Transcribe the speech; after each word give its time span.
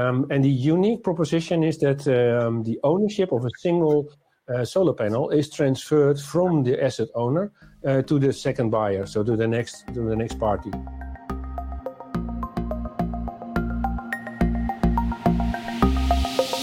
Um, 0.00 0.26
and 0.30 0.42
the 0.44 0.50
unique 0.50 1.02
proposition 1.02 1.62
is 1.62 1.78
that 1.78 2.06
um, 2.08 2.62
the 2.62 2.78
ownership 2.84 3.32
of 3.32 3.44
a 3.44 3.50
single 3.58 4.08
uh, 4.52 4.64
solar 4.64 4.94
panel 4.94 5.30
is 5.30 5.50
transferred 5.50 6.18
from 6.18 6.62
the 6.62 6.82
asset 6.82 7.08
owner 7.14 7.52
uh, 7.86 8.02
to 8.02 8.18
the 8.18 8.32
second 8.32 8.70
buyer, 8.70 9.06
so 9.06 9.22
to 9.22 9.36
the 9.36 9.46
next 9.46 9.84
to 9.94 10.02
the 10.08 10.16
next 10.16 10.38
party. 10.38 10.70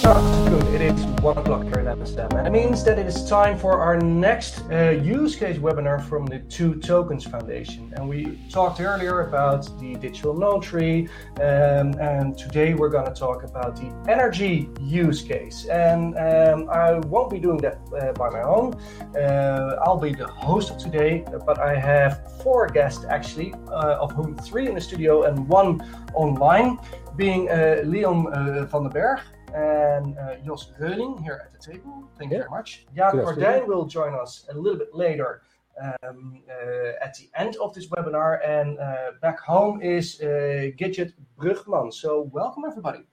Good. 0.04 0.47
It 0.78 0.94
is 0.94 1.06
one 1.24 1.36
o'clock 1.40 1.64
here 1.64 1.80
in 1.80 1.88
Amsterdam, 1.88 2.38
and 2.38 2.46
it 2.46 2.52
means 2.52 2.84
that 2.84 3.00
it 3.00 3.08
is 3.08 3.28
time 3.28 3.58
for 3.58 3.82
our 3.82 4.00
next 4.00 4.62
uh, 4.70 4.92
use 4.92 5.36
case 5.36 5.58
webinar 5.58 6.00
from 6.08 6.28
the 6.28 6.38
2tokens 6.38 7.28
Foundation. 7.28 7.92
And 7.96 8.08
we 8.08 8.38
talked 8.52 8.80
earlier 8.80 9.22
about 9.22 9.64
the 9.80 9.96
digital 9.96 10.38
notary, 10.38 11.10
um, 11.38 11.96
and 12.00 12.38
today 12.38 12.76
we're 12.76 12.92
gonna 12.92 13.12
talk 13.12 13.44
about 13.44 13.76
the 13.76 13.92
energy 14.08 14.70
use 14.80 15.24
case. 15.24 15.66
And 15.66 16.16
um, 16.16 16.70
I 16.70 17.00
won't 17.08 17.32
be 17.32 17.40
doing 17.40 17.58
that 17.58 17.80
uh, 18.00 18.12
by 18.12 18.30
my 18.30 18.44
own. 18.44 18.76
Uh, 19.16 19.80
I'll 19.84 19.98
be 19.98 20.14
the 20.14 20.28
host 20.28 20.70
of 20.70 20.78
today, 20.78 21.26
but 21.44 21.58
I 21.58 21.74
have 21.80 22.40
four 22.44 22.68
guests 22.68 23.04
actually, 23.10 23.56
of 23.72 24.12
whom 24.12 24.38
three 24.38 24.68
in 24.68 24.76
the 24.76 24.82
studio 24.82 25.24
and 25.24 25.50
one 25.50 25.82
online, 26.14 26.78
being 27.16 27.48
Leon 27.48 28.32
van 28.70 28.84
den 28.84 28.92
Berg 28.92 29.22
and 29.54 30.18
uh, 30.18 30.36
Jos 30.46 30.72
Reuning 30.80 31.22
here 31.24 31.42
at 31.46 31.52
the 31.52 31.72
table. 31.72 32.10
Thank 32.18 32.32
you 32.32 32.40
very 32.40 32.50
much. 32.50 32.86
Jaap 32.96 33.14
Gordijn 33.14 33.68
will 33.68 33.86
join 33.86 34.14
us 34.14 34.46
a 34.50 34.58
little 34.58 34.78
bit 34.78 34.94
later, 34.94 35.42
um, 35.82 36.42
uh, 36.50 37.06
at 37.06 37.14
the 37.16 37.30
end 37.36 37.56
of 37.58 37.74
this 37.74 37.88
webinar, 37.88 38.40
and 38.46 38.80
uh, 38.80 39.12
back 39.22 39.40
home 39.40 39.82
is 39.82 40.18
Gidget 40.20 41.14
Brugman. 41.40 41.94
So 41.94 42.30
welcome, 42.34 42.64
everybody. 42.66 43.04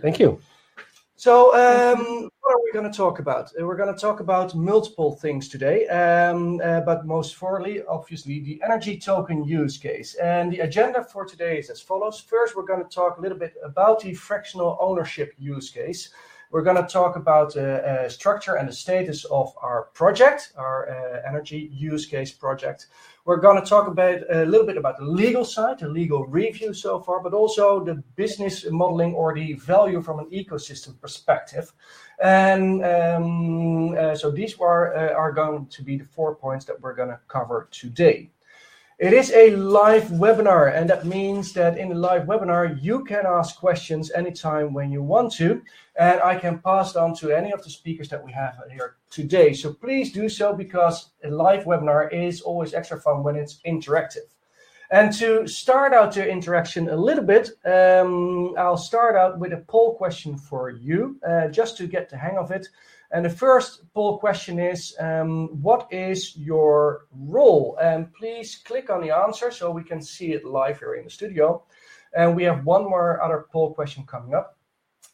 Thank 0.00 0.18
you. 0.18 0.40
So, 1.20 1.54
um, 1.54 2.30
what 2.40 2.54
are 2.54 2.62
we 2.64 2.72
gonna 2.72 2.90
talk 2.90 3.18
about? 3.18 3.52
Uh, 3.52 3.66
we're 3.66 3.76
gonna 3.76 3.94
talk 3.94 4.20
about 4.20 4.54
multiple 4.54 5.16
things 5.16 5.50
today, 5.50 5.86
um, 5.88 6.62
uh, 6.64 6.80
but 6.80 7.04
most 7.04 7.34
importantly, 7.34 7.82
obviously, 7.86 8.40
the 8.40 8.58
energy 8.64 8.98
token 8.98 9.44
use 9.44 9.76
case. 9.76 10.14
And 10.14 10.50
the 10.50 10.60
agenda 10.60 11.04
for 11.04 11.26
today 11.26 11.58
is 11.58 11.68
as 11.68 11.82
follows: 11.82 12.20
First, 12.20 12.56
we're 12.56 12.64
gonna 12.64 12.84
talk 12.84 13.18
a 13.18 13.20
little 13.20 13.36
bit 13.36 13.52
about 13.62 14.00
the 14.00 14.14
fractional 14.14 14.78
ownership 14.80 15.34
use 15.36 15.68
case. 15.68 16.08
We're 16.52 16.62
gonna 16.62 16.88
talk 16.88 17.16
about 17.16 17.52
the 17.52 18.06
structure 18.08 18.54
and 18.54 18.66
the 18.66 18.72
status 18.72 19.26
of 19.26 19.52
our 19.60 19.90
project, 19.92 20.54
our 20.56 20.88
energy 21.28 21.68
use 21.70 22.06
case 22.06 22.32
project. 22.32 22.86
We're 23.24 23.36
gonna 23.36 23.64
talk 23.64 23.86
about 23.86 24.22
uh, 24.30 24.44
a 24.44 24.46
little 24.46 24.66
bit 24.66 24.76
about 24.76 24.98
the 24.98 25.04
legal 25.04 25.44
side, 25.44 25.80
the 25.80 25.88
legal 25.88 26.26
review 26.26 26.72
so 26.72 27.00
far, 27.00 27.20
but 27.20 27.34
also 27.34 27.84
the 27.84 27.96
business 28.16 28.64
modeling 28.70 29.14
or 29.14 29.34
the 29.34 29.54
value 29.54 30.00
from 30.00 30.20
an 30.20 30.26
ecosystem 30.30 30.98
perspective. 31.00 31.72
And 32.22 32.84
um, 32.84 33.96
uh, 33.96 34.14
so 34.14 34.30
these 34.30 34.58
uh, 34.58 34.64
are 34.64 35.32
going 35.32 35.66
to 35.66 35.82
be 35.82 35.98
the 35.98 36.04
four 36.04 36.34
points 36.34 36.64
that 36.66 36.80
we're 36.80 36.94
gonna 36.94 37.20
cover 37.28 37.68
today. 37.70 38.30
It 39.00 39.14
is 39.14 39.32
a 39.32 39.56
live 39.56 40.08
webinar, 40.08 40.76
and 40.76 40.90
that 40.90 41.06
means 41.06 41.54
that 41.54 41.78
in 41.78 41.88
the 41.88 41.94
live 41.94 42.26
webinar, 42.26 42.76
you 42.82 43.02
can 43.02 43.24
ask 43.24 43.56
questions 43.56 44.10
anytime 44.10 44.74
when 44.74 44.92
you 44.92 45.02
want 45.02 45.32
to, 45.36 45.62
and 45.96 46.20
I 46.20 46.38
can 46.38 46.58
pass 46.58 46.96
on 46.96 47.14
to 47.14 47.30
any 47.30 47.50
of 47.50 47.64
the 47.64 47.70
speakers 47.70 48.10
that 48.10 48.22
we 48.22 48.30
have 48.32 48.58
here 48.70 48.96
today. 49.08 49.54
So 49.54 49.72
please 49.72 50.12
do 50.12 50.28
so, 50.28 50.52
because 50.52 51.12
a 51.24 51.30
live 51.30 51.64
webinar 51.64 52.12
is 52.12 52.42
always 52.42 52.74
extra 52.74 53.00
fun 53.00 53.22
when 53.22 53.36
it's 53.36 53.60
interactive. 53.66 54.28
And 54.90 55.10
to 55.14 55.46
start 55.46 55.94
out 55.94 56.12
the 56.12 56.28
interaction 56.28 56.90
a 56.90 56.96
little 56.96 57.24
bit, 57.24 57.52
um, 57.64 58.54
I'll 58.58 58.76
start 58.76 59.16
out 59.16 59.38
with 59.38 59.54
a 59.54 59.64
poll 59.66 59.94
question 59.94 60.36
for 60.36 60.68
you, 60.68 61.18
uh, 61.26 61.48
just 61.48 61.78
to 61.78 61.86
get 61.86 62.10
the 62.10 62.18
hang 62.18 62.36
of 62.36 62.50
it. 62.50 62.68
And 63.12 63.24
the 63.24 63.30
first 63.30 63.92
poll 63.92 64.18
question 64.18 64.58
is: 64.58 64.94
um, 65.00 65.48
What 65.62 65.88
is 65.90 66.36
your 66.36 67.06
role? 67.12 67.76
And 67.82 68.12
please 68.14 68.62
click 68.64 68.88
on 68.90 69.00
the 69.00 69.10
answer 69.10 69.50
so 69.50 69.70
we 69.70 69.82
can 69.84 70.00
see 70.00 70.32
it 70.32 70.44
live 70.44 70.78
here 70.78 70.94
in 70.94 71.04
the 71.04 71.10
studio. 71.10 71.64
And 72.14 72.36
we 72.36 72.44
have 72.44 72.64
one 72.64 72.84
more 72.84 73.22
other 73.22 73.46
poll 73.52 73.74
question 73.74 74.04
coming 74.06 74.34
up 74.34 74.58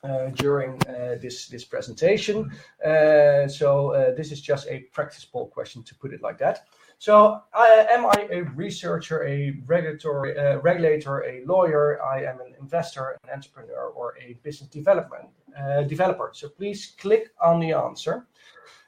uh, 0.05 0.29
during 0.34 0.81
uh, 0.87 1.17
this 1.21 1.49
this 1.49 1.65
presentation. 1.65 2.51
Uh, 2.84 3.49
so 3.49 4.13
this 4.17 4.31
is 4.31 4.41
just 4.41 4.69
a 4.69 4.81
practice 4.93 5.25
poll 5.25 5.49
question, 5.49 5.83
to 5.83 5.95
put 5.95 6.13
it 6.13 6.23
like 6.23 6.39
that. 6.39 6.67
So, 6.99 7.43
am 7.55 8.07
I 8.07 8.28
a 8.31 8.43
researcher, 8.55 9.27
a 9.27 9.59
regulatory 9.67 10.33
regulator, 10.59 11.25
a 11.25 11.45
lawyer? 11.45 12.03
I 12.03 12.25
am 12.25 12.41
an 12.41 12.55
investor, 12.61 13.19
an 13.25 13.31
entrepreneur, 13.31 13.89
or 13.89 14.15
a 14.19 14.34
business 14.43 14.71
development 14.71 15.28
Uh, 15.59 15.83
developer. 15.84 16.31
So 16.34 16.50
please 16.50 16.94
click 17.00 17.31
on 17.41 17.61
the 17.61 17.72
answer. 17.72 18.27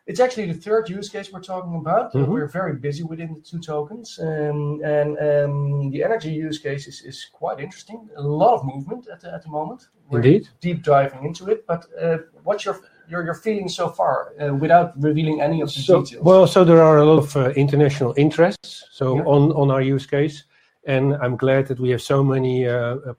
It's 0.06 0.20
actually 0.20 0.52
the 0.52 0.60
third 0.60 0.90
use 0.90 1.08
case 1.08 1.32
we're 1.32 1.40
talking 1.40 1.76
about. 1.76 2.12
Mm-hmm. 2.12 2.30
We're 2.30 2.46
very 2.46 2.76
busy 2.76 3.04
within 3.04 3.34
the 3.34 3.40
2tokens. 3.40 4.18
Um, 4.20 4.80
and 4.84 5.16
um 5.18 5.90
the 5.90 6.04
energy 6.04 6.30
use 6.30 6.58
case 6.58 6.86
is 6.86 7.26
quite 7.32 7.58
interesting. 7.60 8.08
A 8.16 8.22
lot 8.22 8.54
of 8.54 8.66
movement 8.66 9.06
at 9.08 9.42
the 9.42 9.48
moment. 9.48 9.88
Indeed. 10.10 10.42
We're 10.42 10.58
deep 10.60 10.82
diving 10.82 11.24
into 11.24 11.48
it, 11.48 11.66
but 11.66 11.86
uh, 12.02 12.18
what's 12.44 12.64
your 12.66 12.80
your 13.08 13.34
feeling 13.34 13.68
so 13.68 13.88
far, 13.88 14.34
uh, 14.38 14.54
without 14.54 14.92
revealing 15.02 15.40
any 15.40 15.62
of 15.62 15.68
the 15.68 15.80
details? 15.80 16.14
Well, 16.20 16.46
so 16.46 16.64
there 16.64 16.82
are 16.82 16.98
a 16.98 17.04
lot 17.04 17.18
of 17.18 17.56
international 17.56 18.12
interests- 18.16 18.82
Yeah... 18.82 18.98
so 18.98 19.06
on 19.62 19.70
our 19.70 19.82
use 19.94 20.06
case, 20.06 20.44
and 20.84 21.14
I'm 21.22 21.36
glad 21.36 21.66
that 21.68 21.78
we 21.80 21.90
have 21.90 22.02
so 22.02 22.22
many 22.22 22.66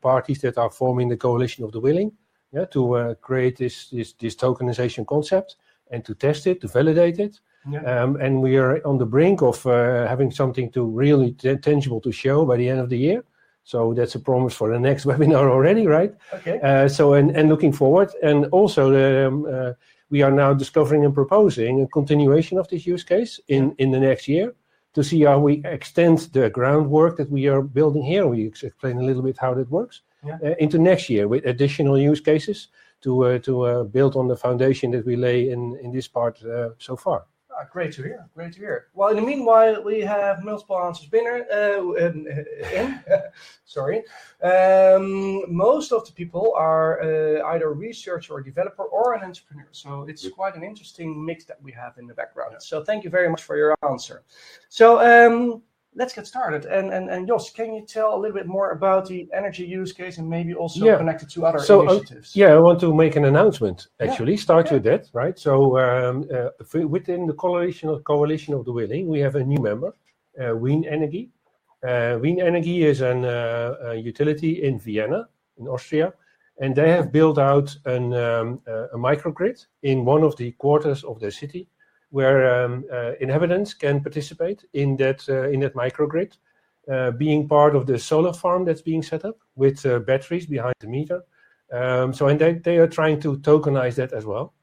parties 0.02 0.40
that 0.42 0.58
are 0.58 0.70
forming 0.72 1.10
the 1.10 1.18
Coalition 1.18 1.66
of 1.66 1.72
the 1.72 1.80
Willing, 1.80 2.12
yeah, 2.52 2.66
to 2.66 2.94
uh, 2.94 3.14
create 3.16 3.58
this 3.58 3.90
this 3.90 4.36
tokenization 4.36 5.06
concept 5.06 5.56
and 5.92 6.04
to 6.06 6.14
test 6.16 6.48
it, 6.48 6.62
to 6.62 6.68
validate 6.68 7.20
it. 7.20 7.40
Yeah. 7.70 7.82
Um, 7.82 8.42
we 8.42 8.58
are 8.58 8.86
on 8.88 8.98
the 8.98 9.06
brink 9.06 9.42
of 9.42 9.66
uh, 9.66 10.08
having 10.08 10.32
something 10.32 10.72
to 10.72 10.84
really 10.86 11.34
tangible 11.34 12.02
to 12.02 12.12
show 12.12 12.46
by 12.46 12.58
the 12.58 12.70
end 12.70 12.80
of 12.80 12.90
the 12.90 12.98
year. 12.98 13.24
So 13.64 13.94
that's 13.94 14.16
a 14.16 14.20
promise 14.20 14.56
for 14.56 14.72
the 14.72 14.80
next 14.80 15.06
webinar 15.10 15.50
already, 15.50 15.86
right? 15.86 16.14
Okay. 16.34 16.60
Uh, 16.62 16.88
so, 16.88 17.14
and 17.14 17.36
and 17.36 17.50
looking 17.50 17.74
forward, 17.74 18.10
and 18.24 18.46
also, 18.48 18.84
um, 19.28 19.76
we 20.10 20.24
are 20.24 20.32
now 20.32 20.54
discovering 20.54 21.06
and 21.06 21.14
proposing 21.14 21.82
a 21.82 21.88
continuation 21.88 22.58
of 22.58 22.68
this 22.68 22.88
use 22.88 23.04
case 23.04 23.40
in 23.48 23.76
in 23.78 23.92
the 23.92 24.00
next 24.00 24.28
year, 24.28 24.56
to 24.94 25.04
see 25.04 25.24
how 25.24 25.40
we 25.40 25.62
extend 25.66 26.18
the 26.34 26.50
groundwork 26.50 27.18
that 27.18 27.30
we 27.30 27.48
are 27.48 27.62
building 27.62 28.04
here. 28.04 28.26
We 28.26 28.46
explain 28.46 28.98
a 28.98 29.04
little 29.04 29.22
bit 29.22 29.38
how 29.38 29.54
that 29.54 29.70
works- 29.70 30.02
Yeah... 30.26 30.38
Uh, 30.44 30.56
into 30.60 30.78
next 30.78 31.10
year 31.10 31.28
with 31.28 31.46
additional 31.46 31.98
use 31.98 32.20
cases 32.22 32.68
to 33.02 33.26
uh, 33.26 33.40
to 33.40 33.62
uh, 33.62 33.84
build 33.84 34.16
on 34.16 34.28
the 34.28 34.36
foundation 34.36 34.92
that 34.92 35.06
we 35.06 35.16
lay 35.16 35.50
in 35.50 35.78
in 35.82 35.92
this 35.92 36.08
part 36.08 36.40
so 36.78 36.96
far. 36.96 37.26
Ah, 37.52 37.66
great 37.72 37.92
to 37.94 38.04
hear. 38.04 38.30
Great 38.36 38.54
to 38.54 38.60
hear. 38.60 38.88
Well, 38.94 39.10
in 39.10 39.16
the 39.18 39.22
meanwhile, 39.22 39.84
we 39.84 40.02
have 40.02 40.44
multiple 40.44 40.78
answers 40.78 41.10
in. 41.12 42.46
Sorry. 43.66 44.04
Um, 44.42 45.44
most 45.54 45.92
of 45.92 46.06
the 46.06 46.12
people 46.14 46.54
are 46.56 47.02
either 47.54 47.74
researcher 47.74 48.34
or 48.34 48.42
developer 48.42 48.84
or 48.84 49.14
an 49.14 49.24
entrepreneur, 49.24 49.68
so 49.72 50.04
it's 50.04 50.28
quite 50.30 50.56
an 50.56 50.64
interesting 50.64 51.26
mix 51.26 51.46
that 51.46 51.62
we 51.62 51.72
have 51.72 51.98
in 51.98 52.08
the 52.08 52.14
background. 52.14 52.56
So 52.60 52.84
thank 52.84 53.04
you 53.04 53.10
very 53.10 53.30
much 53.30 53.44
for 53.44 53.58
your 53.58 53.76
answer. 53.90 54.24
So, 54.70 55.00
um, 55.00 55.62
let's 55.96 56.14
get 56.14 56.28
started. 56.28 56.66
And 56.66 56.94
and 56.94 57.10
and 57.10 57.28
Jos, 57.28 57.50
can 57.52 57.74
you 57.74 57.86
tell 57.86 58.16
a 58.16 58.18
little 58.22 58.38
bit 58.38 58.48
more 58.48 58.72
about 58.72 59.08
the 59.08 59.28
energy 59.34 59.66
use 59.66 59.92
case 59.92 60.18
and 60.20 60.30
maybe 60.30 60.54
also- 60.54 60.86
Yeah... 60.86 60.98
connect 60.98 61.24
it 61.24 61.30
to 61.32 61.46
other 61.46 61.60
So, 61.60 61.80
uh, 61.80 61.84
initiatives? 61.94 62.36
yeah, 62.36 62.54
I 62.54 62.60
want 62.60 62.80
to 62.82 62.94
make 62.94 63.16
an 63.16 63.26
announcement, 63.26 63.88
actually. 64.00 64.34
Yeah. 64.34 64.40
Start 64.48 64.72
with 64.72 64.84
that, 64.84 65.10
right? 65.14 65.38
So, 65.38 65.78
um, 65.80 66.26
uh, 66.34 66.88
within 66.88 67.28
the 67.28 67.34
Coalition 67.34 68.54
of 68.54 68.66
the 68.66 68.72
Willing, 68.72 69.08
we 69.08 69.20
have 69.20 69.36
a 69.36 69.44
new 69.44 69.62
member, 69.62 69.94
uh, 70.42 70.56
Wien 70.56 70.84
Energie. 70.84 71.30
Wien 72.22 72.40
Energy 72.42 72.84
is 72.84 73.02
a 73.02 73.96
utility 73.96 74.64
in 74.64 74.80
Vienna, 74.80 75.28
in 75.58 75.68
Austria, 75.68 76.14
and 76.62 76.76
they 76.76 76.90
have 76.92 77.10
built 77.12 77.38
out 77.38 77.76
um, 77.86 78.14
a 78.96 78.98
microgrid 78.98 79.66
in 79.84 80.06
one 80.06 80.24
of 80.24 80.36
the 80.36 80.52
quarters 80.64 81.04
of 81.06 81.20
the 81.20 81.32
city, 81.32 81.68
where 82.10 82.66
um, 82.66 82.86
uh, 82.92 83.14
inhabitants 83.20 83.74
can 83.74 84.02
participate 84.02 84.66
in 84.74 84.98
that 84.98 85.28
uh, 85.30 85.50
in 85.50 85.60
that 85.62 85.76
microgrid, 85.76 86.38
uh, 86.92 87.12
being 87.12 87.48
part 87.48 87.76
of 87.76 87.86
the 87.86 87.98
solar 88.00 88.34
farm 88.34 88.66
that's 88.66 88.82
being 88.82 89.04
set 89.04 89.26
up 89.26 89.38
with 89.56 89.84
batteries 90.06 90.46
behind 90.46 90.76
the 90.80 90.88
meter. 90.88 91.22
Um, 91.72 92.14
so 92.14 92.28
and 92.28 92.40
they 92.40 92.54
they 92.54 92.78
are 92.78 92.88
trying 92.88 93.20
to 93.22 93.38
tokenize 93.38 93.96
that 93.96 94.14
as 94.14 94.26
well. 94.26 94.54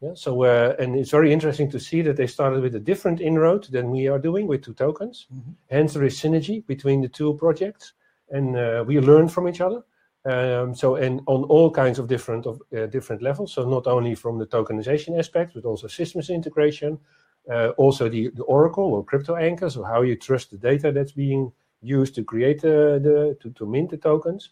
Yeah, 0.00 0.14
so, 0.14 0.42
and 0.42 0.96
it's 0.96 1.12
very 1.12 1.32
interesting 1.32 1.70
to 1.70 1.78
see 1.78 2.02
that 2.02 2.16
they 2.16 2.26
started 2.26 2.60
with 2.60 2.74
a 2.74 2.80
different 2.80 3.20
inroad 3.20 3.68
than 3.70 3.88
we 3.88 4.08
are 4.08 4.18
doing 4.18 4.48
with 4.48 4.64
2tokens. 4.64 5.26
Mm-hmm. 5.32 5.52
Hence, 5.70 5.94
there 5.94 6.02
is 6.02 6.18
synergy 6.20 6.66
between 6.66 7.02
the 7.02 7.08
two 7.08 7.34
projects, 7.34 7.92
and 8.30 8.86
we 8.86 8.98
learn 8.98 9.28
from 9.28 9.48
each 9.48 9.60
other. 9.60 9.84
Um, 10.24 10.74
so 10.74 10.94
and 10.94 11.20
on 11.26 11.44
all 11.44 11.70
kinds 11.70 11.98
of 11.98 12.06
different 12.06 12.46
of 12.46 12.62
uh, 12.76 12.86
different 12.86 13.22
levels, 13.22 13.52
so 13.52 13.68
not 13.68 13.86
only 13.86 14.14
from 14.14 14.38
the 14.38 14.46
tokenization 14.46 15.18
aspect, 15.18 15.54
but 15.54 15.64
also 15.64 15.88
systems 15.88 16.30
integration, 16.30 16.98
uh, 17.50 17.70
also 17.76 18.08
the 18.08 18.30
the 18.36 18.44
Oracle 18.44 18.94
or 18.94 19.04
crypto 19.04 19.34
anchors, 19.34 19.76
or 19.76 19.84
how 19.84 20.02
you 20.02 20.16
trust 20.16 20.50
the 20.50 20.58
data 20.58 20.92
that's 20.92 21.12
being 21.12 21.52
used 21.80 22.14
to 22.14 22.22
create 22.22 22.60
the, 22.60 23.00
the 23.02 23.36
to 23.40 23.50
to 23.50 23.66
mint 23.66 23.90
the 23.90 23.96
tokens. 23.96 24.50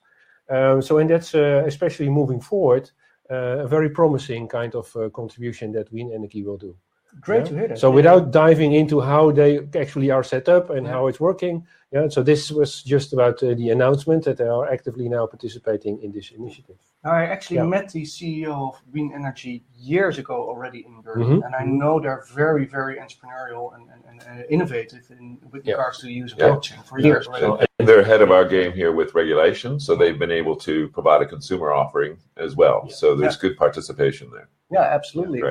Um, 0.48 0.82
so 0.82 0.98
and 0.98 1.08
that's 1.08 1.34
uh, 1.36 1.62
especially 1.66 2.08
moving 2.08 2.40
forward, 2.40 2.90
uh, 3.30 3.60
a 3.64 3.68
very 3.68 3.90
promising 3.90 4.48
kind 4.48 4.74
of 4.74 4.96
contribution 5.12 5.70
that 5.72 5.92
Wien 5.92 6.10
Energy 6.12 6.42
will 6.42 6.58
do. 6.58 6.74
Great 7.20 7.46
to 7.46 7.54
hear 7.54 7.68
that. 7.68 7.78
So 7.78 7.90
without 7.90 8.30
diving 8.30 8.72
into 8.72 9.00
how 9.00 9.30
they 9.32 9.60
actually 9.76 10.10
are 10.10 10.22
set 10.22 10.48
up 10.48 10.70
and 10.70 10.86
how 10.86 11.08
it's 11.08 11.20
working, 11.20 11.66
yeah. 11.92 12.08
So 12.08 12.22
this 12.22 12.52
was 12.52 12.84
just 12.84 13.12
about 13.12 13.42
uh, 13.42 13.54
the 13.54 13.70
announcement 13.70 14.24
that 14.24 14.36
they 14.36 14.46
are 14.46 14.72
actively 14.72 15.08
now 15.08 15.26
participating 15.26 16.00
in 16.02 16.12
this 16.12 16.30
initiative. 16.30 16.76
I 17.02 17.24
actually 17.24 17.62
met 17.62 17.90
the 17.90 18.02
CEO 18.02 18.68
of 18.68 18.80
Wien 18.92 19.10
Energy 19.12 19.64
years 19.76 20.18
ago 20.18 20.34
already 20.34 20.84
in 20.86 21.00
Berlin, 21.00 21.28
mm-hmm. 21.28 21.42
and 21.42 21.54
I 21.56 21.64
know 21.64 21.98
they're 21.98 22.24
very, 22.32 22.66
very 22.66 22.96
entrepreneurial 22.96 23.74
and 23.74 23.88
uh, 24.28 24.42
innovative 24.50 25.10
in, 25.10 25.38
with 25.50 25.66
regards 25.66 25.98
to 25.98 26.06
the 26.06 26.12
use 26.12 26.32
of 26.32 26.38
blockchain 26.38 26.84
for 26.84 27.00
years 27.00 27.26
already. 27.26 27.66
They're 27.78 28.00
ahead 28.00 28.20
of 28.20 28.30
our 28.30 28.44
game 28.44 28.72
here 28.72 28.92
with 28.92 29.14
regulation, 29.14 29.80
so 29.80 29.96
they've 29.96 30.18
been 30.18 30.30
able 30.30 30.54
to 30.56 30.88
provide 30.88 31.22
a 31.22 31.26
consumer 31.26 31.72
offering 31.72 32.18
as 32.36 32.54
well. 32.54 32.88
So 32.90 33.16
there's 33.16 33.36
good 33.36 33.56
participation 33.56 34.30
there. 34.30 34.48
Yeah, 34.70 34.82
absolutely. 34.82 35.42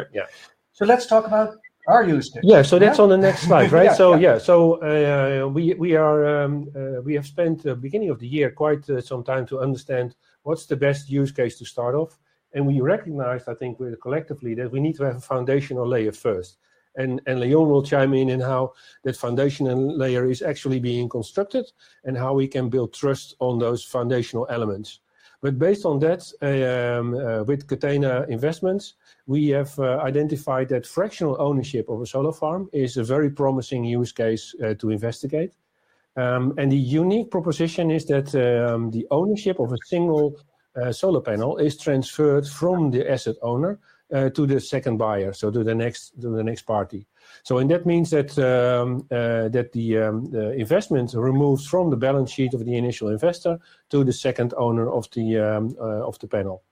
So 0.79 0.85
let's 0.85 1.05
talk 1.05 1.27
about 1.27 1.57
our 1.87 2.05
use 2.05 2.29
case. 2.29 2.41
Yeah, 2.41 2.61
so 2.61 2.79
that's 2.79 2.99
on 2.99 3.09
the 3.09 3.17
next 3.17 3.41
slide, 3.41 3.69
right? 3.77 3.87
Yeah, 3.87 3.93
so 3.95 4.15
yeah, 4.15 4.19
yeah 4.19 4.37
so 4.37 4.55
uh, 4.81 5.45
we 5.45 5.73
we 5.73 5.97
are 5.97 6.19
um, 6.25 6.69
uh, 6.73 7.01
we 7.01 7.13
have 7.15 7.25
spent 7.25 7.63
the 7.63 7.75
beginning 7.75 8.09
of 8.09 8.17
the 8.17 8.27
year 8.27 8.49
quite 8.49 8.85
some 9.03 9.21
time 9.21 9.45
to 9.47 9.59
understand 9.59 10.15
what's 10.43 10.67
the 10.67 10.77
best 10.77 11.09
use 11.09 11.33
case 11.33 11.57
to 11.59 11.65
start 11.65 11.95
off. 11.95 12.17
And 12.53 12.65
we 12.65 12.79
recognized, 12.79 13.49
I 13.49 13.55
think, 13.55 13.77
collectively 14.01 14.55
that 14.55 14.71
we 14.71 14.79
need 14.79 14.95
to 14.95 15.03
have 15.03 15.17
a 15.17 15.27
foundational 15.33 15.85
layer 15.85 16.13
first. 16.13 16.59
And, 16.95 17.21
and 17.27 17.41
Leon 17.41 17.69
will 17.69 17.83
chime 17.83 18.13
in 18.13 18.31
on 18.31 18.39
how 18.39 18.73
that 19.03 19.17
foundational 19.17 19.97
layer 19.97 20.31
is 20.31 20.41
actually 20.41 20.79
being 20.79 21.09
constructed 21.09 21.65
and 22.05 22.17
how 22.17 22.33
we 22.33 22.47
can 22.47 22.69
build 22.69 22.93
trust 22.93 23.35
on 23.39 23.59
those 23.59 23.83
foundational 23.83 24.47
elements. 24.49 25.01
But 25.41 25.57
based 25.57 25.85
on 25.85 25.99
that, 25.99 26.21
um, 26.41 27.15
uh, 27.15 27.43
with 27.43 27.67
Catena 27.67 28.25
Investments, 28.27 28.95
we 29.25 29.47
have 29.49 29.77
uh, 29.79 29.99
identified 30.01 30.67
that 30.69 30.85
fractional 30.85 31.37
ownership 31.39 31.87
of 31.89 32.01
a 32.01 32.05
solar 32.05 32.33
farm 32.33 32.69
is 32.73 32.97
a 32.97 33.03
very 33.03 33.29
promising 33.29 33.85
use 33.85 34.11
case 34.11 34.53
uh, 34.61 34.73
to 34.79 34.89
investigate. 34.89 35.53
Um, 36.17 36.53
and 36.57 36.69
the 36.69 36.77
unique 36.77 37.31
proposition 37.31 37.89
is 37.89 38.05
that 38.07 38.35
um, 38.35 38.91
the 38.91 39.07
ownership 39.11 39.59
of 39.59 39.71
a 39.71 39.77
single 39.85 40.35
solar 40.91 41.19
panel 41.19 41.57
is 41.57 41.75
transferred 41.77 42.47
from 42.47 42.91
the 42.91 43.09
asset 43.09 43.35
owner 43.41 43.79
Uh, 44.11 44.27
to 44.27 44.47
the 44.47 44.59
second 44.59 44.97
buyer, 44.97 45.31
so 45.31 45.51
to 45.51 45.63
the 45.63 45.75
next 45.75 46.19
to 46.19 46.29
the 46.29 46.43
next 46.43 46.63
party. 46.63 47.05
So 47.43 47.59
and 47.59 47.69
that 47.69 47.85
means 47.85 48.09
that 48.09 48.35
um, 48.39 49.05
uh, 49.11 49.49
that 49.49 49.69
um, 50.01 50.25
the 50.31 50.53
investment 50.53 51.13
removes 51.13 51.67
from 51.67 51.91
the 51.91 51.95
balance 51.95 52.31
sheet 52.31 52.55
of 52.55 52.65
the 52.65 52.75
initial 52.75 53.09
investor 53.09 53.59
to 53.91 54.03
the 54.03 54.11
second 54.11 54.55
owner 54.57 54.89
of 54.89 55.07
the 55.11 55.37
um, 55.37 55.75
uh, 55.79 56.07
of 56.07 56.17
the 56.17 56.27
panel. 56.27 56.63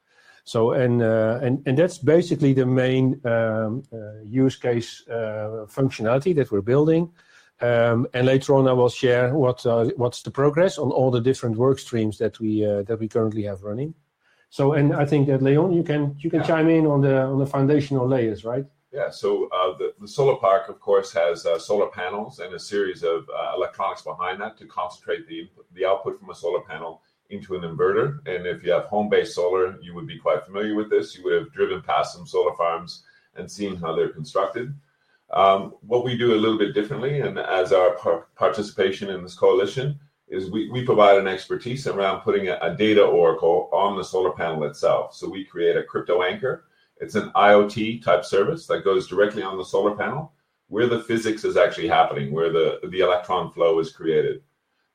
So 0.45 0.71
and 0.71 1.03
and 1.03 1.61
and 1.67 1.77
that's 1.77 1.99
basically 1.99 2.53
the 2.53 2.65
main 2.65 3.21
use 4.23 4.55
case 4.55 5.03
functionality 5.07 6.33
that 6.37 6.51
we're 6.51 6.63
building. 6.63 7.11
Um, 7.61 8.07
and 8.15 8.25
later 8.25 8.55
on, 8.55 8.67
I 8.67 8.73
will 8.73 8.89
share 8.89 9.35
what 9.35 9.63
what's 9.95 10.23
the 10.23 10.31
progress 10.31 10.79
on 10.79 10.89
all 10.89 11.11
the 11.11 11.21
different 11.21 11.57
work 11.57 11.77
streams 11.77 12.17
that 12.17 12.39
we 12.39 12.61
that 12.61 12.97
we 12.99 13.07
currently 13.07 13.43
have 13.43 13.61
running. 13.61 13.93
I 14.93 15.05
think 15.05 15.27
that, 15.27 15.41
Leon, 15.41 15.73
you 15.73 15.83
can 15.83 16.15
you 16.19 16.29
can 16.29 16.39
yeah. 16.41 16.47
chime 16.47 16.69
in 16.69 16.87
on 16.87 17.01
the 17.01 17.21
on 17.23 17.39
the 17.39 17.45
foundational 17.45 18.07
layers, 18.07 18.43
right? 18.45 18.65
Yeah, 18.93 19.09
So 19.09 19.49
uh, 19.49 19.77
the 19.99 20.07
solar 20.07 20.37
park, 20.37 20.69
of 20.69 20.79
course, 20.79 21.11
has 21.13 21.45
uh, 21.45 21.59
solar 21.59 21.87
panels 21.87 22.39
and 22.39 22.53
a 22.53 22.59
series 22.59 23.03
of 23.03 23.29
uh, 23.29 23.51
electronics 23.55 24.01
behind 24.01 24.41
that 24.41 24.57
to 24.57 24.65
concentrate 24.65 25.27
the 25.27 25.85
output 25.85 26.19
from 26.19 26.29
a 26.29 26.35
solar 26.35 26.61
panel 26.61 27.01
into 27.29 27.55
an 27.55 27.61
inverter. 27.61 28.19
And 28.25 28.47
if 28.47 28.63
you 28.63 28.71
have 28.71 28.85
home-based 28.85 29.35
solar, 29.35 29.79
you 29.81 29.93
would 29.93 30.07
be 30.07 30.17
quite 30.17 30.45
familiar 30.45 30.73
with 30.73 30.89
this. 30.89 31.15
You 31.17 31.25
would 31.25 31.33
have 31.33 31.53
driven 31.53 31.81
past 31.81 32.13
some 32.13 32.25
solar 32.25 32.55
farms 32.55 33.03
and 33.35 33.51
seen 33.51 33.75
how 33.75 33.93
they're 33.93 34.09
constructed. 34.09 34.73
Um, 35.31 35.75
what 35.81 36.05
we 36.05 36.17
do 36.17 36.33
a 36.33 36.41
little 36.41 36.57
bit 36.57 36.73
differently, 36.73 37.19
and 37.19 37.37
as 37.37 37.73
our 37.73 38.25
participation 38.35 39.09
in 39.09 39.21
this 39.21 39.35
coalition, 39.35 39.99
is 40.27 40.51
we 40.51 40.69
we 40.69 40.83
provide 40.83 41.17
an 41.17 41.27
expertise 41.27 41.87
around 41.87 42.21
putting 42.21 42.49
a 42.49 42.75
data 42.75 43.03
oracle 43.03 43.69
on 43.71 43.95
the 43.95 44.03
solar 44.03 44.31
panel 44.31 44.63
itself. 44.65 45.15
So 45.15 45.29
we 45.29 45.45
create 45.45 45.77
a 45.77 45.83
crypto 45.83 46.21
anchor. 46.21 46.65
It's 46.99 47.15
an 47.15 47.31
IoT 47.35 48.03
type 48.03 48.25
service 48.25 48.67
that 48.67 48.83
goes 48.83 49.07
directly 49.07 49.43
on 49.43 49.57
the 49.57 49.65
solar 49.65 49.95
panel 49.95 50.33
where 50.69 50.87
the 50.87 51.03
physics 51.03 51.45
is 51.45 51.55
actually 51.55 51.87
happening, 51.87 52.31
where 52.31 52.51
the 52.51 52.99
electron 52.99 53.51
flow 53.51 53.79
is 53.79 53.91
created. 53.91 54.41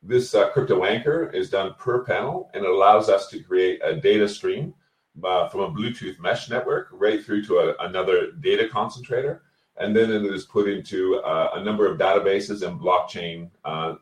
This 0.02 0.34
uh, 0.34 0.50
crypto 0.50 0.84
anchor 0.84 1.30
is 1.30 1.48
done 1.48 1.74
per 1.78 2.04
panel, 2.04 2.50
and 2.54 2.64
it 2.64 2.70
allows 2.70 3.08
us 3.08 3.28
to 3.28 3.40
create 3.40 3.80
a 3.84 3.96
data 3.96 4.28
stream 4.28 4.74
uh, 5.22 5.48
from 5.48 5.60
a 5.60 5.70
Bluetooth 5.70 6.18
mesh 6.18 6.50
network 6.50 6.88
right 6.92 7.24
through 7.24 7.44
to 7.44 7.74
another 7.80 8.32
data 8.32 8.68
concentrator. 8.68 9.42
And 9.78 9.96
then 9.96 10.10
it 10.10 10.24
is 10.24 10.44
put 10.44 10.68
into 10.68 11.16
uh, 11.20 11.52
a 11.54 11.64
number 11.64 11.86
of 11.86 11.98
databases 11.98 12.66
and 12.66 12.78
blockchain 12.78 13.50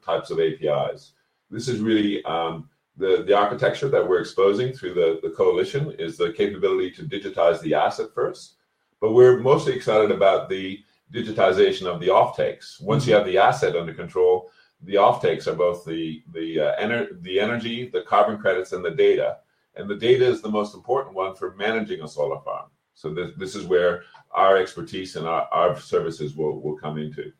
types 0.04 0.30
of 0.30 0.40
APIs. 0.40 1.12
This 1.50 1.68
is 1.68 1.80
really 1.80 2.24
um, 2.24 2.68
the 2.96 3.24
the 3.26 3.36
architecture 3.36 3.88
that 3.88 4.06
we're 4.06 4.20
exposing 4.20 4.72
through 4.72 4.94
the 4.94 5.20
the 5.22 5.34
coalition, 5.34 5.92
is 5.98 6.16
the 6.16 6.32
capability 6.32 6.90
to 6.92 7.02
digitize 7.02 7.60
the 7.60 7.74
asset 7.74 8.08
first. 8.14 8.56
But 9.00 9.12
We're 9.12 9.40
mostly 9.40 9.72
excited 9.72 10.10
about 10.10 10.48
the 10.48 10.80
digitization 11.12 11.86
of 11.86 12.00
the 12.00 12.08
offtakes. 12.08 12.80
Once 12.80 13.06
you 13.06 13.14
mm-hmm. 13.14 13.18
have 13.18 13.26
the 13.26 13.38
asset 13.38 13.74
under 13.74 13.94
control, 13.94 14.50
the 14.82 14.94
offtakes 14.94 15.46
are 15.46 15.54
both 15.54 15.84
the 15.84 16.22
the 16.32 16.60
uh, 16.60 16.80
ener 16.80 17.20
the 17.22 17.40
energy, 17.40 17.88
the 17.88 18.02
carbon 18.02 18.38
credits, 18.38 18.72
and 18.72 18.84
the 18.84 18.90
data. 18.90 19.38
And 19.76 19.88
the 19.88 19.96
data 19.96 20.26
is 20.26 20.42
the 20.42 20.50
most 20.50 20.74
important 20.74 21.14
one 21.14 21.34
for 21.34 21.54
managing 21.54 22.02
a 22.02 22.08
solar 22.08 22.40
farm. 22.40 22.70
So 22.94 23.12
this 23.12 23.30
this 23.36 23.54
is 23.54 23.64
where 23.64 24.02
our 24.30 24.56
expertise 24.56 25.16
and 25.16 25.26
our 25.26 25.48
our 25.52 25.78
services 25.78 26.36
will, 26.36 26.60
will 26.60 26.76
come 26.76 26.98
into. 26.98 27.32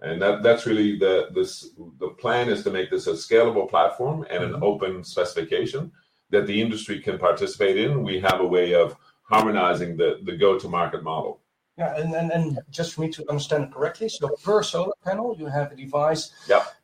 The 0.00 1.28
this 1.34 1.70
the 1.98 2.08
plan 2.18 2.48
is 2.48 2.62
to 2.64 2.70
make 2.70 2.90
this 2.90 3.06
a 3.06 3.12
scalable 3.12 3.68
platform 3.68 4.26
and 4.30 4.42
an 4.42 4.52
mm-hmm. 4.52 4.62
open 4.62 5.04
specification 5.04 5.92
that 6.30 6.46
the 6.46 6.60
industry 6.60 7.00
can 7.00 7.18
participate 7.18 7.76
in. 7.76 8.02
We 8.02 8.20
have 8.20 8.40
a 8.40 8.46
way 8.46 8.74
of 8.74 8.96
harmonizing 9.22 9.96
the 9.96 10.20
the 10.24 10.36
go-to-market 10.36 11.02
model. 11.02 11.40
Yeah, 11.76 11.96
and 11.96 12.14
and 12.14 12.58
just 12.70 12.94
for 12.94 13.02
me 13.02 13.10
to 13.10 13.28
understand 13.30 13.64
it 13.64 13.72
correctly, 13.72 14.10
per 14.42 14.62
solar 14.62 14.92
panel, 15.04 15.36
you 15.38 15.46
have 15.46 15.72
a 15.72 15.76
device 15.76 16.32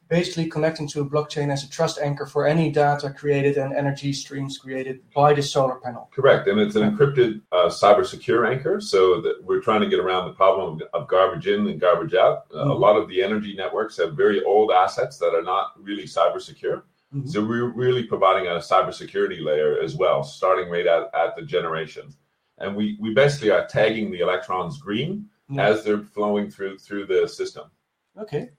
basically 0.09 0.49
connecting 0.49 0.87
to 0.89 1.01
a 1.01 1.05
blockchain 1.05 1.53
as 1.53 1.65
a 1.65 1.69
trust 1.69 1.99
anchor 1.99 2.27
for 2.27 2.47
any 2.47 2.71
data 2.71 3.11
created 3.11 3.57
and 3.57 3.75
energy 3.75 4.13
streams 4.13 4.57
created 4.59 5.01
by 5.15 5.35
the 5.35 5.43
solar 5.43 5.77
panel. 5.77 6.09
Correct. 6.15 6.47
And 6.49 6.61
it's 6.61 6.77
an 6.77 6.91
encrypted 6.91 7.41
uh, 7.53 7.67
cyber 7.67 8.07
secure 8.07 8.47
anchor. 8.47 8.81
So 8.81 9.21
that 9.21 9.43
we're 9.43 9.61
trying 9.61 9.81
to 9.81 9.89
get 9.89 9.99
around 9.99 10.27
the 10.27 10.35
problem 10.35 10.81
of 10.95 11.09
garbage 11.09 11.47
in 11.47 11.67
and 11.67 11.81
garbage 11.81 12.15
out. 12.15 12.47
Uh, 12.55 12.59
a 12.59 12.65
mm-hmm. 12.67 12.81
lot 12.81 12.97
of 12.97 13.09
the 13.09 13.23
energy 13.23 13.55
networks 13.55 13.97
have 13.97 14.15
very 14.15 14.43
old 14.45 14.71
assets 14.71 15.19
that 15.19 15.35
are 15.35 15.43
not 15.43 15.73
really 15.83 16.05
cybersecure. 16.05 16.83
Mm-hmm. 17.15 17.27
So 17.29 17.45
we're 17.45 17.73
really 17.73 18.05
providing 18.05 18.47
a 18.49 18.57
cybersecurity 18.57 19.43
layer 19.43 19.81
as 19.81 19.97
well, 19.97 20.23
starting 20.23 20.71
right 20.71 20.87
at 20.87 21.37
the 21.37 21.43
generation. 21.43 22.15
And 22.59 22.75
we 22.75 22.97
we 23.01 23.13
basically 23.13 23.51
are 23.51 23.67
tagging 23.67 24.11
the 24.11 24.21
electrons 24.21 24.79
green 24.79 25.29
as 25.59 25.85
they're 25.85 26.03
flowing 26.03 26.51
through 26.51 26.79
through 26.79 27.07
the 27.07 27.29
system. 27.29 27.71
Okay. 28.19 28.51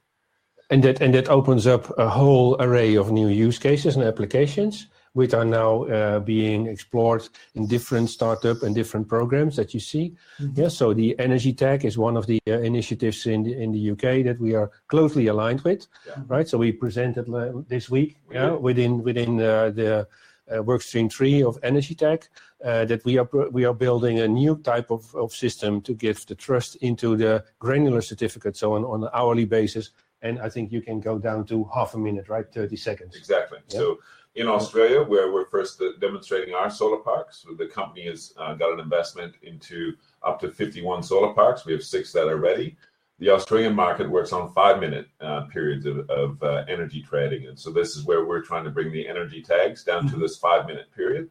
And 0.69 0.83
that 0.83 1.01
and 1.01 1.13
that 1.13 1.29
opens 1.29 1.65
up 1.65 1.97
a 1.97 2.09
whole 2.09 2.57
array 2.59 2.95
of 2.95 3.11
new 3.11 3.29
use 3.29 3.57
cases 3.57 3.95
and 3.95 4.03
applications, 4.03 4.87
which 5.13 5.33
are 5.33 5.45
now 5.45 5.85
uh, 5.85 6.19
being 6.19 6.67
explored 6.67 7.27
in 7.55 7.67
different 7.67 8.09
startups 8.09 8.63
and 8.63 8.75
different 8.75 9.07
programs 9.07 9.55
that 9.55 9.73
you 9.73 9.79
see. 9.79 10.15
Mm-hmm. 10.41 10.61
Yeah. 10.61 10.67
So 10.67 10.93
the 10.93 11.15
EnergyTag 11.19 11.85
is 11.85 11.97
one 11.97 12.17
of 12.17 12.27
the 12.27 12.41
uh, 12.47 12.59
initiatives 12.59 13.25
in 13.25 13.43
the 13.43 13.53
in 13.57 13.71
the 13.71 13.79
U.K. 13.79 14.23
that 14.23 14.39
we 14.41 14.55
are 14.55 14.69
closely 14.87 15.27
aligned 15.27 15.61
with. 15.61 15.87
Yeah. 16.05 16.15
right? 16.27 16.47
So 16.47 16.57
we 16.57 16.73
presented 16.73 17.27
this 17.69 17.89
week 17.89 18.17
yeah, 18.29 18.51
within 18.51 19.03
within 19.03 19.39
uh, 19.39 19.69
the 19.69 20.07
workstream 20.49 21.11
three 21.11 21.43
of 21.43 21.59
EnergyTag 21.61 22.27
that 22.61 23.01
we 23.05 23.17
are 23.17 23.29
we 23.51 23.63
are 23.63 23.73
building 23.73 24.19
a 24.19 24.27
new 24.27 24.57
type 24.57 24.91
of 24.91 25.15
of 25.15 25.31
system 25.31 25.81
to 25.81 25.93
give 25.93 26.25
the 26.25 26.35
trust 26.35 26.75
into 26.81 27.15
the 27.15 27.43
granular 27.59 28.01
certificate, 28.01 28.61
on 28.63 29.03
an 29.03 29.09
hourly 29.13 29.45
basis. 29.45 29.91
I 30.23 30.49
think 30.49 30.71
you 30.71 30.81
can 30.81 30.99
go 30.99 31.17
down 31.17 31.45
to 31.45 31.69
half 31.73 31.93
a 31.93 31.97
minute, 31.97 32.27
right? 32.29 32.51
30 32.51 32.75
seconds. 32.75 33.15
Exactly. 33.15 33.59
So 33.67 33.99
in 34.37 34.47
Australia, 34.47 35.01
where 35.01 35.31
we're 35.31 35.45
first 35.45 35.81
uh, 35.81 35.91
demonstrating 35.99 36.53
our 36.53 36.69
solar 36.69 36.97
parks, 36.97 37.45
the 37.57 37.65
company 37.65 38.05
has 38.05 38.33
uh, 38.37 38.53
got 38.53 38.71
an 38.71 38.79
investment 38.79 39.35
into 39.41 39.93
up 40.23 40.39
to 40.41 40.51
51 40.51 41.03
solar 41.03 41.33
parks. 41.33 41.65
We 41.65 41.73
have 41.73 41.83
six 41.83 42.11
that 42.13 42.27
are 42.27 42.37
ready. 42.37 42.77
The 43.19 43.31
Australian 43.31 43.73
market 43.73 44.07
works 44.07 44.31
on 44.31 44.53
five-minute 44.53 45.07
uh, 45.21 45.45
periods 45.45 45.87
of 45.87 46.43
energy 46.69 47.01
trading. 47.01 47.47
And 47.47 47.57
so 47.57 47.71
this 47.71 47.95
is 47.95 48.05
where 48.05 48.25
we're 48.25 48.43
trying 48.43 48.63
to 48.65 48.69
bring 48.69 48.91
the 48.91 49.07
energy 49.07 49.41
tags 49.41 49.83
down 49.83 50.03
to 50.03 50.11
mm-hmm. 50.11 50.21
this 50.21 50.37
five-minute 50.37 50.91
period. 50.95 51.29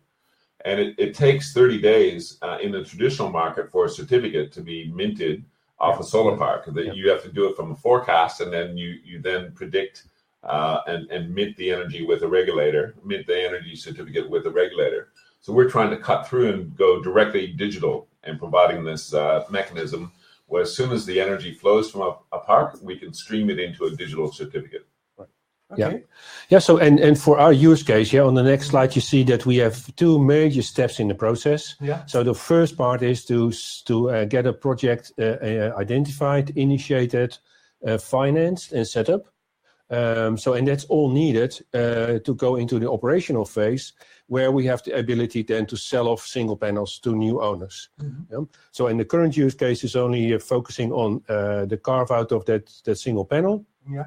And 0.65 0.81
it 0.81 1.15
takes 1.15 1.53
30 1.53 1.81
days 1.81 2.39
in 2.61 2.73
the 2.73 2.83
traditional 2.83 3.31
market 3.31 3.71
for 3.71 3.85
a 3.85 3.89
certificate 3.89 4.51
to 4.53 4.63
be 4.63 4.91
minted 4.93 5.45
off 5.79 6.01
a 6.01 6.05
solar 6.05 6.37
park. 6.37 6.67
That 6.67 6.97
You 6.97 7.11
have 7.11 7.23
to 7.23 7.33
do 7.33 7.49
it 7.49 7.57
from 7.57 7.73
a 7.73 7.77
forecast, 7.77 8.41
and 8.41 8.53
then 8.53 8.77
you 8.77 8.99
you 9.05 9.21
then 9.21 9.53
predict 9.53 10.05
uh, 10.43 10.81
and, 10.87 11.11
and 11.11 11.35
mint 11.35 11.57
the 11.57 11.71
energy 11.71 12.05
with 12.07 12.23
a 12.23 12.29
regulator, 12.29 12.95
mint 13.05 13.27
the 13.27 13.45
energy 13.45 13.75
certificate 13.75 14.29
with 14.29 14.47
a 14.47 14.51
regulator. 14.51 15.09
So 15.41 15.53
we're 15.53 15.71
trying 15.71 15.91
to 15.91 15.97
cut 15.97 16.29
through 16.29 16.53
and 16.53 16.77
go 16.77 17.03
directly 17.03 17.49
digital 17.49 18.09
and 18.23 18.39
providing 18.39 18.85
this 18.85 19.13
uh, 19.13 19.45
mechanism 19.51 20.13
where 20.47 20.63
as 20.63 20.75
soon 20.75 20.93
as 20.93 21.05
the 21.05 21.21
energy 21.21 21.53
flows 21.53 21.91
from 21.91 22.03
a, 22.03 22.17
a, 22.33 22.39
park, 22.39 22.79
we 22.81 22.97
can 22.97 23.13
stream 23.13 23.51
it 23.51 23.59
into 23.59 23.85
a 23.85 23.91
digital 23.91 24.31
certificate. 24.31 24.87
Okay. 25.73 25.81
Yeah, 25.81 25.99
yeah. 26.49 26.59
So 26.61 26.79
and 26.79 27.01
and 27.01 27.19
for 27.19 27.39
our 27.39 27.53
use 27.53 27.83
case, 27.83 28.13
yeah, 28.13 28.23
on 28.23 28.35
the 28.35 28.43
next 28.43 28.69
slide 28.69 28.95
you 28.95 29.03
see 29.03 29.25
that 29.25 29.47
we 29.47 29.57
have 29.57 29.95
two 29.97 30.19
major 30.19 30.63
steps 30.63 31.01
in 31.01 31.09
the 31.09 31.15
process. 31.15 31.75
Yeah. 31.81 32.07
So 32.07 32.23
the 32.23 32.35
first 32.35 32.77
part 32.77 33.03
is 33.03 33.25
to 33.25 33.51
to 33.87 34.11
uh, 34.11 34.25
get 34.27 34.47
a 34.47 34.53
project 34.53 35.13
uh, 35.19 35.23
uh, 35.43 35.73
identified, 35.77 36.51
initiated, 36.57 37.37
uh, 37.85 37.99
financed, 37.99 38.73
and 38.73 38.87
set 38.87 39.09
up. 39.09 39.27
Um, 39.89 40.37
so 40.37 40.55
and 40.55 40.67
that's 40.67 40.85
all 40.85 41.11
needed 41.11 41.65
uh, 41.75 42.19
to 42.25 42.35
go 42.35 42.57
into 42.57 42.79
the 42.79 42.91
operational 42.91 43.45
phase 43.45 43.93
where 44.29 44.51
we 44.51 44.67
have 44.67 44.83
the 44.83 44.99
ability 44.99 45.43
then 45.43 45.67
to 45.67 45.77
sell 45.77 46.09
off 46.09 46.27
single 46.27 46.57
panels 46.57 46.99
to 47.01 47.15
new 47.15 47.41
owners. 47.41 47.89
Mm-hmm. 48.01 48.23
Yeah? 48.33 48.45
So 48.73 48.89
in 48.89 48.97
the 48.97 49.05
current 49.05 49.37
use 49.37 49.55
case 49.55 49.85
is 49.85 49.95
only 49.95 50.35
uh, 50.35 50.39
focusing 50.39 50.93
on 50.93 51.23
uh, 51.29 51.67
the 51.67 51.77
carve 51.77 52.11
out 52.11 52.33
of 52.33 52.45
that, 52.47 52.73
that 52.85 52.97
single 52.97 53.25
panel. 53.25 53.65
Yeah. 53.89 54.07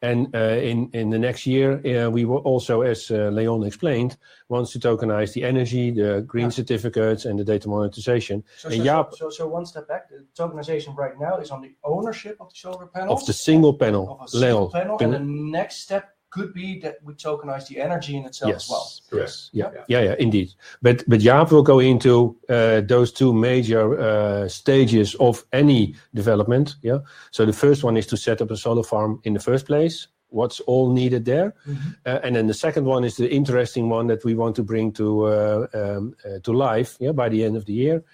And 0.00 0.34
uh, 0.34 0.38
in, 0.38 0.90
in 0.92 1.10
the 1.10 1.18
next 1.18 1.44
year, 1.46 1.80
uh, 1.84 2.08
we 2.08 2.24
will 2.24 2.38
also, 2.38 2.82
as 2.82 3.10
uh, 3.10 3.30
Leon 3.30 3.64
explained, 3.64 4.16
wants 4.48 4.70
to 4.72 4.78
tokenize 4.78 5.32
the 5.32 5.42
energy, 5.42 5.90
the 5.90 6.22
green 6.26 6.50
certificates, 6.52 7.24
and 7.24 7.38
the 7.38 7.44
data 7.44 7.68
monetization 7.68 8.44
So, 8.56 8.68
Jaap- 8.68 9.16
so, 9.16 9.28
so 9.28 9.48
one 9.48 9.66
step 9.66 9.88
back, 9.88 10.08
the 10.08 10.24
tokenization 10.36 10.96
right 10.96 11.18
now 11.18 11.38
is 11.38 11.50
on 11.50 11.62
the 11.62 11.74
ownership 11.82 12.36
of 12.40 12.50
the 12.50 12.56
solar 12.56 12.86
panel? 12.86 13.12
of 13.12 13.26
the 13.26 13.32
single 13.32 13.74
panel. 13.74 14.18
of 14.20 14.26
a 14.26 14.28
single 14.28 14.60
Leon, 14.60 14.70
panel, 14.70 14.98
and 15.00 15.12
the 15.12 15.18
next 15.18 15.78
step 15.78 16.17
could 16.30 16.52
be 16.52 16.78
that 16.80 16.96
we 17.02 17.14
tokenize 17.14 17.66
the 17.68 17.80
energy 17.80 18.16
in 18.16 18.24
itself 18.24 18.50
yes. 18.52 18.64
as 18.64 18.70
well. 18.70 18.86
Correct. 19.10 19.50
Yeah, 19.52 19.70
Yeah. 19.74 19.84
yeah, 19.88 20.00
yeah, 20.08 20.14
indeed. 20.18 20.54
But 20.82 21.04
but 21.08 21.20
Jaap 21.20 21.50
will 21.50 21.62
go 21.62 21.78
into 21.78 22.36
uh, 22.48 22.80
those 22.82 23.12
two 23.12 23.32
major 23.32 23.98
uh, 23.98 24.48
stages 24.48 25.14
of 25.16 25.44
any 25.52 25.94
development. 26.14 26.76
Yeah. 26.82 26.98
So 27.30 27.46
the 27.46 27.52
first 27.52 27.82
one 27.84 27.96
is 27.96 28.06
to 28.06 28.16
set 28.16 28.40
up 28.42 28.50
a 28.50 28.56
solar 28.56 28.82
farm 28.84 29.20
in 29.24 29.34
the 29.34 29.40
first 29.40 29.66
place. 29.66 30.08
What's 30.30 30.60
all 30.66 30.92
needed 30.92 31.24
there, 31.24 31.54
Mhm. 31.66 31.96
uh, 32.04 32.20
and 32.22 32.36
then 32.36 32.46
the 32.48 32.54
second 32.54 32.84
one 32.84 33.06
is 33.06 33.16
the 33.16 33.30
interesting 33.30 33.88
one 33.88 34.08
that 34.08 34.24
we 34.24 34.34
want 34.34 34.56
to 34.56 34.62
bring 34.62 34.92
to 34.92 35.24
uh, 35.24 35.66
um, 35.72 36.14
uh, 36.24 36.38
to 36.42 36.52
life. 36.52 36.98
Yeah, 37.00 37.12
by 37.12 37.30
the 37.30 37.42
end 37.44 37.56
of 37.56 37.64
the 37.64 37.72
year, 37.72 38.04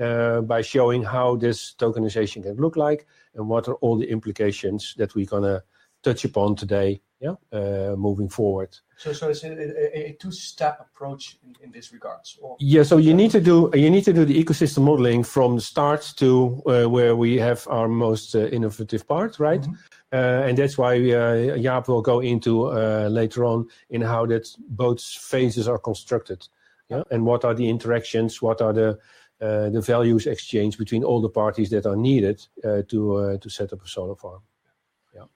uh, 0.00 0.42
by 0.42 0.62
showing 0.62 1.02
how 1.02 1.36
this 1.36 1.74
tokenization 1.76 2.42
can 2.44 2.56
look 2.56 2.76
like 2.76 3.06
and 3.34 3.48
what 3.48 3.66
are 3.68 3.74
all 3.82 3.98
the 3.98 4.08
implications 4.08 4.94
that 4.98 5.14
we're 5.16 5.26
gonna 5.26 5.64
touch 6.04 6.24
upon 6.24 6.54
today. 6.56 7.00
Yeah, 7.20 7.36
uh, 7.52 7.96
moving 7.96 8.28
forward. 8.28 8.76
So, 8.98 9.12
so 9.14 9.30
it's 9.30 9.44
a, 9.44 9.50
a, 9.50 10.10
a 10.10 10.16
two-step 10.20 10.78
approach 10.80 11.38
in, 11.42 11.54
in 11.64 11.72
this 11.72 11.90
regards. 11.92 12.38
Or, 12.42 12.56
Yeah, 12.60 12.82
so 12.82 12.98
you 12.98 13.14
need 13.14 13.30
to 13.30 13.40
do 13.40 13.70
you 13.72 13.88
need 13.88 14.04
to 14.04 14.12
do 14.12 14.26
the 14.26 14.44
ecosystem 14.44 14.82
modeling 14.82 15.24
from 15.24 15.54
the 15.54 15.62
start 15.62 16.12
to 16.16 16.62
uh, 16.66 16.84
where 16.90 17.16
we 17.16 17.38
have 17.38 17.66
our 17.68 17.88
most 17.88 18.34
uh, 18.34 18.40
innovative 18.48 19.06
part, 19.06 19.38
right? 19.38 19.62
Mhm. 19.62 19.76
Uh, 20.12 20.48
and 20.48 20.58
that's 20.58 20.76
why 20.76 20.94
uh, 20.96 21.56
Jaap 21.58 21.88
will 21.88 22.02
go 22.02 22.20
into 22.20 22.66
uh, 22.66 23.08
later 23.10 23.44
on 23.44 23.68
in 23.88 24.02
how 24.02 24.26
that 24.26 24.46
both 24.68 25.00
phases 25.02 25.66
are 25.66 25.78
constructed, 25.78 26.46
yeah, 26.90 27.02
and 27.10 27.24
what 27.24 27.44
are 27.44 27.54
the 27.54 27.68
interactions, 27.68 28.42
what 28.42 28.60
are 28.60 28.72
the 28.74 28.98
uh, 29.40 29.70
the 29.70 29.80
values 29.80 30.26
exchange 30.26 30.78
between 30.78 31.04
all 31.04 31.20
the 31.20 31.28
parties 31.28 31.68
that 31.70 31.86
are 31.86 31.96
needed 31.96 32.46
uh, 32.64 32.82
to 32.88 33.16
uh, 33.16 33.38
to 33.38 33.48
set 33.48 33.72
up 33.72 33.82
a 33.82 33.88
solar 33.88 34.16
farm. 34.16 34.42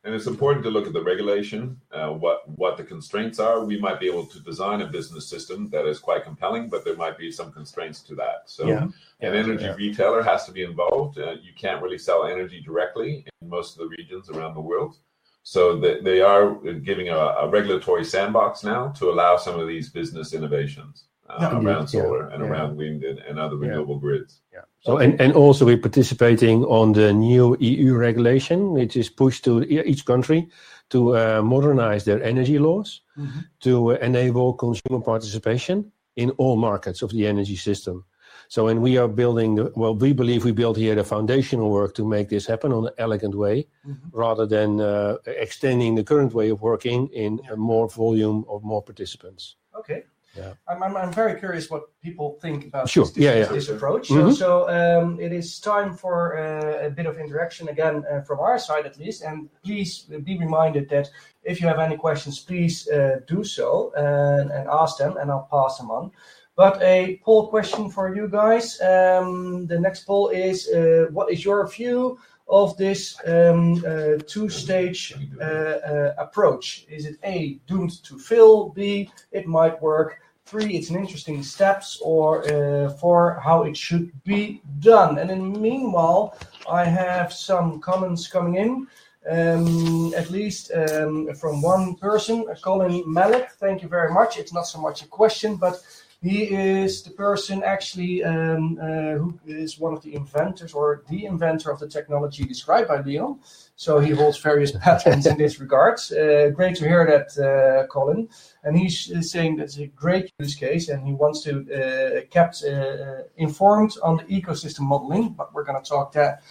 And 0.05 0.15
it's 0.15 0.27
important 0.27 0.65
to 0.65 0.71
look 0.71 0.87
at 0.87 0.93
the 0.93 1.03
regulation, 1.03 1.81
uh, 1.93 2.11
what 2.11 2.49
what 2.59 2.77
the 2.77 2.85
constraints 2.85 3.39
are. 3.39 3.65
We 3.65 3.79
might 3.79 4.01
be 4.01 4.07
able 4.07 4.27
to 4.27 4.41
design 4.41 4.81
a 4.83 4.87
business 4.87 5.29
system 5.29 5.69
that 5.71 5.87
is 5.87 5.99
quite 5.99 6.25
compelling, 6.25 6.69
but 6.69 6.85
there 6.85 6.97
might 6.97 7.17
be 7.19 7.31
some 7.31 7.53
constraints 7.53 8.01
to 8.03 8.15
that. 8.17 8.43
So, 8.47 8.67
Yeah. 8.67 8.89
an 9.21 9.35
energy 9.35 9.65
yeah. 9.65 9.75
retailer 9.75 10.23
has 10.23 10.45
to 10.47 10.53
be 10.53 10.63
involved. 10.63 11.19
Uh, 11.19 11.37
you 11.43 11.53
can't 11.57 11.83
really 11.83 11.99
sell 11.99 12.25
energy 12.25 12.61
directly 12.61 13.25
in 13.41 13.49
most 13.49 13.75
of 13.75 13.79
the 13.79 13.97
regions 13.97 14.31
around 14.31 14.55
the 14.55 14.61
world. 14.61 14.99
So 15.43 15.79
they, 15.79 16.01
they 16.01 16.21
are 16.21 16.55
giving 16.91 17.09
a, 17.09 17.17
a 17.17 17.49
regulatory 17.49 18.05
sandbox 18.05 18.65
now 18.65 18.89
to 18.99 19.11
allow 19.11 19.37
some 19.37 19.59
of 19.59 19.67
these 19.67 19.89
business 19.89 20.35
innovations 20.35 21.05
uh, 21.29 21.37
Yeah. 21.41 21.49
around 21.53 21.81
Indeed, 21.81 21.95
yeah. 21.95 22.03
solar 22.03 22.25
and 22.33 22.43
Yeah. 22.43 22.51
around 22.51 22.77
wind 22.77 23.05
and, 23.05 23.19
and 23.29 23.39
other 23.39 23.57
Yeah. 23.57 23.69
renewable 23.69 23.99
grids. 23.99 24.41
So 24.81 24.97
and, 24.99 25.21
and 25.21 25.33
also 25.35 25.65
we're 25.67 25.77
participating 25.89 26.65
on 26.65 26.93
the 26.93 27.13
new 27.13 27.57
EU 27.61 27.97
regulation, 27.97 28.73
which 28.73 28.97
is 28.97 29.11
pushed 29.11 29.45
to 29.45 29.63
each 29.65 30.05
country 30.05 30.49
to 30.91 31.17
uh, 31.17 31.43
modernize 31.43 32.05
their 32.05 32.23
energy 32.23 32.59
laws 32.59 33.03
Mhm. 33.17 33.45
to 33.61 33.93
uh, 33.93 33.99
enable 34.01 34.53
consumer 34.55 35.01
participation 35.03 35.93
in 36.17 36.31
all 36.39 36.57
markets 36.57 37.03
of 37.03 37.11
the 37.11 37.27
energy 37.27 37.57
system. 37.57 38.05
So 38.49 38.69
and 38.69 38.81
we 38.81 38.97
are 38.99 39.09
building 39.09 39.57
the 39.57 39.71
well, 39.77 39.95
we 39.95 40.13
believe 40.15 40.45
we 40.45 40.53
built 40.53 40.77
here 40.79 40.95
the 40.95 41.05
foundational 41.05 41.71
work 41.71 41.95
to 41.95 42.05
make 42.07 42.29
this 42.29 42.47
happen 42.47 42.73
on 42.73 42.87
an 42.87 42.95
elegant 42.97 43.35
way, 43.35 43.67
Mhm. 43.87 43.97
rather 44.13 44.47
than 44.47 44.81
uh, 44.81 45.17
extending 45.27 45.97
the 45.97 46.05
current 46.05 46.33
way 46.33 46.51
of 46.51 46.63
working 46.63 47.09
in 47.13 47.41
a 47.53 47.57
more 47.57 47.89
volume 47.89 48.45
of 48.49 48.63
more 48.63 48.83
participants. 48.83 49.57
Okay. 49.81 50.05
Yeah. 50.37 50.53
I'm, 50.69 50.83
I'm, 50.83 50.97
I'm 50.97 51.13
very 51.13 51.39
curious 51.39 51.71
what 51.71 51.85
people 52.03 52.39
think 52.41 52.67
about 52.67 52.89
Sure. 52.89 53.05
this, 53.05 53.13
this, 53.15 53.25
Yeah, 53.25 53.35
yeah. 53.35 53.47
this 53.47 53.69
approach. 53.69 54.09
Mhm. 54.09 54.31
So, 54.31 54.33
so 54.33 54.69
um, 54.69 55.19
it 55.21 55.33
is 55.33 55.59
time 55.59 55.95
for 55.95 56.39
uh, 56.39 56.87
a 56.87 56.91
bit 56.91 57.07
of 57.07 57.19
interaction 57.19 57.69
again 57.69 58.05
uh, 58.11 58.21
from 58.21 58.39
our 58.41 58.59
side 58.59 58.87
at 58.87 58.99
least. 58.99 59.23
And 59.23 59.49
please 59.65 60.01
be 60.25 60.39
reminded 60.39 60.89
that 60.91 61.11
if 61.43 61.61
you 61.61 61.67
have 61.67 61.79
any 61.79 61.97
questions, 61.97 62.39
please 62.41 62.89
uh, 62.89 63.21
do 63.27 63.43
so 63.43 63.93
and, 63.97 64.51
and 64.51 64.69
ask 64.69 64.99
them, 64.99 65.17
and 65.17 65.31
I'll 65.31 65.49
pass 65.51 65.79
them 65.79 65.91
on. 65.91 66.13
But 66.57 66.83
a 66.83 67.21
poll 67.25 67.47
question 67.49 67.89
for 67.89 68.15
you 68.15 68.29
guys. 68.29 68.81
Um, 68.81 69.67
the 69.69 69.79
next 69.79 70.05
poll 70.07 70.29
is: 70.31 70.69
uh, 70.69 71.07
What 71.13 71.31
is 71.31 71.45
your 71.45 71.67
view 71.69 72.19
of 72.49 72.77
this 72.77 73.17
um, 73.27 73.85
uh, 73.87 74.19
two-stage 74.27 75.15
uh, 75.41 75.45
uh, 75.45 76.15
approach? 76.19 76.87
Is 76.89 77.07
it 77.07 77.19
A, 77.25 77.59
doomed 77.67 78.03
to 78.05 78.19
fail? 78.19 78.71
B, 78.71 79.11
it 79.33 79.47
might 79.47 79.81
work? 79.83 80.21
Three, 80.47 80.77
it's 80.77 80.89
an 80.89 80.97
interesting 80.97 81.43
steps, 81.43 82.01
or 82.03 82.43
uh, 82.51 82.89
four, 82.95 83.39
how 83.45 83.65
it 83.65 83.77
should 83.77 84.11
be 84.25 84.63
done. 84.79 85.19
And 85.19 85.31
in 85.31 85.53
the 85.53 85.59
meanwhile, 85.59 86.39
I 86.71 86.85
have 86.85 87.33
some 87.33 87.81
comments 87.81 88.29
coming 88.29 88.57
in. 88.57 88.87
Um, 89.31 90.15
at 90.15 90.31
least 90.31 90.71
um, 90.73 91.35
from 91.35 91.61
one 91.61 91.97
person, 91.97 92.47
Colin 92.63 93.03
Malik. 93.07 93.51
Thank 93.61 93.83
you 93.83 93.89
very 93.89 94.11
much. 94.11 94.39
It's 94.39 94.55
not 94.55 94.67
so 94.67 94.81
much 94.81 95.03
a 95.03 95.07
question, 95.07 95.57
but 95.57 95.83
he 96.21 96.45
is 96.45 97.03
the 97.03 97.11
person 97.11 97.63
actually 97.63 98.25
um, 98.25 98.77
uh, 98.83 99.13
who 99.13 99.39
is 99.47 99.79
one 99.79 99.93
of 99.95 100.03
the 100.03 100.15
inventors 100.15 100.73
or 100.73 101.05
the 101.09 101.27
inventor 101.27 101.71
of 101.71 101.79
the 101.79 101.89
technology 101.89 102.45
described 102.45 102.89
by 102.89 103.01
Leon. 103.01 103.39
So 103.77 104.01
he 104.01 104.11
holds 104.11 104.37
various 104.39 104.73
patents 104.83 105.27
in 105.27 105.39
this 105.39 105.61
regard. 105.61 106.01
Uh, 106.11 106.51
great 106.51 106.75
to 106.77 106.89
hear 106.89 107.07
that, 107.07 107.39
uh, 107.39 107.87
Colin. 107.87 108.29
And 108.65 108.77
he's 108.77 109.13
uh, 109.13 109.23
saying 109.23 109.57
that's 109.57 109.79
a 109.79 109.87
great 109.87 110.33
use 110.41 110.57
case, 110.57 110.89
and 110.89 111.07
he 111.07 111.13
wants 111.13 111.43
to 111.45 111.53
uh, 111.73 112.27
kept 112.31 112.65
uh, 112.65 113.23
informed 113.37 113.97
on 114.03 114.17
the 114.17 114.25
ecosystem 114.25 114.81
modeling. 114.81 115.29
But 115.31 115.55
we're 115.55 115.65
going 115.65 115.81
to 115.81 115.89
talk 115.89 116.11
that 116.13 116.43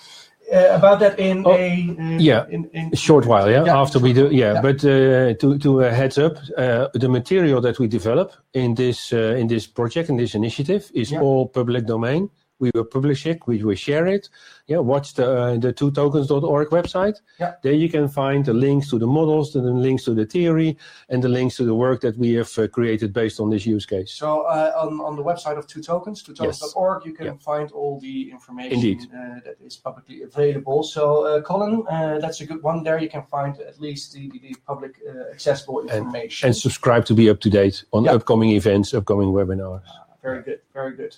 uh, 0.54 0.76
about 0.78 1.00
that 1.00 1.20
in 1.20 1.44
Oh, 1.46 1.52
a 1.54 1.96
uh, 2.00 2.18
yeah, 2.20 2.46
in, 2.50 2.70
in 2.74 2.90
A 2.94 2.96
short 2.96 3.26
while, 3.26 3.50
yeah. 3.50 3.66
Yeah, 3.66 3.82
After 3.82 4.00
we 4.00 4.14
do, 4.14 4.30
yeah. 4.32 4.54
Yeah. 4.54 4.62
But 4.62 4.84
uh, 4.86 5.34
to 5.42 5.58
to 5.60 5.84
uh, 5.84 5.94
heads 5.94 6.18
up, 6.18 6.38
uh, 6.58 6.88
the 6.94 7.10
material 7.10 7.62
that 7.62 7.80
we 7.80 7.88
develop 7.88 8.32
in 8.54 8.76
this 8.76 9.12
uh, 9.14 9.36
in 9.40 9.48
this 9.48 9.68
project 9.68 10.10
in 10.10 10.18
this 10.18 10.34
initiative 10.36 10.90
is 10.94 11.12
Yeah. 11.12 11.22
all 11.22 11.48
public 11.50 11.86
domain. 11.86 12.30
We 12.60 12.72
will 12.74 12.86
publish 12.86 13.26
it. 13.28 13.40
We 13.46 13.64
will 13.64 13.76
share 13.76 14.08
it. 14.08 14.30
Yeah. 14.66 14.80
Watch 14.80 15.14
the 15.14 15.26
uh, 15.32 15.58
the 15.58 15.72
two 15.72 15.92
tokens.org 15.92 16.70
website. 16.70 17.22
Yeah. 17.40 17.54
There 17.62 17.74
you 17.74 17.88
can 17.90 18.08
find 18.10 18.44
the 18.46 18.54
links 18.54 18.90
to 18.90 18.98
the 18.98 19.06
models, 19.06 19.54
the 19.54 19.62
links 19.62 20.04
to 20.06 20.14
the 20.16 20.26
theory, 20.26 20.76
and 21.10 21.24
the 21.24 21.30
links 21.30 21.56
to 21.58 21.66
the 21.66 21.76
work 21.76 22.02
that 22.02 22.18
we 22.18 22.34
have 22.34 22.52
uh, 22.58 22.68
created 22.68 23.14
based 23.14 23.40
on 23.40 23.50
this 23.52 23.66
use 23.68 23.86
case. 23.86 24.12
So 24.12 24.42
uh, 24.42 24.72
on, 24.76 25.00
on 25.02 25.16
the 25.16 25.24
website 25.24 25.58
of 25.58 25.68
Two 25.68 25.82
Tokens, 25.84 26.24
twotokens.org, 26.24 27.06
you 27.06 27.14
can 27.14 27.26
Yeah. 27.28 27.34
find 27.40 27.72
all 27.72 28.00
the 28.00 28.32
information 28.32 28.74
Indeed. 28.74 29.02
uh, 29.14 29.40
that 29.46 29.58
is 29.64 29.76
publicly 29.78 30.24
available. 30.24 30.82
So 30.84 31.04
uh, 31.26 31.42
Colin, 31.42 31.84
uh, 31.88 32.18
that's 32.20 32.42
a 32.42 32.46
good 32.46 32.64
one. 32.64 32.84
There 32.84 32.98
you 32.98 33.10
can 33.10 33.24
find 33.24 33.60
at 33.60 33.80
least 33.80 34.14
the, 34.14 34.30
the, 34.32 34.40
the 34.40 34.56
public 34.66 34.94
uh, 35.08 35.32
accessible 35.32 35.82
information. 35.82 36.48
And 36.48 36.56
subscribe 36.56 37.06
to 37.06 37.14
be 37.14 37.30
up 37.30 37.40
to 37.42 37.50
date 37.52 37.84
on 37.94 38.06
Yeah. 38.06 38.14
upcoming 38.16 38.50
events, 38.52 38.94
upcoming 38.96 39.30
webinars. 39.30 39.84
very 40.24 40.42
good, 40.42 40.60
very 40.74 40.96
good. 40.96 41.16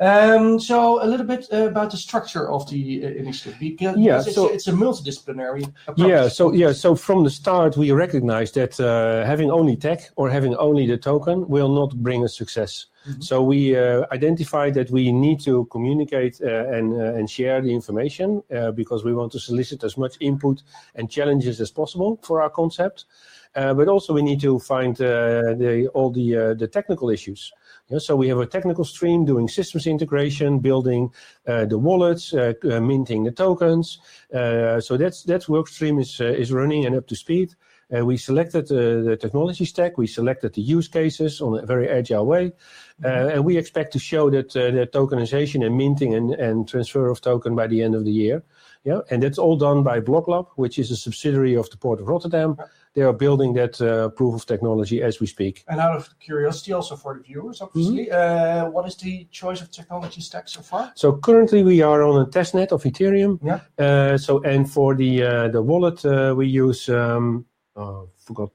Um, 0.00 0.60
so 0.60 1.02
a 1.02 1.06
little 1.06 1.26
bit 1.26 1.48
uh, 1.52 1.66
about 1.66 1.90
the 1.90 1.96
structure 1.96 2.48
of 2.48 2.70
the 2.70 3.04
uh, 3.04 3.08
initiative 3.08 3.58
because, 3.58 3.96
Yeah, 3.98 4.18
it's, 4.20 4.34
so- 4.34 4.48
a, 4.48 4.52
it's 4.52 4.68
a 4.68 4.72
multidisciplinary 4.72 5.72
approach. 5.88 6.08
Yeah, 6.08 6.28
so 6.28 6.52
yeah, 6.52 6.70
so 6.72 6.94
from 6.94 7.24
the 7.24 7.30
start 7.30 7.76
we 7.76 7.90
recognized 7.90 8.54
that 8.54 8.78
uh, 8.78 9.26
having 9.26 9.50
only 9.50 9.74
tech 9.76 10.10
or 10.14 10.30
having 10.30 10.54
only 10.54 10.86
the 10.86 10.96
token 10.98 11.48
will 11.48 11.68
not 11.68 11.96
bring 11.96 12.22
us 12.22 12.36
success. 12.36 12.86
Mhm. 13.08 13.24
So 13.24 13.42
we 13.42 13.76
uh, 13.76 14.04
identified 14.12 14.74
that 14.74 14.90
we 14.90 15.10
need 15.10 15.40
to 15.44 15.64
communicate 15.66 16.40
uh, 16.42 16.76
and 16.76 16.92
uh, 16.92 17.18
and 17.18 17.28
share 17.28 17.60
the 17.60 17.72
information 17.72 18.42
uh, 18.54 18.70
because 18.70 19.02
we 19.04 19.14
want 19.14 19.32
to 19.32 19.38
solicit 19.40 19.82
as 19.82 19.96
much 19.96 20.14
input 20.20 20.62
and 20.94 21.10
challenges 21.10 21.60
as 21.60 21.70
possible 21.72 22.18
for 22.22 22.40
our 22.42 22.50
concept. 22.50 23.06
but 23.54 23.88
also 23.88 24.12
we 24.14 24.22
need 24.22 24.40
to 24.40 24.58
find 24.58 24.96
the, 24.96 25.88
all 25.94 26.10
the, 26.12 26.54
the 26.58 26.68
technical 26.68 27.10
issues. 27.10 27.52
Yeah, 27.90 27.98
so 27.98 28.16
we 28.16 28.28
have 28.28 28.38
a 28.38 28.46
technical 28.46 28.84
stream 28.84 29.24
doing 29.24 29.48
systems 29.48 29.86
integration, 29.86 30.58
building 30.58 31.10
uh, 31.46 31.64
the 31.64 31.78
wallets, 31.78 32.34
uh, 32.34 32.52
uh, 32.70 32.80
minting 32.80 33.24
the 33.24 33.32
tokens. 33.32 33.98
So 34.30 34.96
that's 34.98 35.22
that 35.22 35.48
work 35.48 35.68
stream 35.68 35.98
is 35.98 36.20
is 36.20 36.52
running 36.52 36.84
and 36.84 36.94
up 36.94 37.06
to 37.06 37.16
speed. 37.16 37.54
We 37.90 38.18
selected 38.18 38.68
the 38.68 39.16
technology 39.18 39.64
stack, 39.64 39.96
we 39.96 40.06
selected 40.06 40.52
the 40.52 40.60
use 40.60 40.88
cases 40.88 41.40
on 41.40 41.58
a 41.58 41.64
very 41.64 41.88
agile 41.88 42.26
way. 42.26 42.52
Mm-hmm. 43.00 43.30
And 43.30 43.44
we 43.44 43.56
expect 43.56 43.94
to 43.94 43.98
show 43.98 44.28
that 44.30 44.50
the 44.52 44.86
tokenization 44.92 45.64
and 45.64 45.74
minting 45.74 46.12
and 46.14 46.68
transfer 46.68 47.08
of 47.08 47.22
token 47.22 47.56
by 47.56 47.66
the 47.68 47.82
end 47.82 47.94
of 47.94 48.04
the 48.04 48.12
year. 48.12 48.42
Yeah, 48.84 49.00
and 49.10 49.22
that's 49.22 49.38
all 49.38 49.56
done 49.56 49.82
by 49.82 50.00
BlockLab, 50.00 50.46
which 50.56 50.78
is 50.78 50.90
a 50.90 50.96
subsidiary 50.96 51.54
of 51.56 51.68
the 51.70 51.76
Port 51.76 52.00
of 52.00 52.08
Rotterdam. 52.08 52.56
They 52.94 53.02
are 53.02 53.12
building 53.12 53.52
that 53.54 53.80
uh, 53.80 54.08
proof 54.10 54.34
of 54.34 54.46
technology 54.46 55.02
as 55.02 55.20
we 55.20 55.26
speak. 55.26 55.64
And 55.68 55.80
out 55.80 55.96
of 55.96 56.08
curiosity, 56.18 56.72
also 56.72 56.96
for 56.96 57.14
the 57.14 57.22
viewers, 57.22 57.60
obviously, 57.60 58.06
mm-hmm. 58.06 58.66
uh, 58.66 58.70
what 58.70 58.86
is 58.86 58.96
the 58.96 59.26
choice 59.30 59.60
of 59.60 59.70
technology 59.70 60.20
stack 60.20 60.48
so 60.48 60.62
far? 60.62 60.92
So 60.94 61.16
currently 61.16 61.62
we 61.62 61.82
are 61.82 62.02
on 62.02 62.22
a 62.22 62.26
testnet 62.26 62.72
of 62.72 62.82
Ethereum. 62.84 63.38
Yeah. 63.42 63.60
Uh, 63.78 64.18
so 64.18 64.42
and 64.42 64.70
for 64.70 64.94
the 64.94 65.50
wallet, 65.54 66.02
we 66.36 66.46
use, 66.46 66.88
um, 66.88 67.44
oh, 67.76 68.08
forgot. 68.16 68.50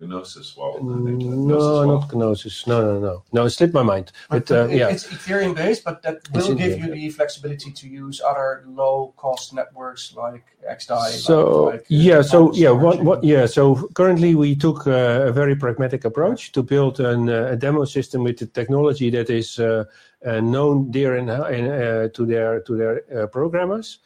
Gnosis 0.00 0.56
wallet, 0.56 0.82
mm, 0.82 1.04
think. 1.06 1.22
No, 1.22 1.84
not 1.84 2.14
Gnosis. 2.14 2.66
No, 2.68 2.80
no, 2.80 3.00
no. 3.00 3.24
No, 3.32 3.46
it 3.46 3.50
slipped 3.50 3.74
my 3.74 3.82
mind. 3.82 4.12
But, 4.30 4.48
uh, 4.50 4.68
yeah. 4.68 4.88
It's 4.88 5.06
Ethereum-based, 5.08 5.82
but 5.82 6.02
that 6.02 6.20
will 6.32 6.54
give 6.54 6.78
you 6.78 6.92
the 6.92 7.10
flexibility 7.10 7.72
to 7.72 7.88
use 7.88 8.20
other 8.20 8.64
low-cost 8.68 9.54
networks 9.54 10.14
like 10.14 10.44
XDAI. 10.68 11.10
So 11.10 11.70
uh, 11.70 11.78
yeah, 11.88 12.22
so 12.22 12.52
yeah, 12.54 12.70
what 12.70 13.02
what, 13.02 13.24
yeah, 13.24 13.46
so 13.46 13.88
currently 13.94 14.34
we 14.36 14.54
took 14.54 14.86
uh, 14.86 15.26
a 15.26 15.32
very 15.32 15.56
pragmatic 15.56 16.04
approach 16.04 16.52
to 16.52 16.62
build 16.62 17.00
a 17.00 17.56
demo 17.56 17.84
system 17.84 18.22
with 18.22 18.38
the 18.38 18.46
technology 18.46 19.10
that 19.10 19.30
is 19.30 19.58
known 20.24 20.90
dear 20.92 22.08
to 22.14 22.26
their 22.26 23.26
programmers. 23.32 23.98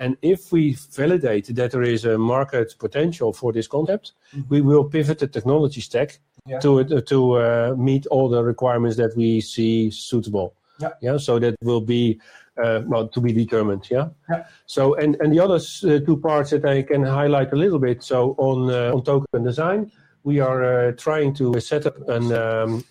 And 0.00 0.16
if 0.22 0.50
we 0.50 0.72
validate 0.72 1.54
that 1.54 1.72
there 1.72 1.82
is 1.82 2.06
a 2.06 2.16
market 2.16 2.74
potential 2.78 3.32
for 3.34 3.52
this 3.52 3.68
concept, 3.68 4.12
we 4.48 4.62
will 4.62 4.84
pivot 4.84 5.18
the 5.18 5.26
technology 5.26 5.82
stack 5.82 6.18
to 6.62 6.80
uh, 6.80 7.00
to 7.02 7.32
uh, 7.32 7.74
meet 7.76 8.06
all 8.06 8.28
the 8.30 8.42
requirements 8.42 8.96
that 8.96 9.14
we 9.14 9.40
see 9.42 9.90
suitable. 9.90 10.54
Yeah. 10.80 10.92
Yeah, 11.02 11.18
so 11.18 11.38
that 11.38 11.54
will 11.62 11.82
be, 11.82 12.18
uh, 12.56 12.80
well, 12.86 13.08
to 13.08 13.20
be 13.20 13.34
determined. 13.34 13.90
Yeah. 13.90 14.08
Yeah. 14.30 14.44
So, 14.64 14.94
and 14.94 15.16
and 15.20 15.30
the 15.32 15.40
other 15.40 15.60
two 16.06 16.16
parts 16.16 16.50
that 16.50 16.64
I 16.64 16.82
can 16.82 17.02
highlight 17.04 17.52
a 17.52 17.56
little 17.56 17.78
bit. 17.78 18.02
So 18.02 18.34
on 18.38 18.70
on 18.70 19.04
token 19.04 19.44
design, 19.44 19.92
we 20.24 20.40
are 20.40 20.92
trying 20.92 21.34
to 21.34 21.60
set 21.60 21.84
up 21.84 21.96
and 22.08 22.32
um, 22.32 22.84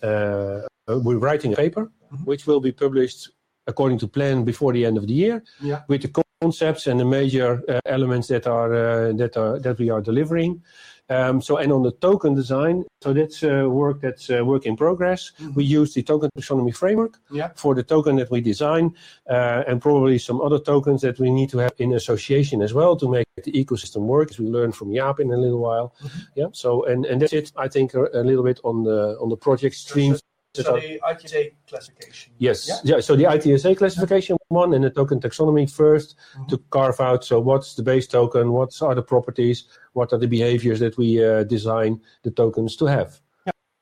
we're 0.86 1.18
writing 1.18 1.52
a 1.54 1.56
paper 1.56 1.90
mm-hmm. 2.12 2.24
which 2.24 2.46
will 2.46 2.60
be 2.60 2.72
published 2.72 3.30
according 3.66 3.98
to 3.98 4.06
plan 4.08 4.44
before 4.44 4.72
the 4.72 4.86
end 4.86 4.96
of 4.96 5.06
the 5.06 5.14
year. 5.14 5.42
Yeah. 5.60 5.82
With 5.88 6.02
the 6.02 6.22
concepts 6.40 6.86
and 6.86 6.98
the 6.98 7.04
major 7.04 7.62
uh, 7.68 7.80
elements 7.84 8.28
that 8.28 8.46
are 8.46 8.72
uh, 8.72 9.12
that 9.12 9.36
are 9.36 9.58
that 9.58 9.78
we 9.78 9.90
are 9.90 10.00
delivering. 10.00 10.62
Um, 11.10 11.42
so, 11.42 11.56
and 11.56 11.72
on 11.72 11.82
the 11.82 11.90
token 11.90 12.34
design, 12.36 12.84
so 13.02 13.12
that's 13.12 13.42
uh, 13.42 13.66
work 13.68 14.00
that's 14.00 14.30
uh, 14.30 14.44
work 14.44 14.64
in 14.64 14.76
progress. 14.76 15.32
Mm-hmm. 15.32 15.54
We 15.54 15.64
use 15.64 15.92
the 15.92 16.04
Token 16.04 16.30
Taxonomy 16.38 16.74
Framework. 16.74 17.18
Yeah. 17.32 17.50
For 17.56 17.74
the 17.74 17.82
token 17.82 18.16
that 18.16 18.30
we 18.30 18.40
design, 18.40 18.94
and 19.26 19.82
probably 19.82 20.18
some 20.18 20.40
other 20.40 20.60
tokens 20.60 21.02
that 21.02 21.18
we 21.18 21.30
need 21.30 21.50
to 21.50 21.58
have 21.58 21.72
in 21.78 21.92
association 21.94 22.62
as 22.62 22.72
well 22.72 22.96
to 22.96 23.08
make 23.08 23.26
the 23.44 23.52
ecosystem 23.52 24.02
work, 24.02 24.30
as 24.30 24.38
we 24.38 24.46
learn 24.46 24.70
from 24.70 24.90
Jaap 24.90 25.18
in 25.18 25.32
a 25.32 25.36
little 25.36 25.58
while. 25.58 25.92
Mm-hmm. 26.02 26.18
Yeah, 26.36 26.46
so, 26.52 26.84
and 26.84 27.20
that's 27.20 27.32
it, 27.32 27.52
I 27.56 27.66
think, 27.68 27.94
a 27.94 28.22
little 28.22 28.44
bit 28.44 28.60
on 28.62 28.84
the 28.84 29.18
on 29.20 29.28
the 29.30 29.36
project 29.36 29.74
streams. 29.74 30.22
So 30.54 30.74
the 30.74 31.00
ITSA 31.08 31.52
classification. 31.68 32.32
Yes. 32.38 32.68
Yeah. 32.68 32.96
Yeah, 32.96 33.00
so 33.00 33.14
the 33.14 33.24
ITSA 33.24 33.76
classification 33.76 34.36
one 34.48 34.74
and 34.74 34.82
the 34.82 34.90
token 34.90 35.20
taxonomy 35.20 35.70
first 35.70 36.16
mm-hmm. 36.34 36.46
to 36.48 36.58
carve 36.70 37.00
out, 37.00 37.24
so 37.24 37.38
what's 37.38 37.74
the 37.74 37.84
base 37.84 38.08
token, 38.08 38.50
what 38.50 38.76
are 38.82 38.96
the 38.96 39.02
properties, 39.02 39.64
what 39.92 40.12
are 40.12 40.18
the 40.18 40.26
behaviors 40.26 40.80
that 40.80 40.98
we 40.98 41.24
uh, 41.24 41.44
design 41.44 42.00
the 42.24 42.32
tokens 42.32 42.74
to 42.76 42.86
have. 42.86 43.20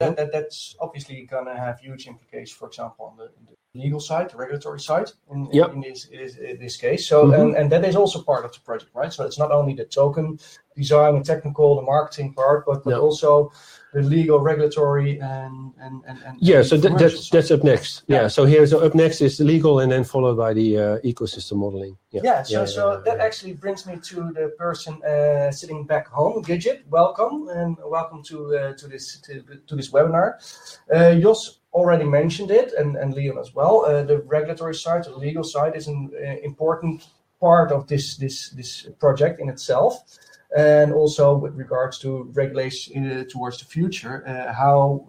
Yeah, 0.01 0.11
that's 0.31 0.77
obviously 0.81 1.23
going 1.23 1.47
to 1.47 1.57
have 1.57 1.81
huge 1.81 2.07
implications, 2.07 2.53
for 2.53 2.69
example, 2.69 3.07
on 3.07 3.17
the 3.17 3.31
legal 3.75 4.01
side, 4.01 4.31
the 4.31 4.37
regulatory 4.37 4.81
side 4.81 5.11
in 5.31 5.49
in 5.53 5.81
this 5.81 6.09
this 6.61 6.77
case. 6.77 7.07
So, 7.07 7.25
mm-hmm. 7.25 7.41
and 7.41 7.57
and 7.57 7.73
that 7.73 7.85
is 7.85 7.97
also 7.97 8.23
part 8.23 8.45
of 8.45 8.53
the 8.53 8.61
project, 8.61 8.91
right? 8.95 9.13
So 9.13 9.25
it's 9.25 9.39
not 9.39 9.51
only 9.51 9.75
the 9.75 9.85
token 9.85 10.39
design, 10.77 11.19
the 11.19 11.25
technical, 11.25 11.77
the 11.77 11.83
marketing 11.83 12.35
part, 12.35 12.65
but 12.67 12.85
but 12.85 12.95
also 12.95 13.53
the 13.93 14.03
legal, 14.03 14.39
regulatory, 14.41 15.21
and. 15.21 15.73
and 15.81 16.03
and, 16.07 16.19
and 16.27 16.39
Yeah, 16.41 16.63
so 16.63 16.77
that's 16.77 17.31
that's 17.31 17.51
up 17.51 17.65
next. 17.65 18.05
Yeah, 18.07 18.29
so 18.29 18.45
here's 18.47 18.73
up 18.73 18.95
next 18.95 19.21
is 19.21 19.37
the 19.37 19.45
legal 19.45 19.81
and 19.81 19.91
then 19.93 20.05
followed 20.05 20.37
by 20.37 20.55
the 20.55 20.79
uh, 20.79 20.99
ecosystem 21.11 21.57
modeling. 21.57 21.97
Yeah. 22.11 22.23
Yeah, 22.25 22.43
so 22.43 22.65
so 22.67 23.03
that 23.05 23.21
actually 23.21 23.55
brings 23.55 23.87
me 23.87 23.97
to 23.97 24.33
the 24.33 24.55
person 24.59 25.03
uh, 25.03 25.51
sitting 25.51 25.85
back 25.87 26.09
home, 26.09 26.43
Gidget. 26.43 26.87
Welcome 26.89 27.49
and 27.49 27.77
welcome 27.85 28.23
to 28.25 28.37
uh, 28.57 28.73
to 28.75 28.89
this 28.89 29.21
to, 29.21 29.43
to 29.67 29.77
this 29.77 29.91
webinar. 29.91 30.35
Uh, 30.93 31.15
Jos 31.21 31.58
already 31.73 32.05
mentioned 32.05 32.51
it 32.51 32.73
and 32.73 32.97
and 32.97 33.15
Leon 33.15 33.39
as 33.39 33.55
well. 33.55 33.85
Uh, 33.85 34.03
the 34.03 34.19
regulatory 34.23 34.75
side, 34.75 35.05
the 35.05 35.17
legal 35.17 35.45
side 35.45 35.77
is 35.77 35.87
an 35.89 36.11
uh, 36.15 36.37
important 36.43 37.09
part 37.41 37.73
of 37.73 37.87
this 37.87 38.17
this 38.17 38.51
this 38.51 38.89
project 38.99 39.41
in 39.41 39.49
itself. 39.49 40.05
And 40.57 40.95
also 40.95 41.37
with 41.37 41.55
regards 41.57 41.99
to 41.99 42.31
regulation 42.33 43.07
uh, 43.07 43.25
towards 43.29 43.59
the 43.59 43.67
future, 43.67 44.25
how 44.57 45.07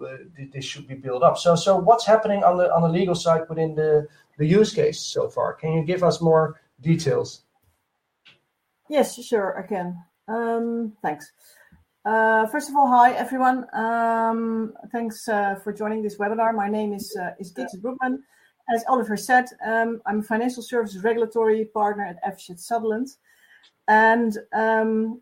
this 0.54 0.66
should 0.66 0.86
be 0.86 0.96
built 0.96 1.24
up. 1.24 1.38
So 1.38 1.56
so 1.56 1.78
what's 1.78 2.06
happening 2.06 2.44
on 2.44 2.58
the 2.58 2.74
on 2.76 2.82
the 2.82 2.90
legal 2.90 3.16
side 3.16 3.48
within 3.48 3.74
the 3.74 4.08
the 4.38 4.46
use 4.46 4.74
case 4.74 5.00
so 5.00 5.30
far? 5.30 5.54
Can 5.54 5.72
you 5.74 5.84
give 5.84 6.04
us 6.04 6.20
more 6.22 6.60
details? 6.82 7.44
Yes, 8.90 9.16
sure, 9.24 9.58
I 9.58 9.68
can. 9.68 10.04
Um, 10.28 10.94
Thanks. 11.02 11.32
Uh, 12.10 12.48
first 12.48 12.72
of 12.72 12.76
all, 12.76 12.88
hi 12.88 13.12
everyone. 13.12 13.68
Um, 13.72 14.74
thanks 14.92 15.28
uh, 15.28 15.54
for 15.64 15.72
joining 15.72 16.02
this 16.02 16.18
webinar. 16.18 16.56
My 16.56 16.68
name 16.68 16.92
is 16.92 17.16
uh, 17.16 17.34
is 17.38 17.54
Gidget 17.54 17.82
Brugman. 17.84 18.18
As 18.74 18.84
Oliver 18.88 19.16
said, 19.16 19.46
um, 19.64 20.02
I'm 20.08 20.22
a 20.22 20.24
financial 20.24 20.64
services 20.64 21.04
regulatory 21.04 21.66
partner 21.66 22.04
at 22.04 22.18
Eversheds 22.24 22.62
Sutherland. 22.62 23.10
And 23.88 24.36
um, 24.54 25.22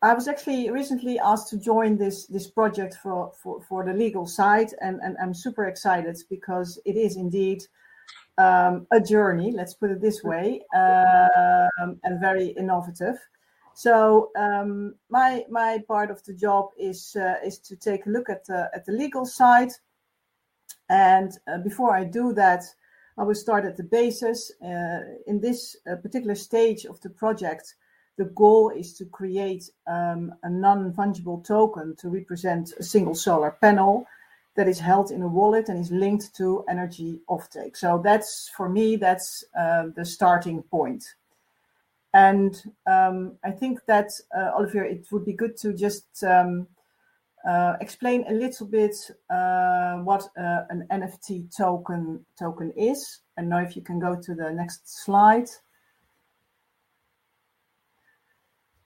I 0.00 0.14
was 0.14 0.28
actually 0.28 0.70
recently 0.70 1.18
asked 1.18 1.48
to 1.48 1.58
join 1.58 1.98
this 1.98 2.26
this 2.28 2.46
project 2.48 2.94
for 3.02 3.84
the 3.84 3.92
legal 3.92 4.24
side. 4.24 4.70
And 4.80 5.16
I'm 5.20 5.34
super 5.34 5.64
excited 5.64 6.16
because 6.30 6.80
it 6.84 6.94
is 6.94 7.16
indeed 7.16 7.64
a 8.38 9.00
journey, 9.04 9.50
let's 9.50 9.74
put 9.74 9.90
it 9.90 10.00
this 10.00 10.22
way, 10.22 10.60
and 10.72 12.20
very 12.20 12.50
innovative. 12.50 13.18
So 13.78 14.32
um, 14.36 14.96
my 15.08 15.46
my 15.48 15.78
part 15.86 16.10
of 16.10 16.20
the 16.24 16.34
job 16.34 16.70
is 16.76 17.14
uh, 17.14 17.36
is 17.46 17.60
to 17.60 17.76
take 17.76 18.06
a 18.06 18.10
look 18.10 18.28
at 18.28 18.44
the 18.46 18.92
legal 18.92 19.24
side. 19.24 19.70
And 20.88 21.30
uh, 21.46 21.58
before 21.58 21.94
I 21.94 22.02
do 22.02 22.32
that, 22.32 22.64
I 23.18 23.22
will 23.22 23.36
start 23.36 23.64
at 23.64 23.76
the 23.76 23.84
basis. 23.84 24.50
Uh, 24.60 25.02
in 25.28 25.40
this 25.40 25.76
particular 26.02 26.34
stage 26.34 26.86
of 26.86 27.00
the 27.02 27.10
project, 27.10 27.76
the 28.16 28.24
goal 28.24 28.70
is 28.70 28.94
to 28.94 29.04
create 29.04 29.70
um, 29.86 30.34
a 30.42 30.50
non-fungible 30.50 31.44
token 31.46 31.94
to 32.00 32.08
represent 32.08 32.72
a 32.80 32.82
single 32.82 33.14
solar 33.14 33.52
panel 33.60 34.08
that 34.56 34.66
is 34.66 34.80
held 34.80 35.12
in 35.12 35.22
a 35.22 35.28
wallet 35.28 35.68
and 35.68 35.78
is 35.78 35.92
linked 35.92 36.34
to 36.34 36.64
energy 36.68 37.20
offtake. 37.28 37.76
So 37.76 38.00
that's, 38.02 38.50
for 38.56 38.68
me, 38.68 38.96
that's 38.96 39.44
the 39.54 40.04
starting 40.04 40.64
point. 40.64 41.04
And 42.14 42.60
um, 42.86 43.36
I 43.44 43.50
think 43.50 43.80
that, 43.86 44.10
uh, 44.36 44.50
Oliver, 44.54 44.84
it 44.84 45.06
would 45.12 45.24
be 45.24 45.34
good 45.34 45.56
to 45.58 45.74
just 45.74 46.24
um, 46.24 46.66
uh, 47.46 47.74
explain 47.80 48.24
a 48.28 48.32
little 48.32 48.66
bit 48.66 48.96
uh, 49.30 49.96
what 49.98 50.28
an 50.36 50.86
NFT 50.90 51.54
token 51.54 52.24
token 52.38 52.72
is. 52.76 53.20
And 53.36 53.48
now 53.48 53.58
if 53.58 53.76
you 53.76 53.82
can 53.82 53.98
go 53.98 54.16
to 54.16 54.34
the 54.34 54.50
next 54.50 55.04
slide. 55.04 55.48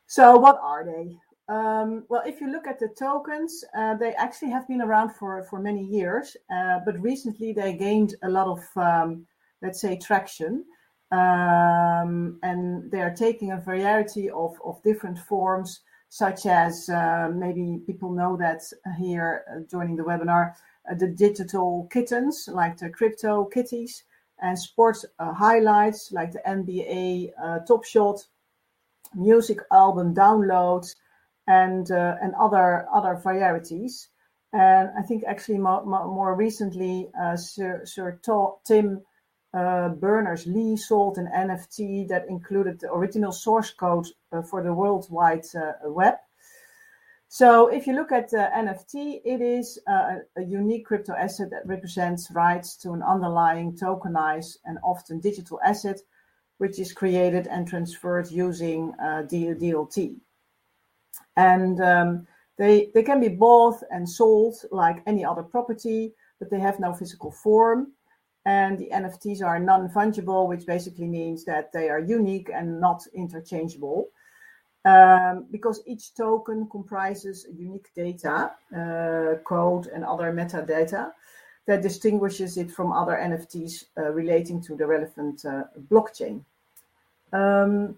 So 0.06 0.36
what 0.36 0.58
are 0.60 0.84
they? 0.84 1.16
Um, 1.48 2.04
well, 2.08 2.22
if 2.26 2.40
you 2.40 2.50
look 2.50 2.66
at 2.66 2.78
the 2.78 2.88
tokens, 2.88 3.64
they 3.98 4.14
actually 4.18 4.50
have 4.50 4.68
been 4.68 4.82
around 4.82 5.14
for 5.14 5.46
many 5.52 5.84
years, 5.84 6.36
but 6.84 7.00
recently 7.00 7.52
they 7.52 7.72
gained 7.74 8.16
a 8.22 8.28
lot 8.28 8.48
of, 8.48 9.14
let's 9.62 9.80
say, 9.80 9.96
traction. 9.96 10.64
Um, 11.12 12.38
and 12.42 12.90
they 12.90 13.02
are 13.02 13.14
taking 13.14 13.52
a 13.52 13.60
variety 13.60 14.30
of 14.30 14.58
of 14.64 14.82
different 14.82 15.18
forms, 15.18 15.80
such 16.08 16.46
as 16.46 16.88
uh, 16.88 17.30
maybe 17.32 17.82
people 17.86 18.10
know 18.12 18.36
that 18.38 18.62
here 18.98 19.44
uh, 19.50 19.60
joining 19.70 19.96
the 19.96 20.04
webinar, 20.04 20.54
uh, 20.90 20.94
the 20.94 21.08
digital 21.08 21.86
kittens 21.92 22.48
like 22.50 22.78
the 22.78 22.88
crypto 22.88 23.44
kitties 23.44 24.04
and 24.40 24.58
sports 24.58 25.04
highlights 25.20 26.10
like 26.10 26.32
the 26.32 26.42
NBA 26.46 27.66
Top 27.66 27.84
Shot, 27.84 28.26
music 29.14 29.58
album 29.70 30.14
downloads, 30.14 30.96
and 31.46 31.90
uh, 31.90 32.16
and 32.22 32.34
other 32.40 32.86
other 32.92 33.16
varieties. 33.16 34.08
And 34.52 34.90
I 34.98 35.02
think 35.02 35.24
actually 35.26 35.58
more, 35.58 35.84
more 35.84 36.34
recently, 36.34 37.10
uh, 37.20 37.36
Sir, 37.36 37.82
Sir 37.84 38.18
Tim 38.64 39.00
uh, 39.54 39.90
Berners 39.90 40.46
Lee 40.46 40.76
sold 40.76 41.18
an 41.18 41.28
NFT 41.34 42.08
that 42.08 42.28
included 42.28 42.80
the 42.80 42.92
original 42.92 43.32
source 43.32 43.70
code 43.70 44.06
uh, 44.32 44.42
for 44.42 44.62
the 44.62 44.72
World 44.72 45.06
Wide 45.10 45.44
uh, 45.54 45.72
Web. 45.90 46.14
So 47.28 47.68
if 47.68 47.86
you 47.86 47.94
look 47.94 48.12
at 48.12 48.28
the 48.30 48.50
NFT, 48.54 49.22
it 49.24 49.40
is 49.40 49.78
a, 49.86 50.18
a, 50.36 50.42
unique 50.42 50.84
crypto 50.84 51.14
asset 51.14 51.48
that 51.50 51.66
represents 51.66 52.30
rights 52.30 52.76
to 52.76 52.92
an 52.92 53.02
underlying 53.02 53.72
tokenized 53.72 54.58
and 54.66 54.78
often 54.84 55.18
digital 55.18 55.58
asset, 55.64 55.98
which 56.58 56.78
is 56.78 56.92
created 56.92 57.46
and 57.46 57.66
transferred 57.66 58.30
using 58.30 58.92
uh, 59.00 59.22
DLT. 59.26 60.16
And 61.36 61.80
um, 61.80 62.26
they, 62.58 62.90
they 62.92 63.02
can 63.02 63.18
be 63.18 63.28
bought 63.28 63.82
and 63.90 64.06
sold 64.06 64.56
like 64.70 65.02
any 65.06 65.24
other 65.24 65.42
property, 65.42 66.12
but 66.38 66.50
they 66.50 66.60
have 66.60 66.80
no 66.80 66.92
physical 66.92 67.30
form. 67.30 67.92
And 68.44 68.78
the 68.78 68.90
NFTs 68.92 69.42
are 69.42 69.58
non 69.58 69.88
fungible, 69.88 70.48
which 70.48 70.66
basically 70.66 71.06
means 71.06 71.44
that 71.44 71.72
they 71.72 71.88
are 71.88 72.00
unique 72.00 72.50
and 72.52 72.80
not 72.80 73.06
interchangeable. 73.14 74.08
Um, 74.84 75.46
because 75.52 75.80
each 75.86 76.12
token 76.14 76.68
comprises 76.68 77.46
unique 77.56 77.90
data, 77.94 78.50
uh, 78.76 79.38
code, 79.44 79.86
and 79.86 80.04
other 80.04 80.32
metadata 80.32 81.12
that 81.66 81.82
distinguishes 81.82 82.56
it 82.56 82.68
from 82.68 82.92
other 82.92 83.12
NFTs 83.12 83.84
uh, 83.96 84.10
relating 84.10 84.60
to 84.62 84.74
the 84.74 84.84
relevant 84.84 85.44
uh, 85.44 85.64
blockchain. 85.88 86.42
Um, 87.32 87.96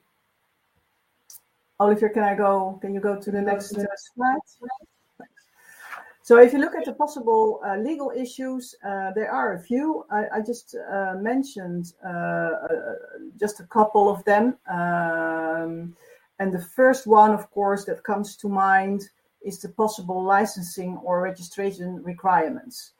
Olivier, 1.80 2.10
can 2.10 2.22
I 2.22 2.34
go? 2.34 2.78
Can 2.82 2.94
you 2.94 3.00
go 3.00 3.18
to 3.18 3.30
the 3.30 3.40
next 3.40 3.76
uh, 3.76 3.84
slide? 3.96 4.38
So 6.24 6.38
if 6.38 6.54
you 6.54 6.58
look 6.58 6.74
at 6.74 6.86
the 6.86 6.94
possible 6.94 7.60
uh, 7.62 7.76
legal 7.76 8.10
issues, 8.16 8.74
uh, 8.82 9.10
there 9.14 9.30
are 9.30 9.52
a 9.56 9.60
few. 9.60 10.06
I, 10.10 10.24
I 10.36 10.40
just 10.40 10.74
uh, 10.74 11.16
mentioned 11.20 11.92
uh, 12.02 12.08
uh, 12.08 12.94
just 13.38 13.60
a 13.60 13.64
couple 13.64 14.08
of 14.08 14.24
them. 14.24 14.56
Um, 14.66 15.94
and 16.38 16.50
the 16.50 16.64
first 16.74 17.06
one, 17.06 17.32
of 17.32 17.50
course, 17.50 17.84
that 17.84 18.04
comes 18.04 18.36
to 18.36 18.48
mind 18.48 19.02
is 19.42 19.58
the 19.60 19.68
possible 19.68 20.24
licensing 20.24 20.96
or 21.04 21.20
registration 21.20 22.02
requirements. 22.02 22.92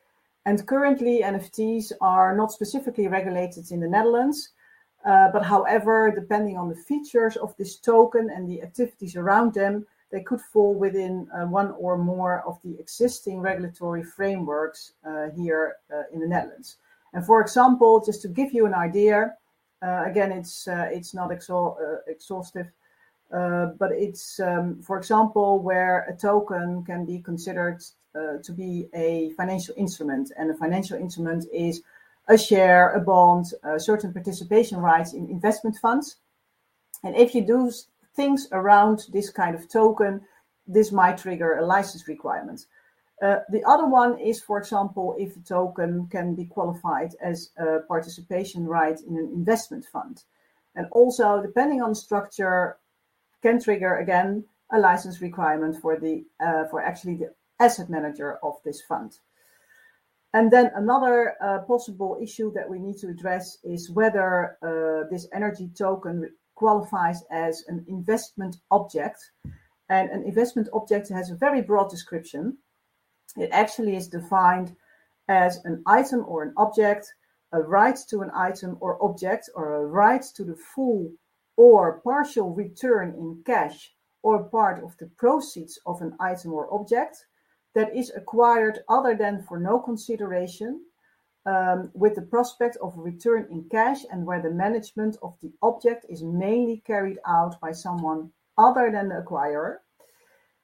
And 0.44 0.66
currently, 0.66 1.22
NFTs 1.22 1.92
are 2.02 2.36
not 2.36 2.52
specifically 2.52 3.08
regulated 3.08 3.70
in 3.70 3.80
the 3.80 3.88
Netherlands. 3.88 4.50
Uh, 5.02 5.30
but 5.32 5.42
however, 5.42 6.12
depending 6.14 6.58
on 6.58 6.68
the 6.68 6.76
features 6.76 7.36
of 7.36 7.56
this 7.56 7.76
token 7.76 8.28
and 8.28 8.46
the 8.46 8.60
activities 8.60 9.16
around 9.16 9.54
them, 9.54 9.86
they 10.14 10.22
could 10.22 10.40
fall 10.52 10.72
within 10.72 11.26
uh, 11.34 11.44
one 11.44 11.72
or 11.76 11.98
more 11.98 12.44
of 12.46 12.56
the 12.62 12.78
existing 12.78 13.40
regulatory 13.40 14.04
frameworks 14.04 14.92
uh, 15.04 15.26
here 15.36 15.64
uh, 15.92 16.04
in 16.12 16.20
the 16.20 16.28
Netherlands. 16.28 16.76
And 17.12 17.26
for 17.26 17.40
example, 17.40 18.00
just 18.06 18.22
to 18.22 18.28
give 18.28 18.54
you 18.54 18.64
an 18.64 18.74
idea, 18.74 19.34
uh, 19.82 20.04
again, 20.06 20.30
it's 20.30 20.68
uh, 20.68 20.86
it's 20.96 21.14
not 21.14 21.30
exha- 21.30 21.76
exhaustive, 22.06 22.68
but 23.80 23.90
it's, 24.06 24.38
um, 24.38 24.80
for 24.86 24.96
example, 24.98 25.58
where 25.58 25.96
a 26.12 26.14
token 26.16 26.84
can 26.84 27.04
be 27.04 27.18
considered 27.30 27.80
to 28.46 28.52
be 28.52 28.86
a 28.94 29.32
financial 29.36 29.74
instrument, 29.76 30.30
and 30.38 30.48
a 30.48 30.54
financial 30.54 30.96
instrument 30.96 31.44
is 31.52 31.82
a 32.28 32.38
share, 32.38 32.84
a 32.94 33.00
bond, 33.00 33.46
certain 33.78 34.12
participation 34.12 34.78
rights 34.78 35.12
in 35.12 35.28
investment 35.28 35.76
funds. 35.82 36.06
And 37.02 37.16
if 37.16 37.34
you 37.34 37.42
do 37.54 37.70
things 38.16 38.48
around 38.52 39.06
this 39.12 39.30
kind 39.30 39.54
of 39.54 39.68
token, 39.68 40.20
this 40.66 40.92
might 40.92 41.18
trigger 41.18 41.58
a 41.58 41.66
license 41.66 42.08
requirement. 42.08 42.66
Uh, 43.22 43.38
the 43.50 43.62
other 43.64 43.86
one 43.86 44.18
is, 44.18 44.40
for 44.40 44.58
example, 44.58 45.14
if 45.18 45.34
the 45.34 45.40
token 45.40 46.08
can 46.10 46.34
be 46.34 46.44
qualified 46.44 47.14
as 47.22 47.50
a 47.58 47.78
participation 47.86 48.66
right 48.66 49.00
in 49.00 49.16
an 49.16 49.30
investment 49.34 49.84
fund. 49.92 50.22
And 50.74 50.86
also, 50.90 51.40
depending 51.40 51.80
on 51.80 51.94
structure, 51.94 52.78
can 53.42 53.60
trigger 53.60 53.98
again 53.98 54.44
a 54.72 54.78
license 54.78 55.20
requirement 55.20 55.80
for 55.80 55.98
the 55.98 56.24
uh, 56.40 56.64
for 56.70 56.82
actually 56.82 57.16
the 57.16 57.32
asset 57.60 57.88
manager 57.88 58.38
of 58.42 58.54
this 58.64 58.80
fund. 58.82 59.18
And 60.32 60.50
then 60.50 60.72
another 60.74 61.34
uh, 61.40 61.58
possible 61.60 62.18
issue 62.20 62.52
that 62.54 62.68
we 62.68 62.80
need 62.80 62.98
to 62.98 63.08
address 63.08 63.58
is 63.62 63.90
whether 63.90 64.58
uh, 64.62 65.08
this 65.08 65.28
energy 65.32 65.70
token 65.78 66.28
qualifies 66.54 67.22
as 67.30 67.64
an 67.68 67.84
investment 67.88 68.56
object. 68.70 69.18
And 69.88 70.10
an 70.10 70.22
investment 70.22 70.68
object 70.72 71.08
has 71.10 71.30
a 71.30 71.36
very 71.36 71.60
broad 71.60 71.90
description. 71.90 72.58
It 73.36 73.50
actually 73.52 73.96
is 73.96 74.08
defined 74.08 74.76
as 75.28 75.64
an 75.64 75.82
item 75.86 76.24
or 76.26 76.42
an 76.42 76.52
object, 76.56 77.12
a 77.52 77.60
right 77.60 77.98
to 78.10 78.20
an 78.20 78.30
item 78.34 78.76
or 78.80 79.02
object, 79.02 79.50
or 79.54 79.74
a 79.74 79.86
right 79.86 80.22
to 80.36 80.44
the 80.44 80.56
full 80.56 81.12
or 81.56 82.00
partial 82.00 82.50
return 82.50 83.14
in 83.16 83.42
cash 83.44 83.94
or 84.22 84.44
part 84.44 84.82
of 84.82 84.96
the 84.98 85.06
proceeds 85.16 85.78
of 85.86 86.00
an 86.00 86.14
item 86.18 86.52
or 86.52 86.72
object 86.72 87.26
that 87.74 87.94
is 87.94 88.10
acquired 88.16 88.80
other 88.88 89.14
than 89.14 89.42
for 89.42 89.58
no 89.58 89.78
consideration 89.78 90.80
um, 91.46 91.90
with 91.94 92.14
the 92.14 92.22
prospect 92.22 92.76
of 92.82 92.96
a 92.96 93.00
return 93.00 93.46
in 93.50 93.64
cash 93.70 94.00
and 94.10 94.24
where 94.24 94.40
the 94.40 94.50
management 94.50 95.16
of 95.22 95.36
the 95.42 95.52
object 95.62 96.06
is 96.08 96.22
mainly 96.22 96.82
carried 96.86 97.18
out 97.26 97.60
by 97.60 97.72
someone 97.72 98.30
other 98.56 98.90
than 98.90 99.08
the 99.08 99.22
acquirer, 99.22 99.78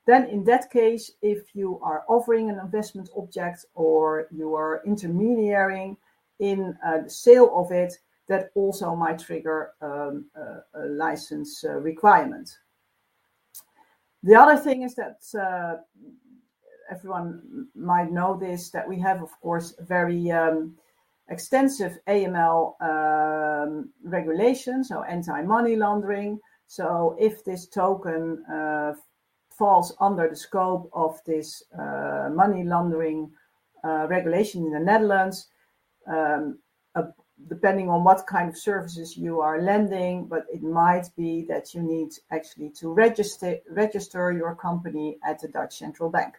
then 0.07 0.27
in 0.27 0.45
that 0.45 0.71
case, 0.71 1.13
if 1.23 1.55
you 1.55 1.79
are 1.83 2.05
offering 2.09 2.49
an 2.49 2.59
investment 2.59 3.11
object 3.17 3.67
or 3.75 4.27
you 4.31 4.55
are 4.55 4.83
intermediating 4.87 5.97
in 6.39 6.77
uh, 6.85 7.03
the 7.03 7.11
sale 7.11 7.53
of 7.55 7.71
it, 7.71 7.93
that 8.29 8.51
also 8.55 8.95
might 8.95 9.19
trigger 9.19 9.73
um, 9.83 10.25
a, 10.37 10.83
a, 10.83 10.87
license 10.87 11.65
uh, 11.65 11.73
requirement. 11.73 12.49
The 14.23 14.37
other 14.37 14.57
thing 14.57 14.83
is 14.83 14.95
that 14.95 15.21
uh, 15.35 15.83
everyone 16.91 17.69
might 17.75 18.11
know 18.11 18.37
this 18.37 18.71
that 18.71 18.89
we 18.89 18.99
have, 19.01 19.23
of 19.23 19.31
course, 19.41 19.75
very 19.81 20.31
um, 20.31 20.75
extensive 21.29 21.99
AML 22.09 22.75
um, 22.83 23.91
regulation, 24.05 24.85
so 24.85 25.03
anti 25.03 25.43
money 25.43 25.77
laundering. 25.77 26.39
So, 26.67 27.17
if 27.19 27.45
this 27.45 27.67
token 27.67 28.45
uh, 28.45 28.95
falls 29.51 29.95
under 30.01 30.29
the 30.29 30.37
scope 30.37 30.91
of 30.93 31.19
this 31.27 31.63
uh, 31.79 32.31
money 32.33 32.65
laundering 32.65 33.31
uh, 33.85 34.07
regulation 34.09 34.65
in 34.67 34.73
the 34.73 34.81
Netherlands, 34.81 35.49
um, 36.07 36.59
depending 37.49 37.89
on 37.89 38.05
what 38.05 38.27
kind 38.27 38.49
of 38.49 38.59
services 38.59 39.17
you 39.17 39.41
are 39.41 39.63
lending, 39.63 40.27
but 40.27 40.45
it 40.53 40.63
might 40.63 41.09
be 41.17 41.45
that 41.49 41.75
you 41.75 41.83
need 41.83 42.11
actually 42.31 42.71
to 42.71 42.93
register 42.93 43.57
register 43.71 44.33
your 44.33 44.55
company 44.55 45.19
at 45.25 45.41
the 45.41 45.49
Dutch 45.49 45.79
Central 45.79 46.11
Bank. 46.11 46.35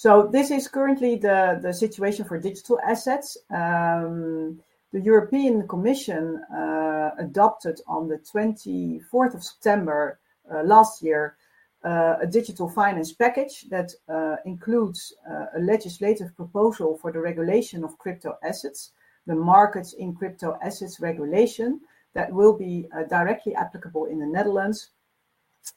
So 0.00 0.30
this 0.32 0.50
is 0.50 0.66
currently 0.66 1.16
the, 1.16 1.60
the 1.60 1.74
situation 1.74 2.24
for 2.24 2.38
digital 2.38 2.80
assets. 2.80 3.36
Um, 3.50 4.58
the 4.94 5.00
European 5.02 5.68
Commission 5.68 6.42
uh, 6.50 7.10
adopted 7.18 7.82
on 7.86 8.08
the 8.08 8.16
24th 8.16 9.34
of 9.34 9.44
September 9.44 10.18
uh, 10.50 10.62
last 10.62 11.02
year 11.02 11.36
uh, 11.84 12.14
a 12.22 12.26
digital 12.26 12.66
finance 12.66 13.12
package 13.12 13.66
that 13.68 13.92
uh, 14.08 14.36
includes 14.46 15.12
uh, 15.30 15.58
a 15.58 15.60
legislative 15.60 16.34
proposal 16.34 16.96
for 16.96 17.12
the 17.12 17.20
regulation 17.20 17.84
of 17.84 17.98
crypto 17.98 18.38
assets, 18.42 18.92
the 19.26 19.34
markets 19.34 19.92
in 19.92 20.14
crypto 20.14 20.56
assets 20.64 20.98
regulation 21.00 21.78
that 22.14 22.32
will 22.32 22.56
be 22.56 22.88
uh, 22.96 23.02
directly 23.02 23.54
applicable 23.54 24.06
in 24.06 24.18
the 24.18 24.26
Netherlands. 24.26 24.92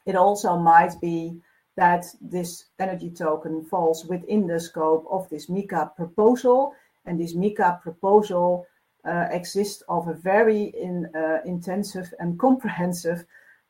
It 0.06 0.16
also 0.16 0.56
might 0.56 0.98
be 1.02 1.42
that 1.76 2.04
this 2.20 2.66
energy 2.78 3.10
token 3.10 3.64
falls 3.64 4.04
within 4.06 4.46
the 4.46 4.60
scope 4.60 5.06
of 5.10 5.28
this 5.28 5.46
MiCA 5.46 5.94
proposal. 5.96 6.74
And 7.06 7.20
this 7.20 7.34
MiCA 7.34 7.80
proposal 7.82 8.66
uh, 9.04 9.26
exists 9.30 9.82
of 9.88 10.08
a 10.08 10.14
very 10.14 10.64
in, 10.80 11.06
uh, 11.14 11.38
intensive 11.44 12.12
and 12.20 12.38
comprehensive 12.38 13.24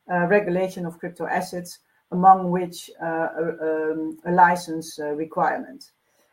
uh, 0.09 0.27
regulation 0.27 0.85
of 0.85 0.99
crypto 0.99 1.25
assets, 1.25 1.79
among 2.11 2.51
which 2.51 2.91
uh, 3.01 3.05
a, 3.05 3.91
um, 3.91 4.17
a, 4.25 4.31
license 4.31 4.99
uh, 4.99 5.07
requirement. 5.13 5.91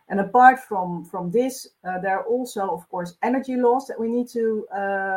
And 0.09 0.21
apart 0.21 0.61
from, 0.61 1.07
from 1.07 1.31
this, 1.31 1.67
uh, 1.85 1.99
there 1.99 2.19
are 2.19 2.25
also, 2.25 2.69
of 2.69 2.87
course, 2.91 3.17
energy 3.23 3.57
laws 3.57 3.87
that 3.87 3.99
we 3.99 4.09
need 4.09 4.29
to 4.29 4.67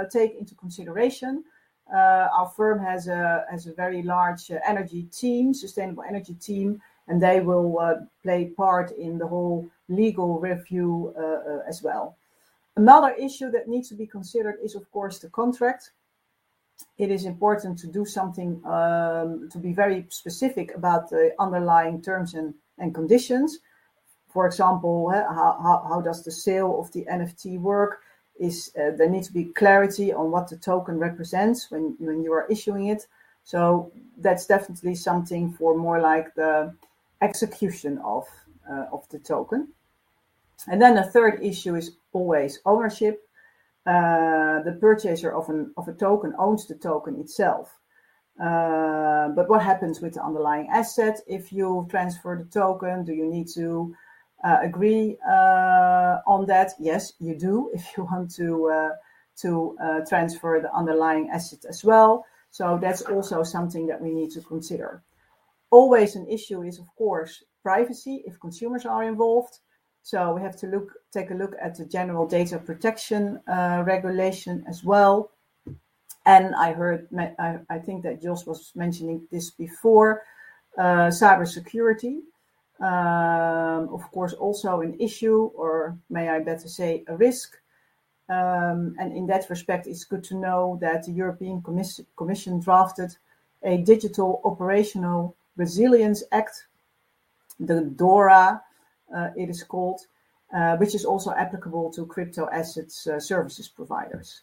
take 0.09 0.35
into 0.39 0.55
consideration. 0.55 1.43
Uh, 1.93 2.27
our 2.33 2.49
firm 2.49 2.79
has 2.79 3.07
a 3.07 3.45
has 3.49 3.67
a 3.67 3.73
very 3.73 4.01
large 4.01 4.49
uh, 4.49 4.57
energy 4.67 5.03
team, 5.03 5.53
sustainable 5.53 6.03
energy 6.03 6.33
team, 6.33 6.81
and 7.07 7.21
they 7.21 7.39
will 7.41 7.79
uh, 7.79 7.95
play 8.23 8.45
part 8.45 8.91
in 8.91 9.17
the 9.19 9.27
whole 9.27 9.69
legal 9.87 10.39
review 10.39 11.13
as 11.67 11.83
well. 11.83 12.17
Another 12.75 13.11
issue 13.11 13.51
that 13.51 13.67
needs 13.67 13.87
to 13.89 13.95
be 13.95 14.07
considered 14.07 14.57
is, 14.63 14.75
of 14.75 14.91
course, 14.91 15.19
the 15.19 15.29
contract. 15.29 15.91
it 16.97 17.09
is 17.09 17.23
important 17.25 17.79
to 17.79 17.87
do 17.87 18.03
something 18.03 18.61
um, 18.65 19.49
to 19.49 19.57
be 19.57 19.71
very 19.71 20.05
specific 20.09 20.75
about 20.75 21.09
the 21.09 21.33
underlying 21.39 22.01
terms 22.01 22.33
and, 22.33 22.53
and 22.79 22.93
conditions. 22.93 23.59
For 24.27 24.45
example, 24.45 25.09
how, 25.09 25.57
how, 25.63 25.85
how 25.87 26.01
does 26.01 26.23
the 26.23 26.31
sale 26.31 26.79
of 26.79 26.91
the 26.91 27.05
NFT 27.05 27.59
work? 27.59 28.01
Is 28.37 28.71
uh, 28.77 28.91
there 28.97 29.09
needs 29.09 29.27
to 29.27 29.33
be 29.33 29.45
clarity 29.45 30.11
on 30.11 30.29
what 30.31 30.49
the 30.49 30.57
token 30.57 30.97
represents 30.97 31.71
when 31.71 31.95
when 31.99 32.21
you 32.23 32.33
are 32.33 32.47
issuing 32.49 32.87
it. 32.87 33.07
So 33.43 33.91
that's 34.17 34.45
definitely 34.45 34.95
something 34.95 35.53
for 35.53 35.77
more 35.77 36.01
like 36.01 36.33
the 36.35 36.73
execution 37.21 37.97
of 37.99 38.25
uh, 38.69 38.85
of 38.91 39.07
the 39.09 39.19
token. 39.19 39.69
And 40.67 40.81
then 40.81 40.95
the 40.95 41.03
third 41.03 41.43
issue 41.43 41.75
is 41.75 41.97
always 42.11 42.59
ownership. 42.65 43.21
Uh, 43.85 44.63
the 44.63 44.77
purchaser 44.81 45.31
of 45.31 45.47
an 45.49 45.71
of 45.77 45.87
a 45.87 45.93
token 45.93 46.33
owns 46.37 46.65
the 46.67 46.75
token 46.75 47.19
itself. 47.19 47.77
Uh, 48.39 49.29
but 49.29 49.47
what 49.47 49.61
happens 49.61 50.01
with 50.01 50.15
the 50.15 50.23
underlying 50.23 50.67
asset 50.69 51.21
if 51.27 51.53
you 51.53 51.87
transfer 51.89 52.35
the 52.35 52.49
token? 52.51 53.05
Do 53.05 53.13
you 53.13 53.27
need 53.29 53.47
to 53.55 53.95
uh, 54.43 54.57
agree 54.61 55.17
uh, 55.27 56.19
on 56.27 56.45
that? 56.47 56.71
Yes, 56.79 57.13
you 57.19 57.35
do 57.35 57.71
if 57.73 57.97
you 57.97 58.03
want 58.03 58.33
to 58.35 58.67
uh, 58.69 58.89
to 59.41 59.75
transfer 60.07 60.59
the 60.61 60.73
underlying 60.73 61.29
asset 61.29 61.65
as 61.67 61.83
well. 61.83 62.25
So 62.51 62.79
that's 62.81 63.01
also 63.01 63.43
something 63.43 63.85
that 63.87 63.99
we 63.99 64.11
need 64.11 64.31
to 64.31 64.41
consider. 64.41 65.03
Always 65.71 66.15
an 66.15 66.25
issue 66.29 66.61
is, 66.61 66.79
of 66.79 66.87
course, 66.95 67.43
privacy 67.61 68.23
if 68.25 68.39
consumers 68.39 68.85
are 68.85 69.03
involved. 69.03 69.59
So 70.03 70.33
we 70.35 70.41
have 70.41 70.55
to 70.61 70.67
look, 70.67 70.93
take 71.11 71.31
a 71.31 71.33
look 71.33 71.53
at 71.59 71.75
the 71.75 71.85
general 71.85 72.27
data 72.27 72.59
protection 72.59 73.41
uh, 73.47 73.83
regulation 73.85 74.63
as 74.69 74.85
well. 74.85 75.31
And 76.25 76.55
I 76.55 76.73
heard, 76.73 77.07
I, 77.17 77.57
I, 77.69 77.79
think 77.79 78.03
that 78.03 78.21
Jos 78.21 78.45
was 78.45 78.71
mentioning 78.75 79.27
this 79.31 79.49
before, 79.51 80.21
uh, 80.77 81.09
cybersecurity. 81.09 82.19
Um, 82.79 83.87
of 83.93 84.11
course, 84.11 84.33
also 84.33 84.81
an 84.81 84.99
issue, 84.99 85.49
or 85.55 85.97
may 86.09 86.29
I 86.29 86.39
better 86.39 86.67
say, 86.67 87.03
a 87.07 87.15
risk. 87.15 87.55
Um, 88.27 88.95
and 88.99 89.15
in 89.15 89.27
that 89.27 89.49
respect, 89.49 89.87
it's 89.87 90.03
good 90.03 90.23
to 90.25 90.35
know 90.35 90.77
that 90.81 91.05
the 91.05 91.11
European 91.11 91.61
Commission, 91.61 92.05
Commission 92.17 92.59
drafted 92.59 93.15
a 93.63 93.77
Digital 93.77 94.41
Operational 94.43 95.35
Resilience 95.55 96.23
Act, 96.31 96.67
the 97.59 97.81
DORA, 97.81 98.61
uh, 99.15 99.29
it 99.37 99.49
is 99.49 99.63
called, 99.63 100.01
uh, 100.53 100.75
which 100.77 100.95
is 100.95 101.05
also 101.05 101.31
applicable 101.31 101.91
to 101.91 102.05
crypto 102.05 102.49
assets 102.51 103.07
uh, 103.07 103.19
services 103.19 103.67
providers. 103.67 104.41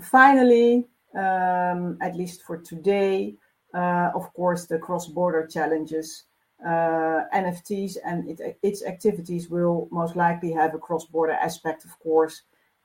finally, 0.00 0.86
um, 1.14 1.98
at 2.00 2.16
least 2.16 2.42
for 2.42 2.56
today, 2.56 3.34
of 3.74 4.32
course, 4.34 4.66
the 4.66 4.78
cross-border 4.78 5.46
challenges 5.46 6.24
uh, 6.64 7.24
NFTs 7.34 7.96
and 8.04 8.28
it, 8.28 8.58
its 8.62 8.84
activities 8.84 9.48
will 9.48 9.88
most 9.90 10.16
likely 10.16 10.52
have 10.52 10.74
a 10.74 10.78
cross-border 10.78 11.32
aspect, 11.32 11.84
of 11.84 11.98
course, 11.98 12.42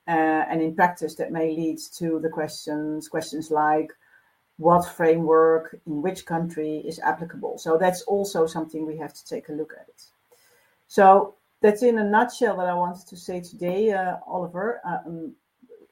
uh, 0.08 0.46
and 0.50 0.62
in 0.62 0.76
practice 0.76 1.16
that 1.16 1.32
may 1.32 1.56
lead 1.56 1.78
to 1.98 2.20
the 2.20 2.30
questions 2.30 3.08
questions 3.08 3.52
like 3.52 3.92
what 4.58 4.88
framework 4.88 5.80
in 5.86 6.02
which 6.02 6.26
country 6.26 6.78
is 6.78 7.00
applicable. 7.00 7.58
So 7.58 7.78
that's 7.78 8.02
also 8.04 8.48
something 8.48 8.86
we 8.86 8.98
have 8.98 9.14
to 9.14 9.26
take 9.26 9.50
a 9.50 9.54
look 9.54 9.74
at. 9.80 9.88
It. 9.88 10.04
So 10.88 11.36
that's 11.62 11.84
in 11.84 12.00
a 12.00 12.04
nutshell 12.04 12.58
what 12.58 12.68
I 12.68 12.74
wanted 12.74 13.08
to 13.08 13.18
say 13.18 13.42
today, 13.42 13.92
uh, 13.92 14.18
Oliver. 14.26 14.82
Um, 14.84 15.36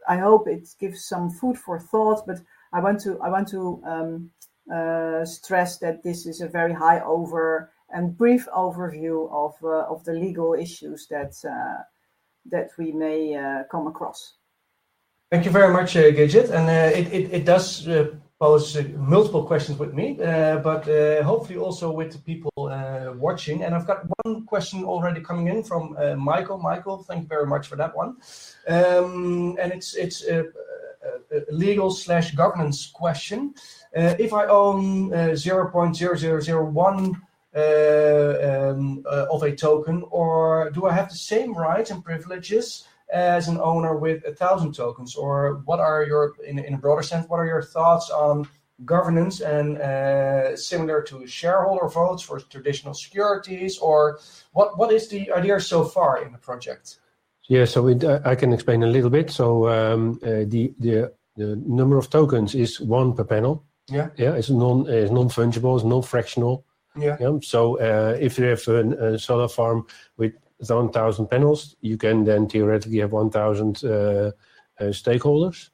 I 0.07 0.17
hope 0.17 0.47
it 0.47 0.67
gives 0.79 1.05
some 1.05 1.29
food 1.29 1.57
for 1.57 1.79
thought, 1.79 2.25
but 2.25 2.39
I 2.73 2.79
want 2.79 3.01
to 3.01 3.19
I 3.21 3.29
want 3.29 3.47
to 3.49 3.81
um, 3.85 4.31
uh, 4.73 5.25
stress 5.25 5.77
that 5.79 6.03
this 6.03 6.25
is 6.25 6.41
a 6.41 6.47
very 6.47 6.73
high 6.73 6.99
over 7.01 7.71
and 7.89 8.17
brief 8.17 8.47
overview 8.55 9.29
of 9.31 9.53
uh, 9.63 9.91
of 9.91 10.03
the 10.03 10.13
legal 10.13 10.53
issues 10.53 11.07
that 11.07 11.33
uh, 11.45 11.81
that 12.45 12.69
we 12.77 12.91
may 12.91 13.35
uh, 13.35 13.63
come 13.71 13.87
across. 13.87 14.35
Thank 15.31 15.45
you 15.45 15.51
very 15.51 15.73
much, 15.73 15.97
uh, 15.97 16.11
Gidget, 16.11 16.51
and 16.51 16.69
it, 16.69 17.11
it, 17.11 17.33
it 17.33 17.45
does 17.45 17.87
pose 18.39 18.77
multiple 18.97 19.43
questions 19.43 19.79
with 19.79 19.93
me, 19.93 20.19
uh, 20.21 20.57
but 20.57 20.87
uh, 20.89 21.23
hopefully 21.23 21.57
also 21.57 21.89
with 21.91 22.11
the 22.11 22.19
people 22.19 22.51
uh, 22.59 23.13
watching. 23.15 23.63
And 23.63 23.73
I've 23.73 23.87
got 23.87 24.05
one 24.23 24.45
question 24.45 24.83
already 24.83 25.21
coming 25.21 25.47
in 25.47 25.63
from 25.63 25.95
Michael. 26.17 26.57
Michael, 26.57 27.03
thank 27.03 27.21
you 27.23 27.27
very 27.27 27.47
much 27.47 27.67
for 27.67 27.77
that 27.77 27.95
one. 27.95 28.17
Um, 28.67 29.57
and 29.59 29.71
it's 29.71 29.95
it's 29.95 30.27
a, 30.27 30.45
legal 31.49 31.91
slash 31.91 32.31
governance 32.31 32.87
question. 32.87 33.53
if 33.93 34.33
I 34.33 34.47
own 34.47 35.09
0.0001 35.09 37.15
uh, 37.15 37.19
um, 37.55 39.03
uh, 39.09 39.25
of 39.31 39.43
a 39.43 39.55
token, 39.55 40.03
or 40.09 40.71
do 40.71 40.85
I 40.85 40.93
have 40.93 41.09
the 41.09 41.15
same 41.15 41.53
rights 41.53 41.91
and 41.91 42.03
privileges 42.03 42.87
as 43.13 43.47
an 43.47 43.59
owner 43.59 43.95
with 43.95 44.25
a 44.25 44.33
thousand 44.33 44.73
tokens? 44.73 45.15
Or 45.15 45.61
what 45.65 45.79
are 45.79 46.03
your, 46.05 46.33
in, 46.45 46.59
in 46.59 46.73
a 46.73 46.77
broader 46.77 47.03
sense, 47.03 47.27
what 47.27 47.39
are 47.39 47.45
your 47.45 47.63
thoughts 47.63 48.09
on 48.09 48.47
governance 48.83 49.39
and 49.39 49.77
uh, 49.77 50.57
similar 50.57 51.01
to 51.03 51.25
shareholder 51.25 51.87
votes 51.87 52.23
for 52.23 52.39
traditional 52.39 52.93
securities? 52.93 53.77
Or 53.77 54.19
what, 54.51 54.77
what 54.77 54.91
is 54.91 55.07
the 55.07 55.31
idea 55.31 55.59
so 55.59 55.85
far 55.85 56.23
in 56.23 56.31
the 56.31 56.37
project? 56.37 56.99
Yeah, 57.47 57.65
so 57.65 57.87
it, 57.87 58.03
uh, 58.03 58.19
I 58.25 58.35
can 58.35 58.51
explain 58.53 58.83
a 58.83 58.87
little 58.87 59.11
bit. 59.11 59.29
So 59.29 59.69
um, 59.69 60.19
uh, 60.23 60.45
the, 60.47 60.73
the 60.79 61.13
the 61.35 61.55
number 61.65 61.97
of 61.97 62.09
tokens 62.09 62.55
is 62.55 62.79
one 62.79 63.13
per 63.13 63.23
panel. 63.23 63.63
Yeah, 63.87 64.09
yeah, 64.17 64.33
it's 64.33 64.49
non 64.49 64.87
it's 64.87 65.11
non 65.11 65.29
fungible, 65.29 65.75
it's 65.75 65.85
non 65.85 66.01
fractional. 66.01 66.65
Yeah. 66.97 67.17
yeah. 67.19 67.37
So 67.41 67.79
uh, 67.79 68.17
if 68.19 68.37
you 68.37 68.45
have 68.45 68.67
a 68.67 69.19
solar 69.19 69.47
farm 69.47 69.85
with 70.17 70.33
1,000 70.59 71.27
panels, 71.27 71.75
you 71.81 71.97
can 71.97 72.23
then 72.23 72.47
theoretically 72.47 72.99
have 72.99 73.11
1,000 73.11 73.83
uh, 73.83 73.87
uh, 73.87 74.31
stakeholders. 74.79 75.69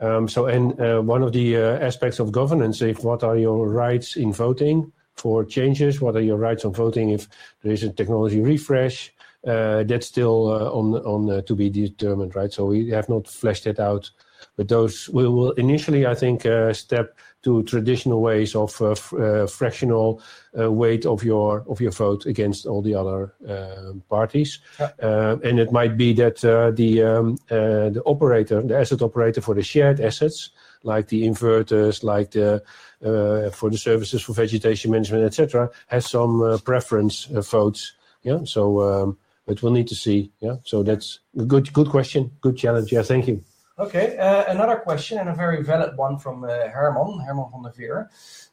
Um, 0.00 0.26
so, 0.28 0.46
and 0.46 0.80
uh, 0.80 1.00
one 1.00 1.22
of 1.22 1.32
the 1.32 1.56
aspects 1.56 2.18
of 2.18 2.32
governance 2.32 2.82
is 2.82 2.98
what 2.98 3.22
are 3.22 3.36
your 3.36 3.68
rights 3.68 4.16
in 4.16 4.32
voting 4.32 4.92
for 5.14 5.44
changes? 5.44 6.00
What 6.00 6.16
are 6.16 6.20
your 6.20 6.38
rights 6.38 6.64
on 6.64 6.72
voting 6.72 7.10
if 7.10 7.28
there 7.62 7.72
is 7.72 7.84
a 7.84 7.90
technology 7.90 8.40
refresh? 8.40 9.12
Uh, 9.46 9.82
that's 9.82 10.06
still 10.06 10.52
uh, 10.52 10.70
on 10.70 10.94
on 11.04 11.28
uh, 11.28 11.40
to 11.42 11.56
be 11.56 11.68
determined, 11.68 12.36
right? 12.36 12.52
So 12.52 12.66
we 12.66 12.90
have 12.90 13.08
not 13.08 13.26
fleshed 13.26 13.66
it 13.66 13.80
out, 13.80 14.08
but 14.56 14.68
those 14.68 15.08
we 15.08 15.26
will 15.26 15.50
initially, 15.52 16.06
I 16.06 16.14
think, 16.14 16.42
step 16.74 17.16
to 17.42 17.62
traditional 17.64 18.20
ways 18.20 18.54
of 18.54 18.80
uh, 18.80 18.94
uh, 19.16 19.46
fractional 19.46 20.22
uh, 20.58 20.70
weight 20.70 21.06
of 21.06 21.24
your 21.24 21.64
of 21.68 21.80
your 21.80 21.90
vote 21.90 22.26
against 22.26 22.66
all 22.66 22.82
the 22.82 22.94
other 22.94 23.34
um, 23.48 24.02
parties. 24.08 24.60
Yeah. 24.78 25.36
and 25.42 25.58
it 25.58 25.72
might 25.72 25.96
be 25.96 26.12
that 26.14 26.36
the 26.76 27.02
um, 27.02 27.38
the 27.48 28.02
operator, 28.06 28.62
the 28.62 28.78
asset 28.78 29.02
operator 29.02 29.40
for 29.40 29.54
the 29.54 29.62
shared 29.62 30.00
assets, 30.00 30.50
like 30.84 31.08
the 31.08 31.26
inverters, 31.26 32.02
like 32.02 32.30
the 32.32 32.62
uh, 33.04 33.50
for 33.50 33.70
the 33.70 33.78
services 33.78 34.22
for 34.22 34.32
vegetation 34.32 34.90
management, 34.90 35.24
etc., 35.24 35.70
has 35.88 36.08
some 36.08 36.42
uh, 36.42 36.58
preference 36.58 37.28
uh, 37.34 37.40
votes. 37.40 37.94
Yeah, 38.22 38.44
so 38.44 38.80
um, 38.80 39.18
but 39.46 39.62
we'll 39.62 39.72
need 39.72 39.88
to 39.88 39.94
see. 39.96 40.30
Yeah, 40.40 40.56
so 40.64 40.82
that's 40.82 41.18
a 41.36 41.44
good 41.44 41.72
good 41.72 41.88
question, 41.88 42.30
good 42.40 42.56
challenge. 42.56 42.92
Yeah, 42.92 43.02
thank 43.02 43.26
you. 43.28 43.42
Okay, 43.78 44.18
uh, 44.18 44.44
another 44.48 44.76
question 44.76 45.18
and 45.18 45.30
a 45.30 45.34
very 45.34 45.62
valid 45.62 45.96
one 45.96 46.18
from 46.18 46.44
uh, 46.44 46.68
Herman, 46.68 47.20
Herman 47.20 47.46
van 47.50 47.62
der 47.62 47.72
Veer. 47.72 48.10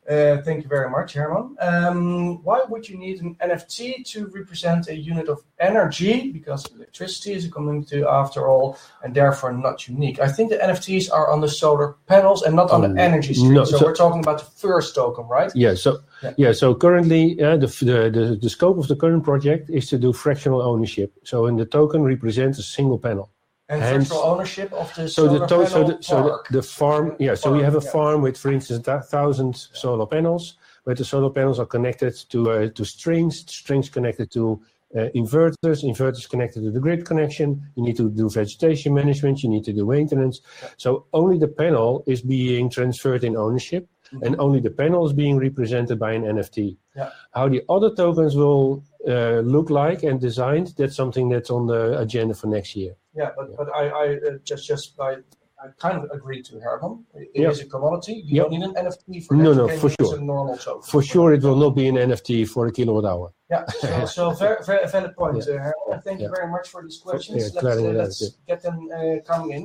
Uh, 0.09 0.41
thank 0.43 0.63
you 0.63 0.69
very 0.69 0.89
much, 0.89 1.13
Herman. 1.13 1.57
Um, 1.59 2.41
why 2.43 2.63
would 2.69 2.87
you 2.87 2.97
need 2.97 3.21
an 3.21 3.35
NFT 3.35 4.05
to 4.11 4.27
represent 4.27 4.87
a 4.87 4.95
unit 4.95 5.27
of 5.27 5.43
energy? 5.59 6.31
Because 6.31 6.65
electricity 6.73 7.33
is 7.33 7.45
a 7.45 7.49
commodity 7.49 8.01
after 8.01 8.47
all, 8.47 8.77
and 9.03 9.13
therefore 9.13 9.51
not 9.51 9.87
unique. 9.89 10.19
I 10.19 10.29
think 10.29 10.51
the 10.51 10.57
NFTs 10.57 11.11
are 11.11 11.29
on 11.29 11.41
the 11.41 11.49
solar 11.49 11.97
panels 12.07 12.41
and 12.43 12.55
not 12.55 12.71
on 12.71 12.85
um, 12.85 12.95
the 12.95 13.01
energy 13.01 13.33
stream. 13.33 13.53
No, 13.53 13.65
so, 13.65 13.77
so, 13.77 13.85
we're 13.85 13.95
talking 13.95 14.21
about 14.21 14.39
the 14.39 14.45
first 14.45 14.95
token, 14.95 15.27
right? 15.27 15.51
Yeah. 15.53 15.75
So 15.75 15.99
yeah. 16.23 16.33
yeah 16.37 16.51
so 16.53 16.73
currently, 16.73 17.39
uh, 17.43 17.57
the, 17.57 17.67
the, 17.67 18.09
the 18.09 18.39
the 18.41 18.49
scope 18.49 18.77
of 18.77 18.87
the 18.87 18.95
current 18.95 19.25
project 19.25 19.69
is 19.69 19.89
to 19.89 19.97
do 19.97 20.13
fractional 20.13 20.61
ownership. 20.61 21.13
So, 21.23 21.45
in 21.45 21.57
the 21.57 21.65
token 21.65 22.03
represents 22.03 22.57
a 22.57 22.63
single 22.63 22.97
panel 22.97 23.29
and 23.69 23.81
fractional 23.81 24.23
ownership 24.23 24.73
of 24.73 24.93
the 24.95 25.07
so 25.07 25.27
solar 25.27 25.39
the 25.39 25.47
to, 25.47 25.67
so 25.67 25.83
the, 25.83 25.97
so 26.01 26.23
the, 26.23 26.57
the 26.57 26.63
farm 26.63 27.15
yeah 27.19 27.35
so 27.35 27.53
we 27.53 27.61
have 27.61 27.75
a 27.75 27.81
farm 27.81 28.21
with 28.21 28.37
for 28.37 28.51
instance 28.51 28.87
a 28.87 29.01
thousand 29.01 29.55
solar 29.55 30.05
panels 30.05 30.55
where 30.83 30.95
the 30.95 31.05
solar 31.05 31.29
panels 31.29 31.59
are 31.59 31.65
connected 31.65 32.13
to 32.29 32.51
uh, 32.51 32.69
to 32.69 32.83
strings 32.83 33.45
strings 33.51 33.87
connected 33.89 34.31
to 34.31 34.59
uh, 34.95 35.07
inverters 35.15 35.83
inverters 35.83 36.27
connected 36.27 36.63
to 36.63 36.71
the 36.71 36.79
grid 36.79 37.05
connection. 37.05 37.61
You 37.75 37.83
need 37.83 37.97
to 37.97 38.09
do 38.09 38.27
vegetation 38.27 38.91
management 38.93 39.43
you 39.43 39.49
need 39.49 39.63
to 39.65 39.73
do 39.73 39.85
maintenance. 39.85 40.41
Yeah. 40.63 40.69
so 40.77 41.05
only 41.13 41.37
the 41.37 41.47
panel 41.47 42.03
is 42.07 42.21
being 42.23 42.71
transferred 42.71 43.23
in 43.23 43.37
ownership 43.37 43.87
mm-hmm. 44.13 44.23
and 44.23 44.39
only 44.39 44.59
the 44.59 44.69
panel 44.71 45.05
is 45.05 45.13
being 45.13 45.37
represented 45.37 45.97
by 45.99 46.11
an 46.13 46.23
nft 46.23 46.77
yeah. 46.95 47.09
how 47.33 47.47
the 47.47 47.63
other 47.69 47.93
tokens 47.95 48.35
will 48.35 48.83
uh, 49.07 49.39
look 49.39 49.69
like 49.69 50.03
and 50.03 50.19
designed 50.19 50.67
that's 50.77 50.95
something 50.95 51.29
that's 51.29 51.49
on 51.49 51.67
the 51.67 51.99
agenda 51.99 52.33
for 52.33 52.47
next 52.47 52.75
year 52.75 52.95
yeah, 53.15 53.31
but 53.35 53.55
but 53.57 53.67
I, 53.75 53.83
I 53.87 54.05
uh, 54.15 54.37
just 54.43 54.67
just 54.67 54.95
by 54.95 55.17
I 55.61 55.67
kind 55.77 55.97
of 55.97 56.03
agree 56.17 56.41
to 56.43 56.59
Herman. 56.65 57.05
It 57.13 57.29
Yeah. 57.33 57.49
is 57.49 57.59
a 57.59 57.65
commodity. 57.65 58.13
You 58.13 58.35
Yeah. 58.35 58.41
don't 58.43 58.51
need 58.55 58.63
an 58.63 58.75
NFT 58.77 59.19
for 59.25 59.33
No, 59.35 59.49
that. 59.49 59.61
no, 59.61 59.67
can 59.67 59.79
for 59.79 59.89
sure. 59.89 60.17
normal 60.19 60.57
token. 60.57 60.89
For 60.93 61.01
sure, 61.01 61.33
it 61.33 61.43
will 61.43 61.57
not 61.65 61.73
be 61.75 61.85
an 61.89 61.97
NFT 61.97 62.45
for 62.45 62.67
a 62.67 62.71
kilowatt 62.71 63.05
hour. 63.11 63.33
Yeah, 63.51 63.65
so, 63.67 64.05
so 64.17 64.31
very, 64.31 64.63
very 64.63 64.87
valid 64.87 65.13
point, 65.17 65.45
uh, 65.47 65.57
Herman. 65.65 66.01
Thank 66.05 66.21
you 66.21 66.29
very 66.29 66.49
much 66.55 66.69
for 66.69 66.81
these 66.85 66.99
questions. 66.99 67.53
Yeah, 67.53 67.61
let's 67.61 67.81
uh, 67.81 68.01
let's 68.01 68.19
get 68.47 68.61
them 68.61 68.77
uh, 68.97 69.17
coming 69.29 69.49
in. 69.57 69.63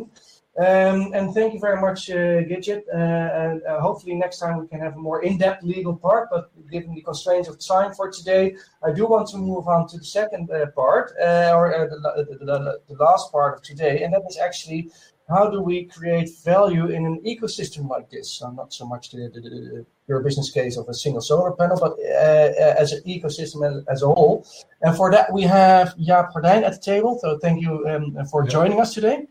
Um, 0.56 1.12
and 1.14 1.34
thank 1.34 1.52
you 1.52 1.58
very 1.58 1.80
much, 1.80 2.08
uh, 2.10 2.42
Gidget. 2.48 2.82
Uh, 2.92 2.96
and 2.96 3.62
uh, 3.64 3.80
hopefully 3.80 4.14
next 4.14 4.38
time 4.38 4.60
we 4.60 4.68
can 4.68 4.78
have 4.78 4.94
a 4.94 4.98
more 4.98 5.24
in-depth 5.24 5.64
legal 5.64 5.96
part. 5.96 6.28
But 6.30 6.50
given 6.70 6.94
the 6.94 7.02
constraints 7.02 7.48
of 7.48 7.58
time 7.58 7.92
for 7.92 8.10
today, 8.10 8.54
I 8.82 8.92
do 8.92 9.06
want 9.06 9.28
to 9.30 9.36
move 9.38 9.66
on 9.66 9.88
to 9.88 9.98
the 9.98 10.04
second 10.04 10.50
uh, 10.50 10.66
part, 10.76 11.12
uh, 11.20 11.52
or 11.56 11.74
uh, 11.74 11.86
the, 11.86 12.36
the, 12.38 12.44
the, 12.44 12.80
the 12.88 13.02
last 13.02 13.32
part 13.32 13.56
of 13.56 13.62
today, 13.62 14.04
and 14.04 14.14
that 14.14 14.22
is 14.28 14.38
actually 14.38 14.90
how 15.28 15.48
do 15.48 15.60
we 15.60 15.86
create 15.86 16.28
value 16.44 16.88
in 16.88 17.06
an 17.06 17.20
ecosystem 17.24 17.88
like 17.88 18.10
this? 18.10 18.30
So 18.30 18.50
not 18.50 18.72
so 18.72 18.86
much 18.86 19.10
the, 19.10 19.30
the, 19.32 19.40
the, 19.40 19.86
pure 20.06 20.20
business 20.20 20.50
case 20.50 20.76
of 20.76 20.86
a 20.86 20.92
single 20.92 21.22
solar 21.22 21.52
panel, 21.52 21.78
but 21.80 21.92
uh, 21.92 22.12
uh, 22.12 22.74
as 22.78 22.92
an 22.92 23.02
ecosystem 23.04 23.66
as, 23.66 23.82
as 23.88 24.02
a 24.02 24.06
whole. 24.06 24.46
And 24.82 24.94
for 24.94 25.10
that, 25.10 25.32
we 25.32 25.42
have 25.44 25.94
Jaap 25.96 26.32
Gordijn 26.34 26.62
at 26.62 26.74
the 26.74 26.78
table. 26.78 27.18
So 27.22 27.38
thank 27.38 27.62
you 27.62 27.88
um, 27.88 28.26
for 28.26 28.46
joining 28.46 28.78
us 28.82 28.92
today. 28.92 29.26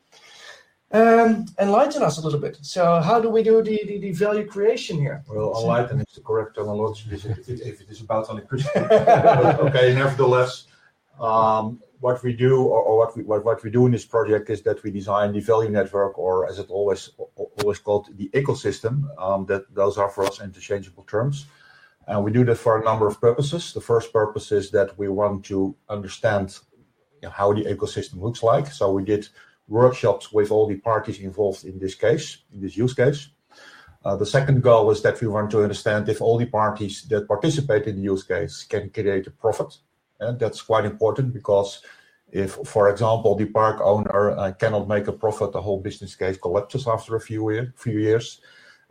Um, 0.94 1.48
enlighten 1.60 2.04
us 2.04 2.20
a 2.20 2.22
little 2.22 2.40
bit. 2.40 2.60
So 2.62 3.02
how 3.02 3.20
do 3.20 3.28
we 3.28 3.42
do 3.42 3.64
the, 3.64 3.84
the, 3.88 3.98
the 3.98 4.12
value 4.12 4.46
creation 4.46 5.00
here? 5.00 5.24
Well, 5.28 5.60
enlighten 5.60 6.00
is 6.02 6.14
the 6.14 6.22
correct 6.22 6.56
terminology 6.56 7.06
if 7.12 7.26
it, 7.26 7.48
if 7.48 7.82
it 7.82 7.90
is 7.90 8.02
about 8.02 8.30
electricity. 8.30 8.80
Okay, 9.66 9.96
nevertheless, 9.96 10.68
um, 11.20 11.82
what 12.00 12.22
we 12.22 12.34
do 12.34 12.62
or, 12.62 12.80
or 12.84 12.98
what 13.00 13.18
we 13.18 13.24
what, 13.24 13.44
what 13.44 13.64
we 13.64 13.72
do 13.72 13.88
in 13.88 13.92
this 13.92 14.06
project 14.06 14.52
is 14.52 14.62
that 14.64 14.84
we 14.84 14.92
design 14.92 15.34
the 15.34 15.40
value 15.40 15.72
network, 15.72 16.20
or 16.20 16.48
as 16.48 16.60
it 16.60 16.70
always 16.70 17.10
always 17.62 17.80
called 17.80 18.10
the 18.18 18.30
ecosystem. 18.36 19.06
Um, 19.18 19.48
that 19.48 19.64
those 19.74 19.98
are 19.98 20.10
for 20.10 20.26
us 20.26 20.42
interchangeable 20.42 21.06
terms, 21.06 21.48
and 22.08 22.24
we 22.24 22.32
do 22.32 22.46
that 22.46 22.58
for 22.58 22.80
a 22.80 22.84
number 22.84 23.08
of 23.08 23.20
purposes. 23.20 23.74
The 23.74 23.82
first 23.82 24.14
purpose 24.14 24.52
is 24.52 24.70
that 24.72 24.96
we 25.00 25.08
want 25.10 25.44
to 25.46 25.76
understand 25.90 26.60
you 27.22 27.30
know, 27.30 27.32
how 27.32 27.52
the 27.52 27.64
ecosystem 27.64 28.22
looks 28.22 28.44
like. 28.44 28.68
So 28.68 28.92
we 28.92 29.04
did 29.04 29.28
workshops 29.68 30.32
with 30.32 30.52
all 30.52 30.68
the 30.68 30.78
parties 30.78 31.20
involved 31.20 31.66
in 31.66 31.80
this 31.80 31.96
case, 31.96 32.40
in 32.54 32.62
this 32.62 32.78
use 32.78 32.94
case. 32.94 33.30
Uh, 34.06 34.18
the 34.18 34.26
second 34.26 34.62
goal 34.62 34.92
is 34.92 35.02
that 35.02 35.22
we 35.22 35.28
want 35.28 35.50
to 35.52 35.64
understand 35.64 36.10
if 36.10 36.22
all 36.22 36.38
the 36.38 36.46
parties 36.46 37.04
that 37.04 37.28
participate 37.28 37.88
in 37.88 37.96
the 37.96 38.02
use 38.02 38.24
case 38.24 38.64
can 38.64 38.90
create 38.90 39.28
a 39.28 39.32
profit. 39.32 39.78
And 40.20 40.38
that's 40.38 40.62
quite 40.62 40.86
important 40.86 41.34
because 41.34 41.82
if, 42.32 42.58
for 42.66 42.90
example, 42.90 43.36
the 43.36 43.46
park 43.46 43.80
owner 43.82 44.32
uh, 44.32 44.52
cannot 44.54 44.88
make 44.88 45.08
a 45.08 45.14
profit, 45.14 45.52
the 45.52 45.62
whole 45.62 45.80
business 45.80 46.16
case 46.16 46.38
collapses 46.38 46.88
after 46.88 47.16
a 47.16 47.22
few, 47.22 47.50
year, 47.52 47.74
few 47.78 48.00
years. 48.00 48.42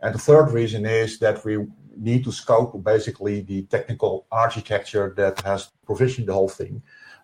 And 0.01 0.15
the 0.15 0.19
third 0.19 0.51
reason 0.51 0.85
is 0.85 1.19
that 1.19 1.45
we 1.45 1.67
need 1.95 2.23
to 2.23 2.31
scope 2.31 2.83
basically 2.83 3.41
the 3.41 3.63
technical 3.63 4.25
architecture 4.31 5.13
that 5.17 5.41
has 5.41 5.71
provisioned 5.85 6.27
the 6.27 6.33
whole 6.33 6.49
thing. 6.49 6.81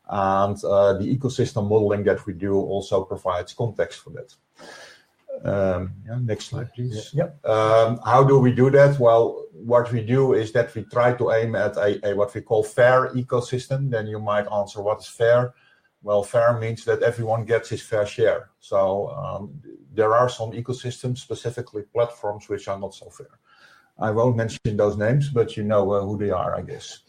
And 0.09 0.57
uh, 0.63 0.93
the 0.93 1.15
ecosystem 1.15 1.69
modeling 1.69 2.03
that 2.05 2.25
we 2.25 2.33
do 2.33 2.55
also 2.55 3.03
provides 3.03 3.53
context 3.53 3.99
for 3.99 4.09
that. 4.11 4.33
Um, 5.43 5.93
yeah, 6.05 6.17
next 6.19 6.45
slide, 6.47 6.73
please. 6.73 7.11
Yep. 7.13 7.45
Um, 7.45 7.99
how 8.03 8.23
do 8.23 8.39
we 8.39 8.51
do 8.51 8.69
that? 8.71 8.99
Well, 8.99 9.45
what 9.53 9.91
we 9.91 10.01
do 10.01 10.33
is 10.33 10.51
that 10.53 10.73
we 10.73 10.83
try 10.83 11.13
to 11.13 11.31
aim 11.31 11.55
at 11.55 11.77
a, 11.77 12.09
a 12.09 12.15
what 12.15 12.33
we 12.33 12.41
call 12.41 12.63
fair 12.63 13.09
ecosystem. 13.13 13.89
Then 13.91 14.07
you 14.07 14.19
might 14.19 14.51
answer, 14.51 14.81
what 14.81 14.99
is 14.99 15.07
fair? 15.07 15.53
Well, 16.01 16.23
fair 16.23 16.57
means 16.59 16.85
that 16.85 17.03
everyone 17.03 17.45
gets 17.45 17.69
his 17.69 17.81
fair 17.81 18.05
share. 18.05 18.49
So 18.59 19.09
um, 19.09 19.61
there 19.93 20.15
are 20.15 20.29
some 20.29 20.51
ecosystems, 20.51 21.19
specifically 21.19 21.83
platforms, 21.83 22.49
which 22.49 22.67
are 22.67 22.79
not 22.79 22.95
so 22.95 23.09
fair. 23.09 23.39
I 23.99 24.11
won't 24.11 24.37
mention 24.37 24.77
those 24.77 24.97
names, 24.97 25.29
but 25.29 25.57
you 25.57 25.63
know 25.63 25.91
uh, 25.91 26.01
who 26.01 26.17
they 26.17 26.31
are, 26.31 26.55
I 26.55 26.61
guess. 26.61 26.99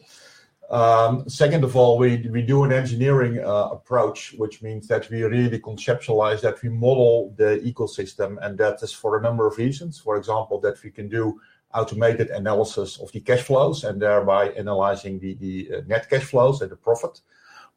Um, 0.71 1.29
second 1.29 1.65
of 1.65 1.75
all, 1.75 1.99
we, 1.99 2.29
we 2.31 2.43
do 2.43 2.63
an 2.63 2.73
engineering 2.73 3.41
uh, 3.41 3.71
approach, 3.73 4.35
which 4.39 4.63
means 4.63 4.87
that 4.87 5.11
we 5.11 5.25
really 5.25 5.59
conceptualize 5.59 6.41
that 6.43 6.63
we 6.63 6.69
model 6.69 7.35
the 7.37 7.61
ecosystem, 7.65 8.39
and 8.41 8.57
that 8.59 8.81
is 8.83 8.93
for 8.93 9.19
a 9.19 9.23
number 9.23 9.49
of 9.49 9.59
reasons. 9.59 9.99
For 9.99 10.17
example, 10.17 10.61
that 10.61 10.81
we 10.85 10.91
can 10.91 11.09
do 11.09 11.41
automated 11.75 12.31
analysis 12.31 13.01
of 13.01 13.11
the 13.11 13.21
cash 13.21 13.43
flows 13.43 13.83
and 13.83 14.01
thereby 14.01 14.51
analyzing 14.51 15.19
the, 15.19 15.35
the 15.35 15.79
uh, 15.79 15.81
net 15.89 16.09
cash 16.09 16.25
flows 16.25 16.63
and 16.63 16.71
the 16.71 16.77
profit, 16.77 17.21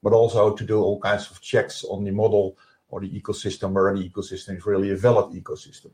but 0.03 0.13
also 0.13 0.55
to 0.55 0.63
do 0.63 0.79
all 0.79 0.99
kinds 0.99 1.31
of 1.31 1.41
checks 1.41 1.83
on 1.83 2.03
the 2.03 2.11
model 2.11 2.57
or 2.89 3.01
the 3.01 3.09
ecosystem 3.09 3.71
where 3.71 3.95
the 3.95 4.07
ecosystem 4.07 4.57
is 4.57 4.65
really 4.67 4.91
a 4.91 4.95
valid 4.95 5.33
ecosystem. 5.33 5.91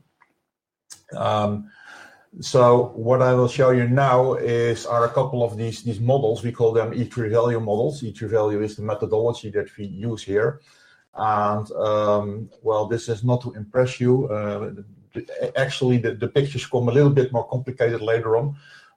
Um, 1.16 1.72
so 2.40 2.92
what 2.96 3.22
I 3.22 3.34
will 3.34 3.48
show 3.48 3.72
you 3.72 3.88
now 3.88 4.36
is 4.36 4.86
are 4.86 5.06
a 5.06 5.10
couple 5.10 5.44
of 5.44 5.58
these 5.58 5.82
these 5.84 6.00
models. 6.00 6.44
We 6.44 6.52
call 6.52 6.72
them 6.74 6.92
E3 6.92 7.32
value 7.32 7.60
models. 7.60 8.02
E3 8.02 8.30
value 8.30 8.62
is 8.62 8.76
the 8.76 8.84
methodology 8.84 9.50
that 9.52 9.76
we 9.78 9.86
use 9.86 10.24
here. 10.24 10.62
And 11.16 11.70
um, 11.72 12.50
well, 12.62 12.86
this 12.86 13.10
is 13.10 13.24
not 13.24 13.42
to 13.42 13.54
impress 13.54 14.00
you. 14.00 14.28
Uh, 14.28 14.72
actually, 15.56 15.98
the, 15.98 16.14
the 16.14 16.28
pictures 16.28 16.66
come 16.68 16.88
a 16.88 16.92
little 16.92 17.10
bit 17.10 17.34
more 17.34 17.48
complicated 17.48 18.02
later 18.02 18.38
on. 18.38 18.56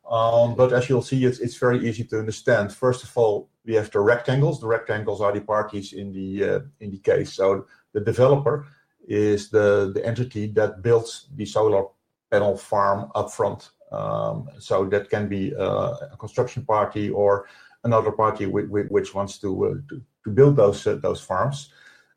Um, 0.09 0.55
but 0.55 0.73
as 0.75 0.89
you'll 0.89 1.03
see, 1.03 1.25
it's, 1.25 1.39
it's 1.39 1.57
very 1.57 1.89
easy 1.89 2.05
to 2.05 2.19
understand. 2.19 2.73
First 2.73 3.03
of 3.03 3.17
all, 3.17 3.49
we 3.65 3.75
have 3.75 3.91
the 3.91 4.01
rectangles. 4.01 4.61
The 4.61 4.67
rectangles 4.67 5.23
are 5.23 5.33
the 5.33 5.41
parties 5.41 5.95
in 5.95 6.13
the 6.13 6.45
uh, 6.45 6.61
in 6.81 6.91
the 6.91 6.99
case. 6.99 7.33
So 7.33 7.67
the 7.93 8.01
developer 8.01 8.67
is 9.09 9.49
the, 9.49 9.91
the 9.95 10.05
entity 10.05 10.47
that 10.49 10.83
builds 10.83 11.29
the 11.35 11.47
solar 11.47 11.87
panel 12.33 12.57
farm 12.57 13.01
upfront. 13.15 13.61
Um, 13.93 14.49
so 14.59 14.75
that 14.93 15.11
can 15.11 15.29
be 15.29 15.55
uh, 15.55 16.15
a 16.15 16.17
construction 16.19 16.65
party 16.65 17.11
or 17.11 17.47
another 17.85 18.13
party 18.13 18.47
which, 18.47 18.67
which 18.97 19.15
wants 19.15 19.39
to, 19.43 19.49
uh, 19.67 19.75
to, 19.89 20.03
to 20.25 20.31
build 20.31 20.57
those 20.57 20.87
uh, 20.87 20.99
those 21.07 21.21
farms. 21.21 21.59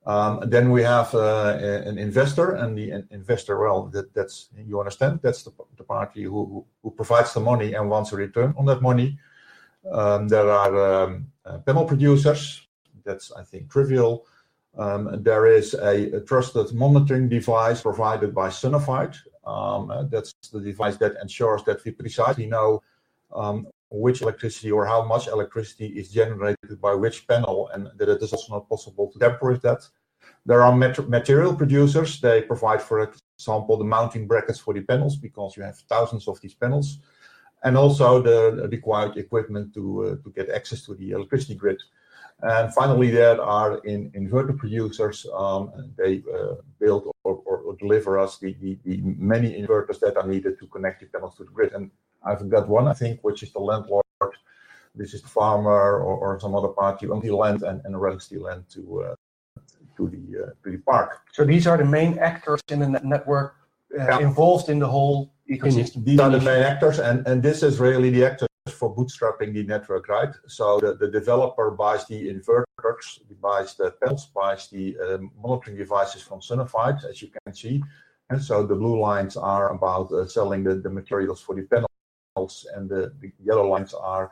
Um, 0.06 0.34
then 0.54 0.69
we 0.69 0.84
have 0.84 1.10
uh, 1.15 1.58
an 1.89 1.97
investor, 1.97 2.47
and 2.62 2.78
the 2.78 3.04
investor, 3.10 3.60
well, 3.60 3.88
that, 3.88 4.13
that's 4.13 4.49
you 4.56 4.80
understand, 4.80 5.19
that's 5.23 5.41
the, 5.41 5.51
the 5.78 5.84
party 5.84 6.23
who, 6.23 6.63
who 6.84 6.91
provides 6.91 7.34
the 7.34 7.39
money 7.39 7.73
and 7.73 7.89
wants 7.89 8.13
a 8.13 8.15
return 8.15 8.54
on 8.56 8.65
that 8.67 8.84
money. 8.84 9.17
Um, 9.91 10.28
there 10.28 10.49
are 10.49 11.04
um, 11.04 11.32
uh, 11.43 11.58
panel 11.58 11.86
producers. 11.86 12.67
That's 13.04 13.32
I 13.32 13.43
think 13.43 13.71
trivial. 13.71 14.25
Um, 14.77 15.23
there 15.23 15.45
is 15.45 15.73
a, 15.73 16.17
a, 16.17 16.21
trusted 16.21 16.73
monitoring 16.73 17.29
device 17.29 17.81
provided 17.81 18.35
by 18.35 18.49
Sunnified. 18.49 19.15
Um, 19.45 19.89
uh, 19.89 20.03
that's 20.03 20.33
the 20.51 20.59
device 20.59 20.97
that 20.97 21.15
ensures 21.21 21.63
that 21.63 21.83
we 21.85 21.91
precisely 21.91 22.45
know 22.45 22.83
um, 23.33 23.67
which 23.89 24.21
electricity 24.21 24.71
or 24.71 24.85
how 24.85 25.03
much 25.03 25.27
electricity 25.27 25.88
is 25.88 26.11
generated 26.11 26.81
by 26.81 26.93
which 26.93 27.27
panel, 27.27 27.69
and 27.73 27.89
that 27.97 28.09
it 28.09 28.21
is 28.21 28.33
also 28.33 28.53
not 28.53 28.67
possible 28.67 29.09
to 29.11 29.19
tamper 29.19 29.51
with 29.51 29.61
that. 29.61 29.88
There 30.45 30.61
are 30.61 30.75
mat- 30.75 31.09
material 31.09 31.55
producers. 31.55 32.19
They 32.19 32.41
provide, 32.41 32.81
for 32.81 33.13
example, 33.38 33.77
the 33.77 33.85
mounting 33.85 34.27
brackets 34.27 34.59
for 34.59 34.73
the 34.73 34.81
panels 34.81 35.15
because 35.15 35.55
you 35.55 35.63
have 35.63 35.77
thousands 35.89 36.27
of 36.27 36.41
these 36.41 36.53
panels, 36.53 36.99
and 37.63 37.77
also 37.77 38.21
the 38.21 38.67
required 38.69 39.17
equipment 39.17 39.73
to 39.75 40.03
uh, 40.03 40.15
to 40.23 40.31
get 40.31 40.49
access 40.49 40.83
to 40.85 40.95
the 40.95 41.11
electricity 41.11 41.55
grid. 41.55 41.81
And 42.45 42.71
finally, 42.71 43.10
there 43.10 43.41
are 43.41 43.79
in 43.86 44.12
inverter 44.12 44.55
producers. 44.55 45.25
Um, 45.34 45.71
they 45.97 46.21
uh, 46.31 46.55
build 46.79 47.12
or, 47.23 47.41
or, 47.43 47.58
or, 47.58 47.75
deliver 47.77 48.19
us 48.19 48.38
the, 48.38 48.55
the, 48.62 48.77
the, 48.86 48.97
many 49.01 49.60
inverters 49.60 49.99
that 50.01 50.15
are 50.15 50.27
needed 50.27 50.60
to 50.60 50.67
connect 50.67 50.99
the 50.99 51.08
panels 51.08 51.36
to 51.38 51.43
the 51.43 51.49
grid. 51.49 51.73
And 51.73 51.89
I've 52.23 52.47
got 52.47 52.69
one, 52.69 52.88
I 52.88 52.93
think, 52.93 53.21
which 53.23 53.41
is 53.41 53.51
the 53.51 53.60
landlord. 53.60 54.03
This 54.93 55.15
is 55.15 55.23
the 55.23 55.27
farmer 55.27 55.99
or, 55.99 56.17
or 56.17 56.39
some 56.39 56.53
other 56.53 56.67
party 56.67 57.10
on 57.10 57.19
the 57.19 57.31
land 57.31 57.63
and, 57.63 57.81
and 57.84 57.99
rents 57.99 58.27
the 58.27 58.38
land 58.38 58.65
to 58.75 59.03
uh, 59.03 59.15
to 59.97 60.08
the 60.08 60.43
uh, 60.43 60.49
to 60.63 60.71
the 60.71 60.77
park. 60.77 61.21
So 61.34 61.45
these 61.45 61.65
are 61.65 61.77
the 61.77 61.86
main 61.86 62.19
actors 62.19 62.62
in 62.69 62.79
the 62.79 63.01
network 63.03 63.55
uh, 63.99 64.03
yeah. 64.03 64.19
involved 64.19 64.69
in 64.69 64.79
the 64.79 64.88
whole 64.88 65.34
ecosystem. 65.49 66.05
These 66.05 66.19
are 66.19 66.29
the 66.29 66.39
main 66.39 66.63
actors, 66.63 66.99
and, 66.99 67.27
and 67.27 67.41
this 67.41 67.63
is 67.63 67.79
really 67.79 68.10
the 68.12 68.23
actors 68.25 68.47
for 68.71 68.95
bootstrapping 68.95 69.54
the 69.54 69.63
network, 69.63 70.08
right? 70.10 70.34
So 70.47 70.80
the, 70.80 70.95
the 70.95 71.07
developer 71.07 71.72
buys 71.72 72.05
the 72.07 72.34
inverters, 72.34 73.20
buys 73.39 73.76
the 73.76 73.91
panels, 74.01 74.28
buys 74.34 74.68
the 74.70 74.97
um, 74.99 75.32
monitoring 75.41 75.78
devices 75.78 76.24
from 76.24 76.41
Sunnified, 76.41 76.97
as 77.07 77.22
you 77.22 77.30
can 77.30 77.53
see. 77.53 77.84
And 78.30 78.41
so 78.41 78.66
the 78.66 78.76
blue 78.76 78.99
lines 78.99 79.38
are 79.38 79.72
about 79.72 80.11
uh, 80.11 80.26
selling 80.26 80.63
the, 80.63 80.76
the 80.76 80.89
materials 80.89 81.41
for 81.41 81.53
the 81.53 81.63
panels, 81.63 82.66
and 82.76 82.89
the, 82.89 83.13
the 83.22 83.32
yellow 83.43 83.70
lines 83.70 83.93
are 83.93 84.32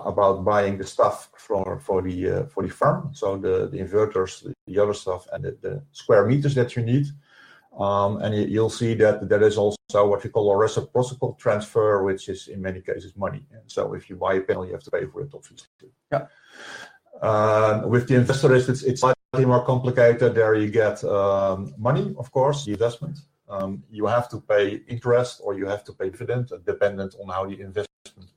about 0.00 0.44
buying 0.44 0.76
the 0.76 0.84
stuff 0.84 1.30
for 1.36 1.78
for 1.80 2.02
the 2.02 2.28
uh, 2.28 2.46
for 2.46 2.62
the 2.62 2.68
farm. 2.68 3.10
So 3.14 3.38
the, 3.38 3.68
the 3.68 3.78
inverters, 3.78 4.42
the, 4.42 4.52
the 4.66 4.78
other 4.78 4.92
stuff, 4.92 5.26
and 5.32 5.44
the, 5.44 5.56
the, 5.62 5.82
square 5.92 6.26
meters 6.26 6.54
that 6.56 6.76
you 6.76 6.82
need. 6.82 7.06
Um, 7.76 8.20
and 8.22 8.34
you'll 8.50 8.70
see 8.70 8.94
that 8.94 9.28
there 9.28 9.42
is 9.42 9.56
also 9.56 10.06
what 10.06 10.22
we 10.24 10.30
call 10.30 10.50
a 10.50 10.56
reciprocal 10.56 11.34
transfer, 11.34 12.02
which 12.02 12.28
is 12.28 12.48
in 12.48 12.60
many 12.60 12.80
cases 12.80 13.14
money. 13.16 13.44
And 13.52 13.62
so 13.66 13.94
if 13.94 14.10
you 14.10 14.16
buy 14.16 14.34
a 14.34 14.40
panel, 14.40 14.66
you 14.66 14.72
have 14.72 14.82
to 14.82 14.90
pay 14.90 15.06
for 15.06 15.22
it, 15.22 15.30
obviously. 15.32 15.68
Yeah. 16.10 16.26
Uh, 17.22 17.82
with 17.86 18.08
the 18.08 18.16
investors, 18.16 18.68
it's, 18.68 18.82
it's 18.82 19.00
slightly 19.00 19.46
more 19.46 19.64
complicated. 19.64 20.34
There 20.34 20.54
you 20.54 20.70
get 20.70 21.02
money, 21.78 22.14
of 22.18 22.30
course, 22.32 22.64
the 22.64 22.72
investment. 22.72 23.18
You 23.90 24.06
have 24.06 24.28
to 24.30 24.40
pay 24.40 24.80
interest 24.88 25.40
or 25.42 25.54
you 25.54 25.66
have 25.66 25.84
to 25.84 25.92
pay 25.92 26.10
dividend, 26.10 26.52
dependent 26.64 27.14
on 27.20 27.28
how 27.28 27.46
the 27.46 27.60
investment 27.60 27.88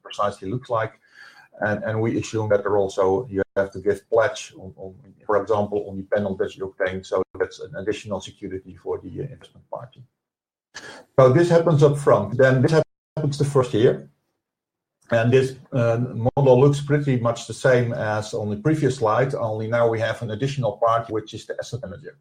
precisely 0.04 0.50
looks 0.50 0.70
like. 0.70 1.00
And, 1.62 1.84
and 1.84 2.02
we 2.02 2.18
assume 2.20 2.50
that 2.50 2.64
there 2.64 2.78
also 2.78 3.28
you 3.30 3.44
have 3.56 3.72
to 3.72 3.80
give 3.80 4.10
pledge 4.10 4.54
on, 4.58 4.74
for 5.26 5.42
example, 5.42 5.86
on 5.90 5.98
the 5.98 6.04
panel 6.04 6.36
that 6.38 6.56
you 6.56 6.66
obtain. 6.66 7.04
So 7.04 7.22
that's 7.40 7.60
an 7.60 7.76
additional 7.76 8.20
security 8.20 8.76
for 8.76 9.00
the 9.00 9.22
uh, 9.22 9.24
investment 9.24 9.70
party. 9.70 10.04
So 11.20 11.32
this 11.32 11.50
happens 11.50 11.84
up 11.84 11.98
front. 11.98 12.38
Then 12.38 12.62
this 12.62 12.82
happens 13.16 13.38
the 13.38 13.46
first 13.46 13.74
year. 13.74 14.10
And 15.12 15.32
this 15.32 15.58
uh, 15.74 16.00
model 16.38 16.60
looks 16.60 16.80
pretty 16.80 17.20
much 17.20 17.46
the 17.46 17.54
same 17.54 17.94
as 17.94 18.34
on 18.34 18.50
the 18.50 18.56
previous 18.56 18.96
slide, 18.96 19.36
only 19.36 19.68
now 19.68 19.90
we 19.90 20.00
have 20.00 20.22
an 20.22 20.32
additional 20.32 20.78
party, 20.78 21.12
which 21.12 21.34
is 21.34 21.46
the 21.46 21.56
asset 21.60 21.82
manager. 21.84 22.18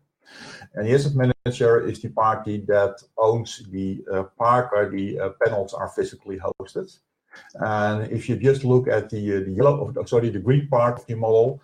And 0.75 0.89
the 0.89 0.95
asset 0.95 1.15
manager 1.15 1.87
is 1.87 2.03
the 2.03 2.09
party 2.09 2.65
that 2.67 2.97
owns 3.17 3.63
the 3.71 4.05
uh, 4.13 4.25
park 4.37 4.73
where 4.73 4.91
the 4.91 5.35
panels 5.45 5.73
are 5.73 5.89
physically 5.89 6.39
hosted. 6.39 6.99
And 7.55 8.11
if 8.11 8.29
you 8.29 8.37
just 8.37 8.65
look 8.65 8.89
at 8.89 9.11
the 9.11 9.37
uh, 9.37 9.65
oh, 9.65 10.05
sorry 10.05 10.31
the 10.31 10.39
green 10.39 10.69
part 10.69 11.01
of 11.01 11.07
the 11.07 11.15
model, 11.15 11.63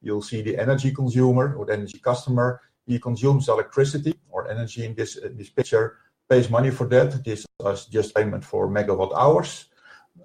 you'll 0.00 0.22
see 0.22 0.42
the 0.42 0.58
energy 0.58 0.92
consumer 0.92 1.54
or 1.54 1.66
the 1.66 1.74
energy 1.74 1.98
customer. 1.98 2.60
He 2.86 2.98
consumes 2.98 3.48
electricity 3.48 4.14
or 4.30 4.48
energy 4.48 4.84
in 4.84 4.94
this 4.94 5.18
this 5.32 5.50
picture, 5.50 5.98
pays 6.28 6.48
money 6.50 6.70
for 6.70 6.86
that. 6.88 7.24
This 7.24 7.46
is 7.64 7.86
just 7.86 8.14
payment 8.14 8.44
for 8.44 8.68
megawatt 8.68 9.12
hours. 9.16 9.66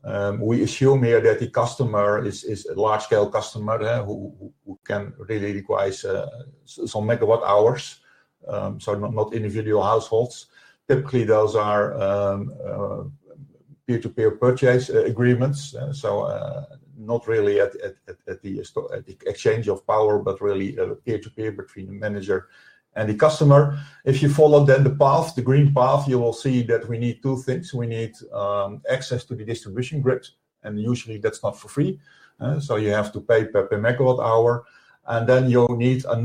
Um, 0.03 0.39
we 0.39 0.63
assume 0.63 1.03
here 1.03 1.21
that 1.21 1.39
the 1.39 1.47
customer 1.47 2.25
is 2.25 2.43
is 2.43 2.65
a 2.65 2.73
large-scale 2.73 3.29
customer 3.29 3.81
eh, 3.81 4.01
who 4.03 4.33
who 4.65 4.79
can 4.83 5.13
really 5.29 5.53
require 5.53 5.91
uh, 6.07 6.27
some 6.65 7.05
megawatt 7.07 7.43
hours, 7.43 7.99
um, 8.47 8.79
so 8.79 8.95
not 8.95 9.33
individual 9.33 9.83
households. 9.83 10.47
Typically, 10.87 11.23
those 11.23 11.55
are 11.55 11.93
um, 12.01 12.51
uh, 12.65 13.03
peer-to-peer 13.87 14.31
purchase 14.31 14.89
uh, 14.89 15.03
agreements. 15.05 15.75
Uh, 15.75 15.93
so 15.93 16.21
uh, 16.21 16.65
not 16.97 17.27
really 17.27 17.59
at 17.59 17.73
the 18.41 19.17
exchange 19.25 19.67
of 19.67 19.85
power, 19.87 20.19
but 20.19 20.41
really 20.41 20.77
peer-to-peer 21.05 21.51
between 21.51 21.87
the 21.87 21.93
manager 21.93 22.47
and 22.95 23.09
the 23.09 23.15
customer. 23.15 23.79
If 24.05 24.21
you 24.21 24.29
follow 24.29 24.63
then 24.65 24.83
the 24.83 24.95
path, 24.95 25.33
the 25.35 25.41
green 25.41 25.73
path, 25.73 26.07
you 26.07 26.19
will 26.19 26.33
see 26.33 26.61
that 26.63 26.87
we 26.87 26.97
need 26.97 27.23
two 27.23 27.37
things. 27.37 27.73
We 27.73 27.87
need 27.87 28.13
um, 28.31 28.81
access 28.89 29.23
to 29.25 29.35
the 29.35 29.45
distribution 29.45 30.01
grid, 30.01 30.27
and 30.63 30.79
usually 30.79 31.17
that's 31.17 31.41
not 31.41 31.59
for 31.59 31.69
free. 31.69 31.99
So 32.59 32.75
you 32.75 32.89
have 32.89 33.11
to 33.13 33.21
pay 33.21 33.45
per 33.45 33.67
megawatt 33.69 34.19
hour. 34.19 34.65
And 35.07 35.27
then 35.27 35.49
you 35.49 35.67
need 35.77 36.05
a 36.05 36.15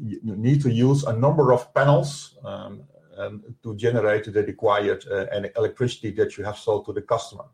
you 0.00 0.36
need 0.36 0.60
to 0.62 0.70
use 0.70 1.04
a 1.04 1.12
number 1.12 1.52
of 1.52 1.72
panels 1.72 2.36
um, 2.44 2.82
Um, 3.22 3.42
to 3.62 3.76
generate 3.76 4.24
the 4.32 4.42
required 4.42 5.04
uh, 5.10 5.26
electricity 5.56 6.10
that 6.12 6.36
you 6.36 6.44
have 6.44 6.56
sold 6.56 6.86
to 6.86 6.92
the 6.92 7.02
customer. 7.02 7.44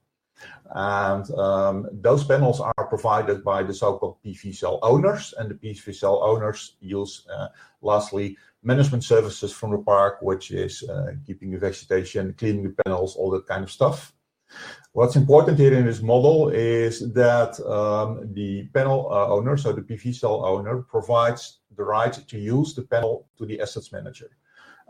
And 0.71 1.31
um, 1.33 1.89
those 1.93 2.25
panels 2.25 2.61
are 2.61 2.87
provided 2.89 3.43
by 3.43 3.63
the 3.63 3.75
so-called 3.75 4.17
PV 4.25 4.55
cell 4.55 4.79
owners. 4.83 5.35
And 5.37 5.51
the 5.51 5.55
PV 5.55 5.95
cell 5.95 6.23
owners 6.23 6.77
use, 6.81 7.27
uh, 7.35 7.49
lastly, 7.83 8.37
management 8.63 9.05
services 9.05 9.53
from 9.53 9.73
the 9.73 9.79
park, 9.79 10.19
which 10.23 10.51
is 10.51 10.83
uh, 10.85 11.13
keeping 11.27 11.51
the 11.51 11.59
vegetation, 11.59 12.35
cleaning 12.35 12.63
the 12.65 12.77
panels, 12.85 13.17
all 13.17 13.31
that 13.33 13.47
kind 13.47 13.65
of 13.65 13.71
stuff. 13.71 14.15
What's 14.93 15.17
important 15.17 15.59
here 15.59 15.75
in 15.75 15.85
this 15.85 16.01
model 16.01 16.49
is 16.49 17.13
that 17.13 17.61
um, 17.67 18.33
the 18.33 18.69
panel 18.73 19.09
owner, 19.13 19.57
so 19.57 19.73
the 19.73 19.83
PV 19.83 20.15
cell 20.15 20.45
owner, 20.45 20.83
provides 20.83 21.59
the 21.77 21.85
right 21.85 22.13
to 22.13 22.39
use 22.39 22.75
the 22.75 22.83
panel 22.83 23.29
to 23.37 23.45
the 23.45 23.61
assets 23.61 23.93
manager. 23.93 24.31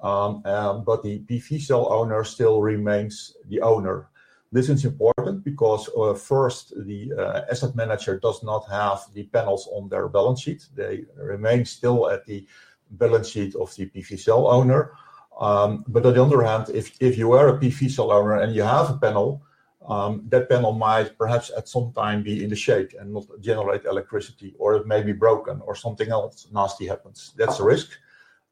Um, 0.03 0.43
uh, 0.45 0.75
but 0.75 1.03
the 1.03 1.21
PV 1.21 1.61
cell 1.61 1.93
owner 1.93 2.23
still 2.25 2.63
remains 2.63 3.37
the 3.49 3.61
owner. 3.61 4.09
This 4.51 4.69
is 4.69 4.85
important 4.85 5.45
because 5.45 5.91
uh, 5.97 6.15
first, 6.15 6.73
the 6.87 7.13
uh, 7.13 7.43
asset 7.51 7.75
manager 7.75 8.19
does 8.19 8.43
not 8.43 8.69
have 8.71 9.01
the 9.13 9.25
panels 9.25 9.69
on 9.73 9.89
their 9.89 10.09
balance 10.09 10.41
sheet. 10.43 10.67
They 10.75 11.05
remain 11.17 11.65
still 11.65 12.09
at 12.09 12.25
the 12.25 12.47
balance 12.91 13.29
sheet 13.29 13.55
of 13.57 13.75
the 13.75 13.87
PV 13.87 14.19
cell 14.19 14.47
owner. 14.47 14.93
Um, 15.39 15.85
but 15.87 16.07
on 16.07 16.15
the 16.15 16.23
other 16.23 16.43
hand, 16.43 16.71
if 16.71 17.19
you 17.19 17.33
are 17.33 17.49
a 17.49 17.59
PV 17.59 17.91
cell 17.91 18.11
owner 18.11 18.41
and 18.41 18.55
you 18.55 18.63
have 18.63 18.91
a 18.91 18.97
panel, 18.97 19.43
um, 19.87 20.23
that 20.29 20.49
panel 20.49 20.73
might 20.73 21.17
perhaps 21.17 21.51
at 21.57 21.69
some 21.69 21.93
time 21.93 22.23
be 22.23 22.45
in 22.45 22.51
the 22.51 22.57
shade 22.57 22.95
and 22.99 23.13
not 23.13 23.27
generate 23.41 23.85
electricity, 23.85 24.55
or 24.59 24.75
it 24.77 24.87
may 24.87 25.03
be 25.03 25.13
broken 25.13 25.61
or 25.65 25.75
something 25.75 26.11
else 26.11 26.47
nasty 26.53 26.87
happens. 26.87 27.33
That's 27.37 27.61
a 27.61 27.65
risk. 27.65 27.99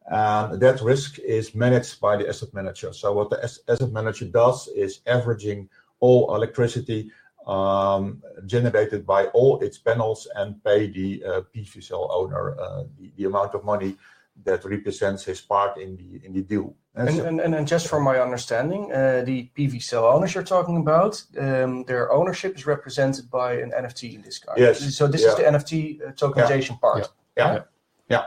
And 0.08 0.60
that 0.60 0.80
risk 0.80 1.18
is 1.18 1.54
managed 1.54 2.00
by 2.00 2.16
the 2.16 2.28
asset 2.28 2.54
manager. 2.54 2.92
So 2.92 3.12
what 3.12 3.30
the 3.30 3.42
asset 3.42 3.92
manager 3.92 4.26
does 4.26 4.68
is 4.68 5.00
averaging 5.06 5.68
all 6.00 6.34
electricity 6.34 7.10
um, 7.46 8.22
generated 8.44 9.06
by 9.06 9.26
all 9.26 9.60
its 9.60 9.78
panels 9.78 10.26
and 10.34 10.62
pay 10.64 10.90
the 10.90 11.24
uh, 11.24 11.42
PV 11.54 11.82
cell 11.82 12.08
owner 12.12 12.58
uh, 12.58 12.84
the 13.16 13.24
amount 13.24 13.54
of 13.54 13.64
money 13.64 13.96
that 14.44 14.64
represents 14.64 15.24
his 15.24 15.40
part 15.40 15.78
in 15.78 15.96
the 15.96 16.26
in 16.26 16.32
the 16.32 16.42
deal. 16.42 16.74
And 16.94 17.40
and 17.40 17.68
just 17.68 17.88
from 17.88 18.04
my 18.04 18.18
understanding, 18.18 18.88
the 18.88 19.50
PV 19.56 19.82
cell 19.82 20.04
owners 20.04 20.34
you're 20.34 20.44
talking 20.44 20.78
about, 20.78 21.22
um, 21.38 21.84
their 21.84 22.12
ownership 22.12 22.56
is 22.56 22.66
represented 22.66 23.30
by 23.30 23.54
an 23.54 23.70
NFT 23.70 24.14
in 24.14 24.22
this 24.22 24.38
case. 24.38 24.54
Yes. 24.56 24.94
So 24.94 25.06
this 25.06 25.22
is 25.22 25.34
the 25.36 25.42
NFT 25.42 26.14
tokenization 26.16 26.80
part. 26.80 27.08
Yeah. 27.36 27.62
Yeah, 28.08 28.26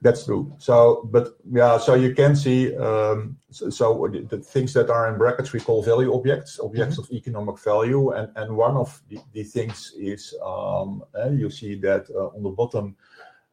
that's 0.00 0.24
true. 0.24 0.54
So, 0.58 1.08
but 1.10 1.36
yeah, 1.50 1.78
so 1.78 1.94
you 1.94 2.14
can 2.14 2.36
see 2.36 2.76
um 2.76 3.36
so 3.50 4.08
the 4.30 4.38
things 4.38 4.72
that 4.74 4.90
are 4.90 5.10
in 5.10 5.18
brackets 5.18 5.52
we 5.52 5.60
call 5.60 5.82
value 5.82 6.14
objects, 6.14 6.60
objects 6.60 6.98
of 6.98 7.10
economic 7.10 7.58
value. 7.58 8.10
And 8.10 8.30
and 8.36 8.56
one 8.56 8.76
of 8.76 9.02
the 9.32 9.42
things 9.42 9.92
is 9.98 10.34
um 10.44 11.02
you 11.32 11.50
see 11.50 11.74
that 11.80 12.08
on 12.10 12.42
the 12.42 12.50
bottom, 12.50 12.96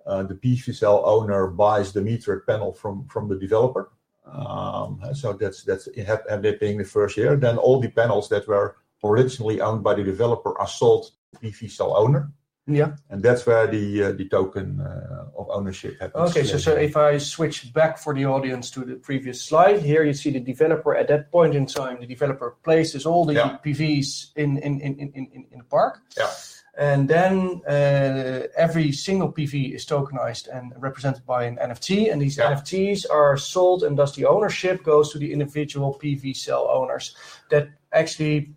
the 0.06 0.38
PV 0.44 0.76
cell 0.76 1.02
owner 1.06 1.48
buys 1.48 1.94
the 1.94 2.02
meter 2.02 2.44
panel 2.48 2.74
from 2.74 3.08
from 3.08 3.28
the 3.28 3.38
developer. 3.38 3.92
Um, 4.26 5.02
so 5.14 5.34
that's 5.34 5.88
happening 5.98 6.78
the 6.78 6.84
first 6.84 7.18
year. 7.18 7.36
Then 7.36 7.58
all 7.58 7.80
the 7.80 7.90
panels 7.90 8.30
that 8.30 8.48
were 8.48 8.76
originally 9.04 9.62
owned 9.62 9.84
by 9.84 9.94
the 9.94 10.04
developer 10.04 10.58
are 10.60 10.68
sold 10.68 11.06
to 11.06 11.12
the 11.40 11.48
PV 11.48 11.70
cell 12.68 12.96
And 13.10 13.22
That's 13.22 13.46
where 13.46 13.68
the 13.68 14.14
the 14.14 14.28
token 14.28 14.82
of 15.38 15.48
ownership 15.50 16.00
happens. 16.00 16.32
Okay. 16.32 16.44
So, 16.44 16.58
so 16.58 16.76
if 16.76 16.98
I 16.98 17.18
switch 17.20 17.74
back 17.74 17.98
for 17.98 18.14
the 18.14 18.26
audience 18.26 18.72
to 18.72 18.86
the 18.86 18.96
previous 18.96 19.42
slide, 19.42 19.82
here 19.82 20.04
you 20.04 20.14
see 20.14 20.32
the 20.32 20.40
developer 20.40 20.96
at 20.96 21.08
that 21.10 21.32
point 21.32 21.56
in 21.56 21.66
time, 21.66 22.00
the 22.00 22.08
developer 22.08 22.56
places 22.64 23.06
all 23.06 23.26
the 23.26 23.36
PVs 23.64 24.32
in 24.36 24.58
in 24.58 24.80
in 24.80 24.98
in 25.00 25.46
in 25.52 25.58
the 25.60 25.66
park. 25.66 26.02
Yeah. 26.18 26.32
And 26.78 27.08
then 27.08 27.62
uh, 27.68 28.48
every 28.58 28.92
single 28.92 29.32
PV 29.32 29.74
is 29.76 29.86
tokenized 29.86 30.50
and 30.54 30.74
represented 30.78 31.26
by 31.26 31.46
an 31.46 31.58
NFT. 31.58 32.12
And 32.12 32.22
these 32.22 32.38
NFTs 32.38 33.06
are 33.10 33.38
sold, 33.38 33.84
and 33.84 33.98
thus 33.98 34.16
the 34.16 34.26
ownership 34.26 34.84
goes 34.84 35.12
to 35.14 35.18
the 35.18 35.32
individual 35.32 35.98
PV 36.04 36.36
cell 36.36 36.68
owners 36.70 37.16
that 37.50 37.70
actually 37.94 38.56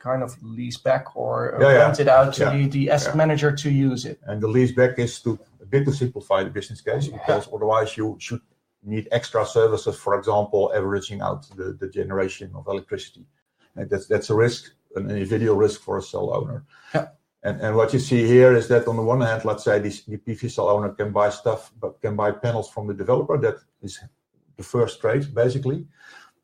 kind 0.00 0.22
of 0.22 0.42
lease 0.42 0.78
back 0.78 1.14
or 1.14 1.54
rent 1.58 2.00
it 2.00 2.08
out 2.08 2.32
to 2.34 2.46
the 2.46 2.66
the 2.68 2.90
asset 2.90 3.16
manager 3.16 3.52
to 3.52 3.70
use 3.70 4.04
it. 4.04 4.18
And 4.26 4.40
the 4.40 4.48
lease 4.48 4.72
back 4.72 4.98
is 4.98 5.20
to 5.22 5.38
a 5.62 5.66
bit 5.66 5.84
to 5.84 5.92
simplify 5.92 6.42
the 6.42 6.50
business 6.50 6.80
case 6.80 7.06
because 7.06 7.48
otherwise 7.54 7.96
you 7.96 8.16
should 8.18 8.40
need 8.82 9.08
extra 9.12 9.44
services, 9.44 9.96
for 9.96 10.18
example, 10.18 10.72
averaging 10.74 11.20
out 11.20 11.46
the 11.56 11.76
the 11.80 11.88
generation 11.88 12.50
of 12.54 12.66
electricity. 12.66 13.24
And 13.76 13.88
That's 13.90 14.06
that's 14.06 14.30
a 14.30 14.34
risk, 14.34 14.72
an 14.96 15.10
individual 15.10 15.56
risk 15.56 15.82
for 15.82 15.98
a 15.98 16.02
cell 16.02 16.34
owner. 16.34 16.64
Yeah. 16.94 17.08
And 17.42 17.60
and 17.60 17.76
what 17.76 17.92
you 17.92 18.00
see 18.00 18.26
here 18.26 18.52
is 18.56 18.66
that 18.68 18.88
on 18.88 18.96
the 18.96 19.06
one 19.12 19.20
hand, 19.20 19.44
let's 19.44 19.64
say 19.64 19.78
this, 19.78 20.02
the 20.04 20.18
PV 20.18 20.50
cell 20.50 20.68
owner 20.68 20.90
can 20.90 21.12
buy 21.12 21.30
stuff, 21.30 21.72
but 21.82 22.00
can 22.00 22.16
buy 22.16 22.30
panels 22.32 22.68
from 22.70 22.86
the 22.86 22.94
developer. 22.94 23.36
That 23.38 23.58
is 23.82 24.00
the 24.56 24.62
first 24.62 25.00
trade, 25.00 25.34
basically. 25.34 25.86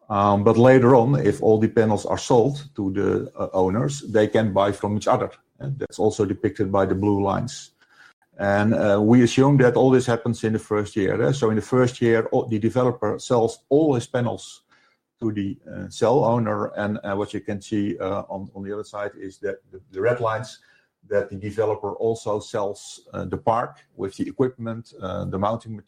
Um, 0.08 0.44
later 0.44 0.94
on, 0.94 1.18
if 1.26 1.42
all 1.42 1.58
the 1.58 1.68
panels 1.68 2.06
are 2.06 2.18
sold 2.18 2.68
to 2.76 2.92
the 2.92 3.32
uh, 3.36 3.48
owners, 3.52 4.02
they 4.02 4.28
can 4.28 4.52
buy 4.52 4.72
from 4.72 4.96
each 4.96 5.08
other. 5.08 5.30
And 5.58 5.78
That's 5.78 5.98
also 5.98 6.24
depicted 6.24 6.70
by 6.70 6.86
the 6.86 6.94
blue 6.94 7.22
lines. 7.22 7.72
And 8.38 8.74
uh, 8.74 9.00
we 9.02 9.22
assume 9.22 9.56
that 9.58 9.76
all 9.76 9.90
this 9.90 10.06
happens 10.06 10.44
in 10.44 10.52
the 10.52 10.58
first 10.58 10.94
year. 10.94 11.20
Eh? 11.20 11.32
So 11.32 11.50
in 11.50 11.56
the 11.56 11.62
first 11.62 12.00
year, 12.00 12.28
the 12.48 12.58
developer 12.58 13.18
sells 13.18 13.60
all 13.68 13.94
his 13.94 14.06
panels 14.06 14.62
to 15.20 15.32
the 15.32 15.56
uh, 15.66 15.88
cell 15.88 16.22
owner. 16.24 16.66
And 16.76 17.00
what 17.18 17.32
you 17.32 17.40
can 17.40 17.60
see 17.60 17.98
on 17.98 18.62
the 18.62 18.72
other 18.74 18.84
side 18.84 19.12
is 19.18 19.38
that 19.38 19.56
the 19.90 20.00
red 20.00 20.20
lines, 20.20 20.60
that 21.08 21.30
the 21.30 21.36
developer 21.36 21.92
also 21.92 22.38
sells 22.38 23.08
the 23.12 23.38
park 23.38 23.78
with 23.96 24.14
the 24.16 24.28
equipment, 24.28 24.92
the 25.00 25.38
mounting 25.38 25.80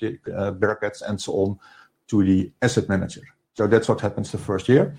brackets, 0.58 1.02
and 1.02 1.20
so 1.20 1.32
on 1.34 1.58
to 2.06 2.24
the 2.24 2.50
asset 2.62 2.88
manager. 2.88 3.22
So 3.58 3.66
that's 3.66 3.88
what 3.88 4.00
happens 4.00 4.30
the 4.30 4.38
first 4.38 4.68
year. 4.68 4.94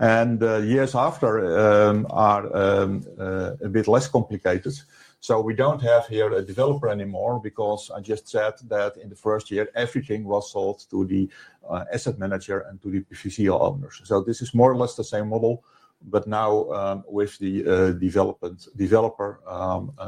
The 0.00 0.54
uh, 0.54 0.64
years 0.64 0.94
after 0.94 1.30
um, 1.60 2.06
are 2.08 2.44
um, 2.56 3.04
uh, 3.20 3.50
a 3.62 3.68
bit 3.68 3.86
less 3.86 4.08
complicated. 4.08 4.72
So 5.20 5.42
we 5.42 5.54
don't 5.54 5.82
have 5.82 6.06
here 6.06 6.32
a 6.32 6.40
developer 6.40 6.88
anymore 6.88 7.38
because 7.38 7.90
I 7.94 8.00
just 8.00 8.26
said 8.28 8.54
that 8.68 8.96
in 8.96 9.10
the 9.10 9.14
first 9.14 9.50
year, 9.50 9.68
everything 9.74 10.24
was 10.24 10.50
sold 10.50 10.86
to 10.90 11.04
the 11.04 11.28
uh, 11.68 11.84
asset 11.92 12.18
manager 12.18 12.60
and 12.60 12.80
to 12.80 12.90
the 12.90 13.02
PVCO 13.02 13.60
owners. 13.60 14.00
So 14.04 14.22
this 14.22 14.40
is 14.40 14.54
more 14.54 14.72
or 14.72 14.76
less 14.76 14.94
the 14.96 15.04
same 15.04 15.28
model, 15.28 15.62
but 16.00 16.26
now 16.26 16.70
um, 16.70 17.04
with 17.06 17.38
the 17.38 17.94
development 18.00 18.68
developer 18.74 19.38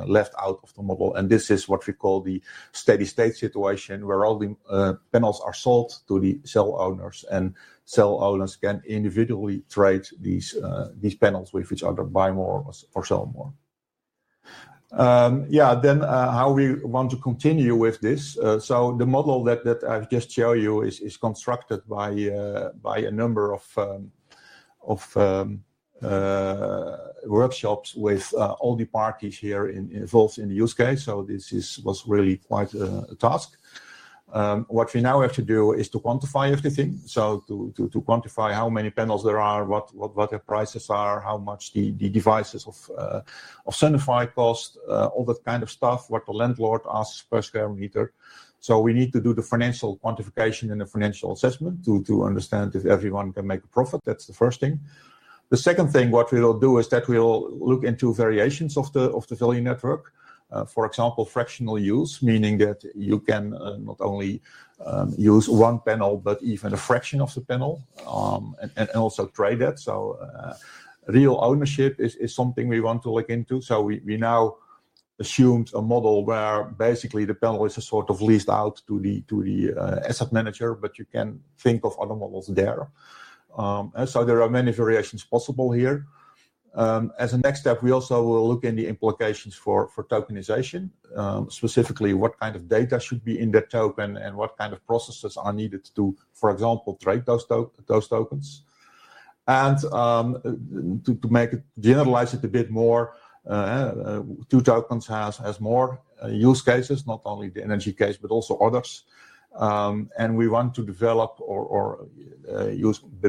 left 0.06 0.32
out 0.40 0.58
of 0.62 0.74
the 0.74 0.82
model. 0.82 1.14
And 1.16 1.28
this 1.28 1.50
is 1.50 1.68
what 1.68 1.86
we 1.86 1.92
call 1.92 2.22
the 2.22 2.40
steady 2.72 3.04
state 3.04 3.36
situation 3.36 4.06
where 4.06 4.24
all 4.24 4.38
the 4.38 4.98
panels 5.12 5.42
are 5.42 5.54
sold 5.54 6.00
to 6.08 6.18
the 6.18 6.40
cell 6.44 6.80
owners, 6.80 7.26
and 7.30 7.54
cell 7.84 8.22
owners 8.22 8.56
can 8.56 8.82
individually 8.86 9.62
trade 9.70 10.06
these 10.20 10.54
uh, 10.56 10.90
these 10.96 11.14
panels 11.14 11.52
with 11.52 11.70
each 11.72 11.82
other, 11.82 12.02
buy 12.02 12.30
more 12.30 12.64
or 12.94 13.04
sell 13.04 13.26
more. 13.34 13.52
Um, 14.92 15.46
yeah, 15.48 15.74
then 15.74 16.02
uh, 16.02 16.30
how 16.30 16.52
we 16.52 16.74
want 16.84 17.10
to 17.10 17.16
continue 17.16 17.74
with 17.74 18.00
this. 18.00 18.38
Uh, 18.38 18.60
so, 18.60 18.96
the 18.96 19.06
model 19.06 19.42
that 19.44 19.82
I've 19.88 20.08
just 20.08 20.30
shown 20.30 20.60
you 20.60 20.82
is 20.82 21.16
constructed 21.16 21.80
uh, 21.90 22.68
by 22.80 22.98
a 22.98 23.10
number 23.10 23.54
of 23.54 23.64
um, 23.76 24.12
um, 25.26 25.64
workshops 27.26 27.94
with 27.94 28.32
all 28.34 28.76
the 28.76 28.84
parties 28.84 29.38
here 29.38 29.66
involved 29.68 30.38
in 30.38 30.48
the 30.48 30.54
use 30.54 30.74
case. 30.74 31.04
So 31.04 31.22
this 31.22 31.78
was 31.78 32.06
really 32.06 32.36
quite 32.36 32.72
a 32.74 33.16
task. 33.18 33.56
Um, 34.34 34.66
what 34.68 34.92
we 34.92 35.00
now 35.00 35.20
have 35.20 35.32
to 35.34 35.42
do 35.42 35.72
is 35.74 35.88
to 35.90 36.00
quantify 36.00 36.50
everything. 36.50 36.98
So 37.06 37.44
to 37.46 37.72
to 37.76 38.02
quantify 38.02 38.52
how 38.52 38.68
many 38.68 38.90
panels 38.90 39.22
there 39.22 39.40
are, 39.40 39.64
what 39.64 39.94
what, 39.94 40.16
what 40.16 40.30
their 40.30 40.40
prices 40.40 40.90
are, 40.90 41.20
how 41.20 41.38
much 41.38 41.72
the 41.72 41.92
the 41.92 42.08
devices 42.08 42.66
of 42.66 42.90
uh, 42.98 43.20
of 43.64 43.74
Sunify 43.74 44.34
cost, 44.34 44.76
uh, 44.88 45.06
all 45.14 45.24
that 45.26 45.44
kind 45.44 45.62
of 45.62 45.70
stuff, 45.70 46.10
what 46.10 46.26
the 46.26 46.32
landlord 46.32 46.80
asks 46.92 47.22
per 47.22 47.42
square 47.42 47.68
meter. 47.68 48.12
So 48.58 48.80
we 48.80 48.92
need 48.92 49.12
to 49.12 49.20
do 49.20 49.34
the 49.34 49.42
financial 49.42 49.98
quantification 49.98 50.72
and 50.72 50.80
the 50.80 50.86
financial 50.86 51.32
assessment 51.32 51.84
to 51.84 52.02
to 52.02 52.24
understand 52.24 52.74
if 52.74 52.86
everyone 52.86 53.32
can 53.32 53.46
make 53.46 53.62
a 53.62 53.68
profit. 53.68 54.00
That's 54.04 54.26
the 54.26 54.34
first 54.34 54.58
thing. 54.58 54.80
The 55.50 55.56
second 55.56 55.92
thing 55.92 56.10
what 56.10 56.32
we'll 56.32 56.58
do 56.58 56.78
is 56.78 56.88
that 56.88 57.06
we'll 57.06 57.56
look 57.70 57.84
into 57.84 58.12
variations 58.14 58.76
of 58.76 58.92
the, 58.92 59.12
of 59.12 59.28
the 59.28 59.36
value 59.36 59.60
network. 59.60 60.12
Uh, 60.50 60.64
for 60.64 60.86
example, 60.86 61.24
fractional 61.24 61.78
use, 61.78 62.22
meaning 62.22 62.58
that 62.58 62.84
you 62.94 63.18
can 63.18 63.54
uh, 63.54 63.76
not 63.78 63.96
only 64.00 64.40
um, 64.84 65.12
use 65.18 65.48
one 65.48 65.80
panel, 65.80 66.16
but 66.16 66.42
even 66.42 66.72
a 66.72 66.76
fraction 66.76 67.20
of 67.20 67.34
the 67.34 67.40
panel, 67.40 67.82
um, 68.06 68.54
and 68.76 68.88
also 68.90 69.26
trade 69.26 69.58
that. 69.58 69.78
So, 69.80 70.18
uh, 70.20 70.54
real 71.08 71.38
ownership 71.42 71.96
is 71.98 72.34
something 72.34 72.68
we 72.68 72.80
want 72.80 73.02
to 73.02 73.10
look 73.10 73.30
into. 73.30 73.60
So, 73.60 73.82
we 73.82 74.16
now 74.16 74.56
assumed 75.18 75.70
a 75.74 75.82
model 75.82 76.24
where 76.24 76.64
basically 76.64 77.24
the 77.24 77.34
panel 77.34 77.64
is 77.64 77.76
a 77.78 77.80
sort 77.80 78.10
of 78.10 78.20
leased 78.20 78.48
out 78.48 78.82
to 78.86 78.98
the 79.00 79.22
to 79.22 79.42
the 79.42 79.72
asset 80.08 80.32
manager, 80.32 80.74
but 80.74 80.98
you 80.98 81.04
can 81.04 81.40
think 81.58 81.84
of 81.84 81.96
other 82.00 82.16
models 82.16 82.48
there. 82.48 82.88
Um 83.56 83.92
so 84.06 84.24
there 84.24 84.42
are 84.42 84.50
many 84.50 84.72
variations 84.72 85.24
possible 85.24 85.70
here. 85.70 86.06
Um, 86.76 87.12
as 87.18 87.34
a 87.34 87.38
next 87.38 87.60
step, 87.60 87.82
we 87.82 87.92
also 87.92 88.20
will 88.22 88.48
look 88.48 88.64
in 88.64 88.74
the 88.74 88.86
implications 88.86 89.54
for 89.54 89.88
for 89.88 90.02
tokenization, 90.04 90.90
um, 91.14 91.48
specifically 91.48 92.14
what 92.14 92.38
kind 92.40 92.56
of 92.56 92.68
data 92.68 92.98
should 92.98 93.24
be 93.24 93.38
in 93.38 93.52
that 93.52 93.70
token 93.70 94.16
and 94.16 94.36
what 94.36 94.58
kind 94.58 94.72
of 94.72 94.84
processes 94.84 95.36
are 95.36 95.52
needed 95.52 95.88
to, 95.94 96.16
for 96.32 96.50
example, 96.50 96.96
trade 96.96 97.24
those 97.26 98.08
tokens. 98.08 98.62
And 99.46 99.84
um, 99.92 101.00
to 101.04 101.14
to 101.14 101.28
make 101.28 101.52
it 101.52 101.62
generalize 101.78 102.34
it 102.34 102.42
a 102.44 102.48
bit 102.48 102.70
more, 102.70 103.14
uh, 103.48 103.52
uh, 103.52 104.22
two 104.48 104.60
tokens 104.60 105.06
has 105.06 105.60
more 105.60 106.00
uh, 106.22 106.28
use 106.28 106.62
cases, 106.62 107.06
not 107.06 107.20
only 107.24 107.50
the 107.50 107.62
energy 107.62 107.92
case, 107.92 108.16
but 108.16 108.30
also 108.30 108.56
others. 108.58 109.04
Um, 109.56 110.10
we 110.36 110.48
want 110.48 110.74
to 110.74 110.84
develop 110.84 111.36
or 111.40 112.08
uh, 112.52 112.70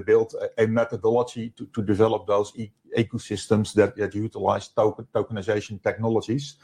build 0.01 0.35
a 0.57 0.65
methodology 0.65 1.53
to 1.73 1.81
develop 1.83 2.25
those 2.27 2.51
ecosystems 2.97 3.73
that 3.73 4.15
utilize 4.15 4.69
tokenization 4.69 5.81
technologies. 5.81 6.55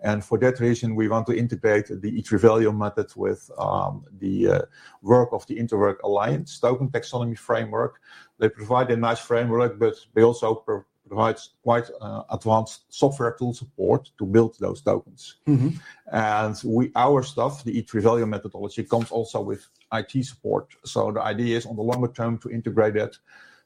And 0.00 0.22
for 0.24 0.38
that 0.38 0.60
reason, 0.60 0.94
we 0.94 1.08
want 1.08 1.26
to 1.28 1.36
integrate 1.36 1.86
the 1.86 2.22
e3value 2.22 2.76
method 2.76 3.10
with 3.16 3.50
um, 3.58 4.04
the 4.18 4.48
uh, 4.48 4.60
work 5.02 5.30
of 5.32 5.46
the 5.46 5.56
Interwork 5.56 6.02
Alliance 6.02 6.58
token 6.58 6.90
taxonomy 6.90 7.38
framework. 7.38 8.00
They 8.38 8.48
provide 8.48 8.90
a 8.90 8.96
nice 8.96 9.20
framework, 9.20 9.78
but 9.78 9.94
they 10.14 10.22
also 10.22 10.64
provide 11.08 11.38
quite 11.62 11.88
uh, 12.00 12.22
advanced 12.30 12.84
software 12.88 13.34
tool 13.38 13.52
support 13.52 14.10
to 14.18 14.24
build 14.24 14.56
those 14.58 14.80
tokens. 14.80 15.36
Mm-hmm. 15.46 15.70
And 16.12 16.60
we 16.64 16.90
our 16.96 17.22
stuff, 17.22 17.64
the 17.64 17.82
e3value 17.82 18.28
methodology, 18.28 18.84
comes 18.84 19.10
also 19.10 19.40
with 19.40 19.66
IT 19.92 20.24
support. 20.24 20.68
So 20.84 21.12
the 21.12 21.22
idea 21.22 21.56
is 21.56 21.66
on 21.66 21.76
the 21.76 21.82
longer 21.82 22.08
term 22.08 22.38
to 22.38 22.50
integrate 22.50 22.96
it 22.96 23.16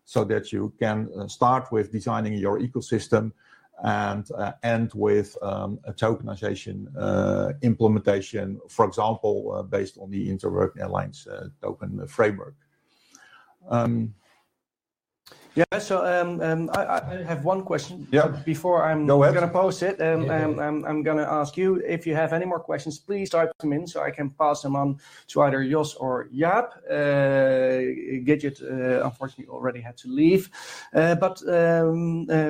so 0.05 0.25
that 0.25 0.53
you 0.53 0.73
can 0.79 1.09
uh, 1.17 1.29
start 1.29 1.71
with 1.71 1.93
designing 1.93 2.35
your 2.35 2.59
ecosystem 2.61 3.33
and 3.85 4.29
uh, 4.33 4.53
end 4.65 4.91
with 4.95 5.37
um, 5.41 5.79
a 5.85 5.93
tokenization 5.93 6.89
implementation, 7.63 8.61
for 8.69 8.85
example, 8.87 9.63
based 9.71 9.97
on 9.99 10.11
the 10.11 10.29
Interwork 10.29 10.73
Alliance 10.83 11.29
token 11.63 12.05
framework. 12.09 12.57
Um, 13.69 14.15
Yeah. 15.55 15.79
So 15.79 16.05
um, 16.07 16.41
um, 16.41 16.71
I 16.75 17.23
have 17.27 17.45
one 17.45 17.63
question. 17.63 18.07
Yeah. 18.11 18.29
Before 18.45 18.85
I'm 18.85 19.07
Go 19.07 19.23
ahead. 19.23 19.35
gonna 19.35 19.49
post 19.49 19.83
it, 19.83 20.01
um, 20.01 20.31
I'm 20.85 21.03
gonna 21.03 21.27
ask 21.29 21.57
you 21.57 21.77
if 21.87 22.07
you 22.07 22.15
have 22.15 22.33
any 22.33 22.45
more 22.45 22.61
questions, 22.61 22.99
please 22.99 23.31
type 23.31 23.51
them 23.59 23.73
in 23.73 23.87
so 23.87 24.03
I 24.03 24.11
can 24.11 24.31
pass 24.31 24.63
them 24.63 24.77
on 24.77 24.99
to 25.29 25.43
either 25.43 25.65
Jos 25.65 25.95
or 25.95 26.29
Jaap. 26.35 26.69
Uh, 26.89 28.25
Gidget 28.27 28.63
uh, 28.63 29.05
unfortunately 29.05 29.47
already 29.53 29.81
had 29.81 29.97
to 29.99 30.09
leave. 30.09 30.51
Uh, 30.95 31.15
but 31.15 31.41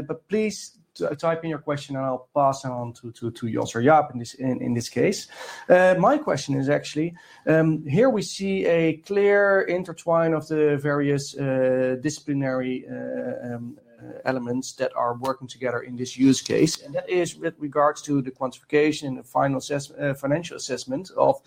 But 0.09 0.29
please 0.29 0.79
Uh, 1.01 1.15
type 1.15 1.45
in 1.45 1.51
your 1.51 1.59
question 1.59 1.97
and 1.97 2.05
I'll 2.05 2.29
pass 2.35 2.65
it 2.65 2.71
on 2.71 2.93
to 2.95 3.13
to 3.13 3.51
Jos 3.51 3.75
or 3.75 3.83
Jaap 3.83 4.13
in 4.13 4.19
this 4.19 4.35
in, 4.35 4.61
in 4.63 4.75
this 4.75 4.89
case. 4.89 5.29
Uh, 5.69 5.95
my 5.99 6.19
question 6.19 6.55
is 6.55 6.69
actually, 6.69 7.15
um, 7.47 7.87
here 7.87 8.11
we 8.11 8.23
see 8.23 8.67
a 8.67 8.97
clear 8.99 9.63
intertwine 9.63 10.33
of 10.35 10.47
the 10.49 10.77
various 10.79 11.37
uh, 11.37 11.97
disciplinary 12.01 12.87
um, 12.89 13.79
elements 14.25 14.75
that 14.75 14.93
are 14.95 15.15
working 15.15 15.49
together 15.49 15.81
in 15.81 15.97
this 15.97 16.17
use 16.17 16.41
case, 16.41 16.83
and 16.83 16.95
that 16.95 17.09
is 17.09 17.37
with 17.37 17.55
regards 17.59 18.01
to 18.03 18.23
the 18.23 18.31
quantification 18.31 19.09
and 19.09 19.19
the 19.19 19.25
final 19.25 19.61
financial 20.15 20.57
assessment 20.57 21.11
of 21.17 21.41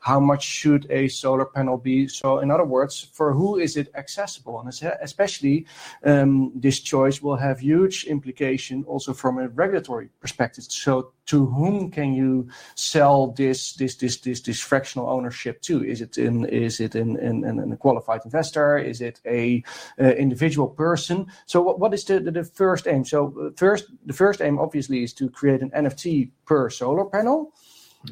how 0.00 0.20
much 0.20 0.44
should 0.44 0.86
a 0.90 1.08
solar 1.08 1.44
panel 1.44 1.76
be. 1.76 2.08
So, 2.08 2.38
in 2.38 2.50
other 2.50 2.64
words, 2.64 3.08
for 3.12 3.32
who 3.32 3.58
is 3.58 3.76
it 3.76 3.90
accessible? 3.94 4.60
And 4.60 4.68
especially, 5.02 5.66
um, 6.04 6.52
this 6.54 6.80
choice 6.80 7.20
will 7.22 7.36
have 7.36 7.60
huge 7.60 8.04
implication 8.04 8.84
also 8.84 9.12
from 9.12 9.38
a 9.38 9.48
regulatory 9.48 10.08
perspective. 10.20 10.64
So, 10.68 11.12
to 11.26 11.44
whom 11.46 11.90
can 11.90 12.14
you 12.14 12.48
sell 12.74 13.32
this 13.32 13.74
this 13.74 13.96
this 13.96 14.16
this 14.20 14.40
this 14.40 14.60
fractional 14.60 15.08
ownership 15.08 15.60
to? 15.62 15.84
Is 15.84 16.00
it 16.00 16.16
in 16.16 16.46
is 16.46 16.80
it 16.80 16.94
in 16.94 17.16
in 17.18 17.72
a 17.72 17.76
qualified 17.76 18.22
investor? 18.24 18.78
Is 18.78 19.00
it 19.00 19.20
a 19.26 19.62
uh, 20.00 20.04
individual 20.04 20.68
person? 20.68 21.26
So 21.46 21.60
what 21.60 21.92
is 21.92 22.04
the 22.04 22.20
the 22.20 22.44
first 22.44 22.86
aim? 22.86 23.04
So, 23.04 23.34
uh, 23.40 23.50
first 23.56 23.92
the 24.06 24.14
first 24.14 24.40
aim 24.40 24.58
obviously 24.58 25.02
is 25.02 25.12
to 25.14 25.28
create 25.28 25.60
an 25.60 25.70
NFT 25.70 26.30
per 26.46 26.70
solar 26.70 27.04
panel. 27.04 27.52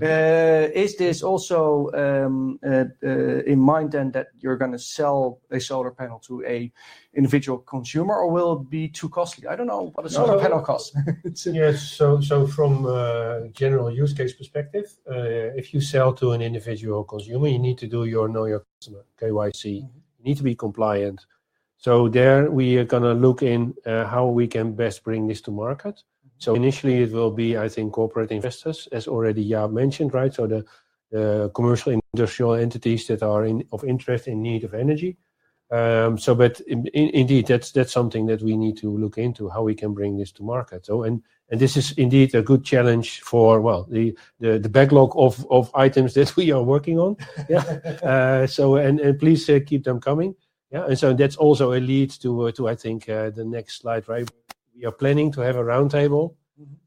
Uh, 0.03 0.69
is 0.75 0.97
this 0.97 1.23
also 1.23 1.91
um, 1.93 2.59
uh, 2.67 2.85
uh, 3.03 3.43
in 3.45 3.59
mind 3.59 3.93
then 3.93 4.11
that 4.13 4.29
you're 4.39 4.57
gonna 4.57 4.79
sell 4.79 5.41
a 5.51 5.61
solar 5.61 5.91
panel 5.91 6.19
to 6.19 6.45
a 6.45 6.71
individual 7.15 7.59
consumer, 7.59 8.15
or 8.15 8.31
will 8.31 8.61
it 8.61 8.71
be 8.71 8.89
too 8.89 9.09
costly? 9.09 9.47
I 9.47 9.57
don't 9.57 9.67
know 9.67 9.91
what 9.95 10.07
a 10.07 10.11
solar 10.11 10.39
panel 10.41 10.61
costs. 10.61 10.97
Yes. 11.47 11.83
So 11.83 12.21
so 12.21 12.47
from 12.47 12.87
a 12.87 13.49
general 13.53 13.91
use 13.91 14.13
case 14.13 14.33
perspective, 14.33 14.87
if 15.07 15.73
you 15.73 15.81
sell 15.81 16.13
to 16.15 16.33
an 16.33 16.43
individual 16.43 17.05
consumer, 17.05 17.49
you 17.49 17.59
need 17.59 17.79
to 17.79 17.87
do 17.87 18.05
your 18.05 18.29
know 18.29 18.47
your 18.47 18.65
customer, 18.79 19.05
KYC. 19.21 19.65
You 19.65 19.83
mm-hmm. 19.83 20.25
need 20.25 20.37
to 20.37 20.43
be 20.43 20.55
compliant. 20.55 21.25
So 21.79 22.09
there 22.09 22.51
we 22.51 22.79
are 22.79 22.85
gonna 22.85 23.15
look 23.15 23.43
in 23.43 23.75
how 23.85 24.27
we 24.27 24.47
can 24.47 24.75
best 24.75 25.05
bring 25.05 25.27
this 25.27 25.41
to 25.43 25.51
market. 25.51 26.03
So 26.39 26.55
initially 26.55 27.03
it 27.03 27.13
will 27.13 27.31
be, 27.31 27.57
I 27.57 27.69
think, 27.69 27.93
corporate 27.93 28.31
investors, 28.31 28.89
as 28.93 29.09
already 29.09 29.49
Jaap 29.49 29.73
mentioned, 29.73 30.13
right? 30.15 30.33
So 30.33 30.47
the 30.47 31.51
commercial 31.55 31.99
industrial 32.13 32.55
entities 32.55 33.07
that 33.07 33.23
are 33.23 33.45
in, 33.45 33.65
of 33.73 33.85
interest 33.85 34.29
in 34.29 34.43
need 34.43 34.65
of 34.65 34.75
energy. 34.75 35.17
Um, 35.71 36.17
so, 36.17 36.35
but 36.35 36.61
indeed, 36.61 37.49
that's 37.49 37.73
that's 37.73 37.93
something 37.93 38.27
that 38.27 38.41
we 38.41 38.57
need 38.57 38.77
to 38.79 38.97
look 38.97 39.19
into 39.19 39.49
how 39.49 39.63
we 39.65 39.75
can 39.75 39.95
bring 39.95 40.17
this 40.17 40.31
to 40.33 40.45
market. 40.45 40.87
So, 40.87 41.03
And 41.03 41.23
and 41.51 41.61
this 41.61 41.77
is 41.77 41.93
indeed 41.93 42.35
a 42.35 42.43
good 42.43 42.65
challenge 42.65 43.21
for, 43.21 43.61
well, 43.61 43.87
the 43.91 44.17
the 44.39 44.69
backlog 44.69 45.13
of 45.17 45.45
of 45.51 45.71
items 45.75 46.15
that 46.15 46.37
we 46.37 46.53
are 46.53 46.63
working 46.63 46.99
on. 46.99 47.17
Yeah. 47.49 47.65
Uh, 48.03 48.47
so 48.47 48.77
and 48.77 49.01
and 49.01 49.19
please 49.19 49.49
uh, 49.49 49.59
keep 49.67 49.83
them 49.83 50.01
coming. 50.01 50.37
Yeah. 50.71 50.87
And 50.87 50.99
so 50.99 51.15
that's 51.15 51.37
also 51.37 51.73
a 51.73 51.81
lead 51.81 52.11
to 52.21 52.47
uh, 52.47 52.71
I 52.71 52.77
think 52.77 53.07
the 53.07 53.45
next 53.45 53.81
slide, 53.81 54.09
right? 54.09 54.31
We 54.77 54.85
are 54.87 54.93
planning 54.93 55.33
to 55.33 55.41
have 55.41 55.57
a 55.57 55.65
roundtable 55.65 56.35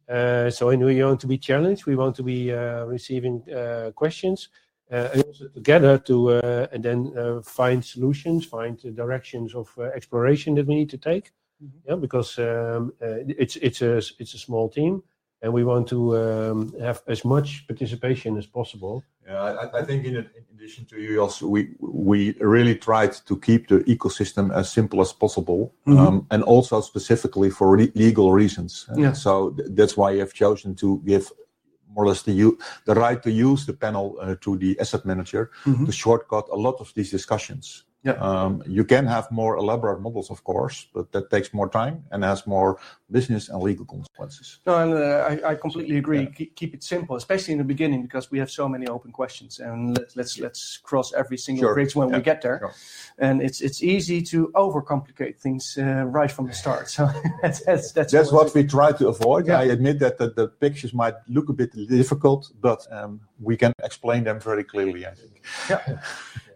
Uh, 0.10 0.50
so 0.50 0.70
and 0.70 0.84
we 0.84 1.04
want 1.04 1.20
to 1.22 1.28
be 1.28 1.38
challenged. 1.38 1.86
We 1.86 1.96
want 1.96 2.16
to 2.16 2.24
be 2.24 2.52
uh, 2.52 2.86
receiving 2.86 3.44
uh, 3.52 3.92
questions, 3.94 4.50
uh, 4.92 5.10
and 5.14 5.24
also 5.24 5.48
together 5.50 6.00
to 6.00 6.32
uh, 6.32 6.68
and 6.74 6.84
then 6.84 7.14
uh, 7.16 7.42
find 7.44 7.86
solutions, 7.86 8.46
find 8.46 8.80
the 8.80 8.92
directions 8.92 9.54
of 9.54 9.70
uh, 9.78 9.84
exploration 9.96 10.56
that 10.56 10.66
we 10.66 10.76
need 10.76 10.90
to 10.90 10.98
take. 10.98 11.32
Yeah, 11.88 12.00
because 12.00 12.40
um, 12.40 12.94
uh, 13.02 13.22
it's 13.38 13.56
it's 13.58 13.82
a 13.84 13.98
it's 13.98 14.34
a 14.34 14.40
small 14.40 14.68
team, 14.70 15.04
and 15.42 15.54
we 15.54 15.64
want 15.64 15.88
to 15.88 16.18
um, 16.18 16.74
have 16.82 17.02
as 17.08 17.24
much 17.24 17.66
participation 17.68 18.38
as 18.38 18.46
possible. 18.46 19.04
Yeah, 19.28 19.42
I, 19.42 19.80
I 19.80 19.86
think 19.86 20.06
in, 20.06 20.16
in 20.18 20.26
addition 20.56 20.86
to 20.86 21.00
you, 21.00 21.22
also 21.22 21.48
we 21.48 21.76
we 21.80 22.36
really 22.42 22.76
tried 22.76 23.14
to 23.26 23.38
keep 23.38 23.68
the 23.68 23.80
ecosystem 23.96 24.52
as 24.54 24.72
simple 24.72 25.02
as 25.02 25.14
possible, 25.14 25.74
Mhm. 25.88 25.98
um, 26.00 26.26
and 26.32 26.44
also 26.44 26.82
specifically 26.82 27.50
for 27.50 27.78
le- 27.78 27.92
legal 27.96 28.32
reasons. 28.34 28.88
Uh, 28.90 28.96
Yeah. 29.02 29.14
So 29.14 29.52
th- 29.52 29.70
that's 29.78 29.96
why 29.96 30.12
you 30.14 30.20
have 30.20 30.34
chosen 30.34 30.76
to 30.76 31.02
give 31.06 31.32
more 31.96 32.06
or 32.06 32.08
less 32.10 32.24
the 32.24 32.34
u- 32.46 32.58
the 32.86 32.94
right 32.94 33.22
to 33.24 33.30
use 33.32 33.66
the 33.66 33.74
panel 33.74 34.18
uh, 34.22 34.36
to 34.42 34.58
the 34.58 34.78
asset 34.80 35.06
manager 35.06 35.50
Mhm. 35.66 35.86
to 35.86 35.92
shortcut 35.92 36.46
a 36.52 36.56
lot 36.56 36.76
of 36.80 36.92
these 36.94 37.12
discussions. 37.12 37.86
Yeah. 38.04 38.14
Um, 38.14 38.64
you 38.66 38.86
can 38.86 39.06
have 39.08 39.30
more 39.30 39.58
elaborate 39.58 40.00
models, 40.00 40.32
of 40.32 40.46
course, 40.46 40.88
but 40.94 41.12
that 41.12 41.30
takes 41.30 41.54
more 41.54 41.68
time 41.68 42.06
and 42.12 42.24
has 42.24 42.48
more 42.48 42.80
business 43.12 43.50
and 43.50 43.62
legal 43.62 43.86
consequences. 43.86 44.60
No, 44.66 44.78
and 44.78 44.94
uh, 44.94 45.28
I, 45.46 45.52
I 45.52 45.56
completely 45.56 45.98
agree. 45.98 46.28
Keep, 46.28 46.56
keep 46.56 46.74
it 46.74 46.84
simple, 46.84 47.18
especially 47.18 47.52
in 47.52 47.58
the 47.58 47.66
beginning, 47.66 48.04
because 48.04 48.32
we 48.32 48.40
have 48.40 48.50
so 48.50 48.70
many 48.70 48.88
open 48.88 49.12
questions, 49.12 49.60
and 49.60 49.98
let's 49.98 50.16
let's, 50.16 50.40
let's 50.40 50.78
cross 50.78 51.12
every 51.14 51.38
single 51.38 51.64
Sure. 51.64 51.74
bridge 51.74 51.94
when 51.94 52.10
we 52.10 52.22
get 52.22 52.42
there. 52.42 52.60
Sure. 52.60 52.74
And 53.18 53.42
it's 53.42 53.60
it's 53.60 53.84
easy 53.84 54.22
to 54.32 54.48
overcomplicate 54.56 55.38
things 55.38 55.78
uh, 55.78 56.06
right 56.06 56.32
from 56.32 56.48
the 56.48 56.54
start. 56.54 56.90
So 56.90 57.10
that's 57.42 57.62
that's 57.66 57.92
that's, 57.92 58.14
That's 58.14 58.32
what 58.32 58.56
we 58.56 58.64
try 58.64 58.94
to 58.94 59.10
avoid. 59.10 59.48
Yeah. 59.48 59.60
I 59.60 59.64
admit 59.64 60.00
that 60.00 60.18
the, 60.18 60.30
the 60.30 60.48
pictures 60.48 60.94
might 60.94 61.16
look 61.28 61.50
a 61.50 61.54
bit 61.54 61.72
difficult, 61.90 62.50
but 62.62 62.88
um, 62.92 63.20
we 63.42 63.58
can 63.58 63.74
explain 63.84 64.24
them 64.24 64.40
very 64.40 64.64
clearly, 64.64 65.06
I 65.06 65.16
think. 65.16 65.44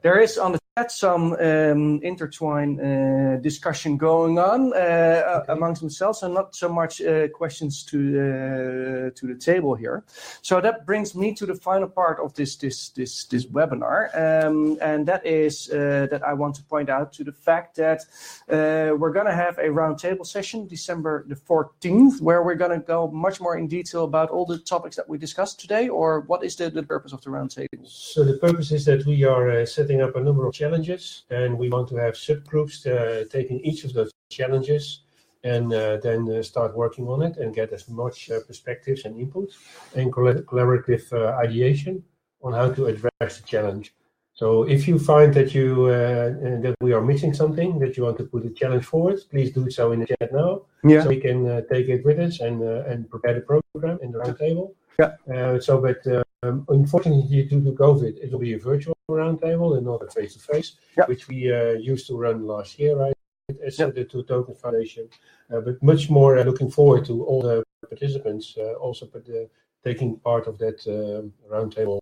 There 0.04 0.20
is 0.20 0.38
on 0.38 0.52
the 0.52 0.60
chat 0.78 0.92
some 0.92 1.34
um, 1.34 2.02
intertwine 2.02 2.80
uh, 2.80 3.38
discussion 3.42 3.96
going 3.96 4.40
on 4.40 4.74
uh, 4.74 5.44
amongst 5.48 5.82
themselves, 5.82 6.24
and 6.24 6.34
not 6.34 6.56
so 6.56 6.68
much 6.68 7.02
uh, 7.02 7.28
questions 7.30 7.84
to 7.84 7.98
uh, 7.98 9.10
to 9.16 9.28
the 9.28 9.36
table 9.36 9.76
here. 9.76 10.04
So 10.42 10.60
that 10.62 10.86
brings 10.86 11.16
me 11.16 11.34
to 11.36 11.46
the 11.46 11.56
final 11.56 11.88
part 11.88 12.20
of 12.20 12.34
this 12.34 12.56
this 12.56 12.90
this 12.90 13.26
this 13.26 13.46
webinar, 13.46 14.10
um, 14.16 14.78
and 14.82 15.08
that 15.08 15.26
is 15.26 15.70
uh, 15.70 16.08
that 16.10 16.22
I 16.24 16.34
want 16.34 16.56
to 16.56 16.64
point 16.64 16.90
out 16.90 17.14
to 17.14 17.24
the 17.24 17.32
fact 17.32 17.76
that 17.76 18.02
uh, 18.50 18.96
we're 18.98 19.14
going 19.14 19.28
to 19.28 19.36
have 19.36 19.58
a 19.60 19.70
roundtable 19.70 20.26
session 20.26 20.68
December 20.68 21.26
the 21.28 21.36
14th, 21.36 22.20
where 22.22 22.42
we're 22.44 22.56
going 22.56 22.80
to 22.80 22.86
go 22.86 23.08
much 23.12 23.40
more 23.40 23.58
in 23.58 23.68
detail 23.68 24.04
about 24.04 24.30
all 24.30 24.46
the 24.46 24.58
topics 24.58 24.96
that 24.96 25.08
we 25.08 25.18
discussed 25.18 25.60
today, 25.60 25.88
or 25.88 26.22
what 26.22 26.44
is 26.44 26.56
the, 26.56 26.70
the 26.70 26.84
purpose 26.84 27.14
of 27.14 27.22
the 27.22 27.30
roundtable? 27.30 27.86
So 27.86 28.24
the 28.24 28.38
purpose 28.38 28.72
is 28.72 28.86
that 28.86 29.06
we 29.06 29.24
are 29.24 29.50
uh, 29.50 29.66
setting 29.94 30.10
up 30.10 30.16
a 30.16 30.24
number 30.24 30.48
of 30.48 30.54
challenges, 30.54 31.24
and 31.30 31.58
we 31.58 31.70
want 31.70 31.88
to 31.88 31.96
have 31.96 32.16
subgroups 32.16 32.86
uh, 32.88 33.26
taking 33.30 33.60
each 33.60 33.84
of 33.84 33.94
those 33.94 34.12
challenges 34.30 35.04
and 35.44 35.74
uh, 35.74 35.98
then 35.98 36.28
uh, 36.32 36.42
start 36.42 36.76
working 36.76 37.08
on 37.08 37.22
it 37.22 37.38
and 37.38 37.54
get 37.54 37.72
as 37.74 37.88
much 37.90 38.32
uh, 38.32 38.40
perspectives 38.48 39.06
and 39.06 39.20
input 39.20 39.50
and 39.96 40.12
colla- 40.12 40.42
collaborative 40.42 41.06
uh, 41.14 41.38
ideation 41.46 42.04
on 42.42 42.54
how 42.54 42.72
to 42.72 42.86
address 42.86 43.40
the 43.40 43.46
challenge. 43.46 43.94
So 44.34 44.64
if 44.64 44.88
you 44.88 44.98
find 44.98 45.32
that 45.36 45.54
you 45.54 45.68
uh, 45.86 46.30
that 46.66 46.76
we 46.82 46.92
are 46.94 47.06
missing 47.12 47.34
something 47.34 47.78
that 47.80 47.96
you 47.96 48.04
want 48.04 48.18
to 48.18 48.24
put 48.24 48.46
a 48.46 48.50
challenge 48.50 48.86
forward, 48.86 49.20
please 49.30 49.52
do 49.52 49.70
so 49.70 49.92
in 49.92 50.00
the 50.00 50.08
chat 50.08 50.30
now, 50.32 50.52
so 51.04 51.08
we 51.08 51.20
can 51.28 51.40
uh, 51.48 51.62
take 51.72 51.88
it 51.96 52.04
with 52.04 52.20
us 52.20 52.40
and 52.40 52.56
uh, 52.64 52.92
and 52.92 53.00
prepare 53.14 53.36
the 53.36 53.46
program 53.52 54.00
in 54.02 54.12
the 54.12 54.20
roundtable. 54.20 54.68
Yeah. 54.98 55.12
Uh, 55.34 55.60
so, 55.60 55.74
but 55.88 56.02
um, 56.44 56.66
unfortunately, 56.70 57.26
due 57.30 57.46
to 57.50 57.72
COVID, 57.84 58.14
it 58.24 58.32
will 58.32 58.44
be 58.48 58.54
a 58.54 58.60
virtual 58.72 58.93
roundtable 59.16 59.78
and 59.78 59.86
not 59.86 60.02
a 60.04 60.08
face-to-face, 60.08 60.70
which 61.08 61.28
we 61.28 61.52
uh, 61.52 61.72
used 61.74 62.08
to 62.08 62.18
run 62.18 62.46
last 62.48 62.80
year, 62.80 62.96
right? 62.98 63.14
As 63.66 63.78
Yeah. 63.80 63.92
the 63.92 64.06
Two 64.06 64.24
Token 64.24 64.56
Foundation, 64.56 65.10
uh, 65.52 65.62
but 65.62 65.82
much 65.84 66.10
more 66.10 66.38
uh, 66.38 66.44
looking 66.44 66.72
forward 66.72 67.06
to 67.06 67.24
all 67.26 67.42
the 67.42 67.64
participants 67.90 68.56
uh, 68.58 68.74
also 68.86 69.06
but, 69.14 69.28
uh, 69.30 69.46
taking 69.84 70.18
part 70.20 70.48
of 70.48 70.58
that 70.64 70.80
um 70.88 71.34
roundtable 71.54 72.00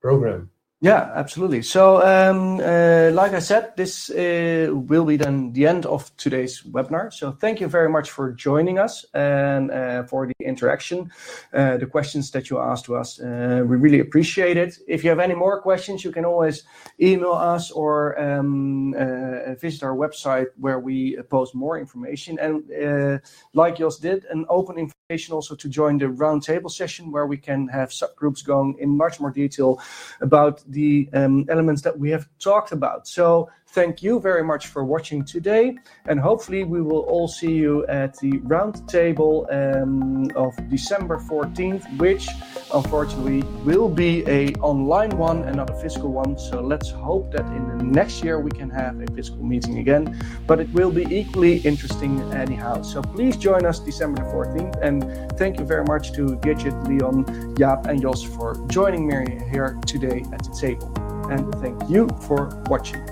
program. 0.00 0.50
Yeah, 0.84 1.10
absolutely. 1.14 1.62
So, 1.62 2.02
um, 2.02 2.60
uh, 2.60 3.10
like 3.14 3.32
I 3.32 3.38
said, 3.38 3.74
this 3.74 4.10
uh, 4.10 4.68
will 4.70 5.06
be 5.06 5.16
then 5.16 5.50
the 5.54 5.66
end 5.66 5.86
of 5.86 6.14
today's 6.18 6.60
webinar. 6.60 7.10
So, 7.10 7.32
thank 7.32 7.58
you 7.58 7.68
very 7.68 7.88
much 7.88 8.10
for 8.10 8.32
joining 8.32 8.78
us 8.78 9.06
and 9.14 9.70
uh, 9.70 10.02
for 10.02 10.26
the 10.26 10.34
interaction, 10.44 11.10
uh, 11.54 11.78
the 11.78 11.86
questions 11.86 12.30
that 12.32 12.50
you 12.50 12.58
asked 12.58 12.84
to 12.84 12.96
us. 12.96 13.18
Uh, 13.18 13.64
we 13.66 13.76
really 13.76 14.00
appreciate 14.00 14.58
it. 14.58 14.76
If 14.86 15.02
you 15.02 15.08
have 15.08 15.20
any 15.20 15.34
more 15.34 15.58
questions, 15.62 16.04
you 16.04 16.12
can 16.12 16.26
always 16.26 16.64
email 17.00 17.32
us 17.32 17.70
or 17.70 18.20
um, 18.20 18.92
uh, 18.92 19.54
visit 19.54 19.82
our 19.84 19.96
website 19.96 20.48
where 20.58 20.80
we 20.80 21.16
post 21.30 21.54
more 21.54 21.78
information. 21.78 22.38
And 22.38 23.22
like 23.54 23.78
Jos 23.78 23.98
did, 23.98 24.26
an 24.26 24.44
open 24.50 24.76
also 25.10 25.54
to 25.54 25.68
join 25.68 25.98
the 25.98 26.06
roundtable 26.06 26.70
session 26.70 27.12
where 27.12 27.26
we 27.26 27.36
can 27.36 27.68
have 27.68 27.90
subgroups 27.90 28.42
going 28.42 28.74
in 28.78 28.88
much 28.88 29.20
more 29.20 29.30
detail 29.30 29.78
about 30.22 30.62
the 30.72 31.10
um, 31.12 31.44
elements 31.50 31.82
that 31.82 31.98
we 31.98 32.08
have 32.08 32.26
talked 32.38 32.72
about. 32.72 33.06
So 33.06 33.50
thank 33.74 34.02
you 34.02 34.20
very 34.20 34.44
much 34.44 34.68
for 34.68 34.84
watching 34.84 35.24
today, 35.24 35.76
and 36.06 36.20
hopefully 36.20 36.62
we 36.62 36.80
will 36.80 37.00
all 37.12 37.26
see 37.26 37.52
you 37.52 37.84
at 37.88 38.16
the 38.18 38.32
roundtable 38.52 39.36
um, 39.52 40.30
of 40.36 40.52
December 40.70 41.18
14th, 41.18 41.84
which 41.98 42.28
unfortunately 42.72 43.42
will 43.64 43.88
be 43.88 44.24
a 44.28 44.52
online 44.60 45.10
one 45.18 45.42
and 45.42 45.56
not 45.56 45.68
a 45.70 45.74
physical 45.74 46.12
one. 46.12 46.38
So 46.38 46.60
let's 46.60 46.90
hope 46.90 47.32
that 47.32 47.44
in 47.46 47.76
the 47.76 47.84
next 47.84 48.22
year 48.22 48.38
we 48.38 48.52
can 48.52 48.70
have 48.70 49.00
a 49.00 49.06
physical 49.12 49.42
meeting 49.44 49.78
again, 49.78 50.04
but 50.46 50.60
it 50.60 50.70
will 50.72 50.92
be 50.92 51.04
equally 51.10 51.58
interesting 51.58 52.20
anyhow. 52.32 52.82
So 52.82 53.02
please 53.02 53.36
join 53.36 53.66
us 53.66 53.80
December 53.80 54.22
14th, 54.32 54.80
and 54.82 55.02
thank 55.36 55.58
you 55.58 55.64
very 55.64 55.84
much 55.84 56.12
to 56.12 56.36
Gidget, 56.44 56.76
Leon, 56.86 57.24
Jaap, 57.56 57.86
and 57.86 58.00
Jos 58.00 58.22
for 58.22 58.54
joining 58.68 59.08
me 59.08 59.40
here 59.50 59.76
today 59.84 60.22
at 60.32 60.44
the 60.44 60.56
table 60.60 61.03
and 61.30 61.52
thank 61.56 61.88
you 61.88 62.08
for 62.26 62.62
watching. 62.68 63.02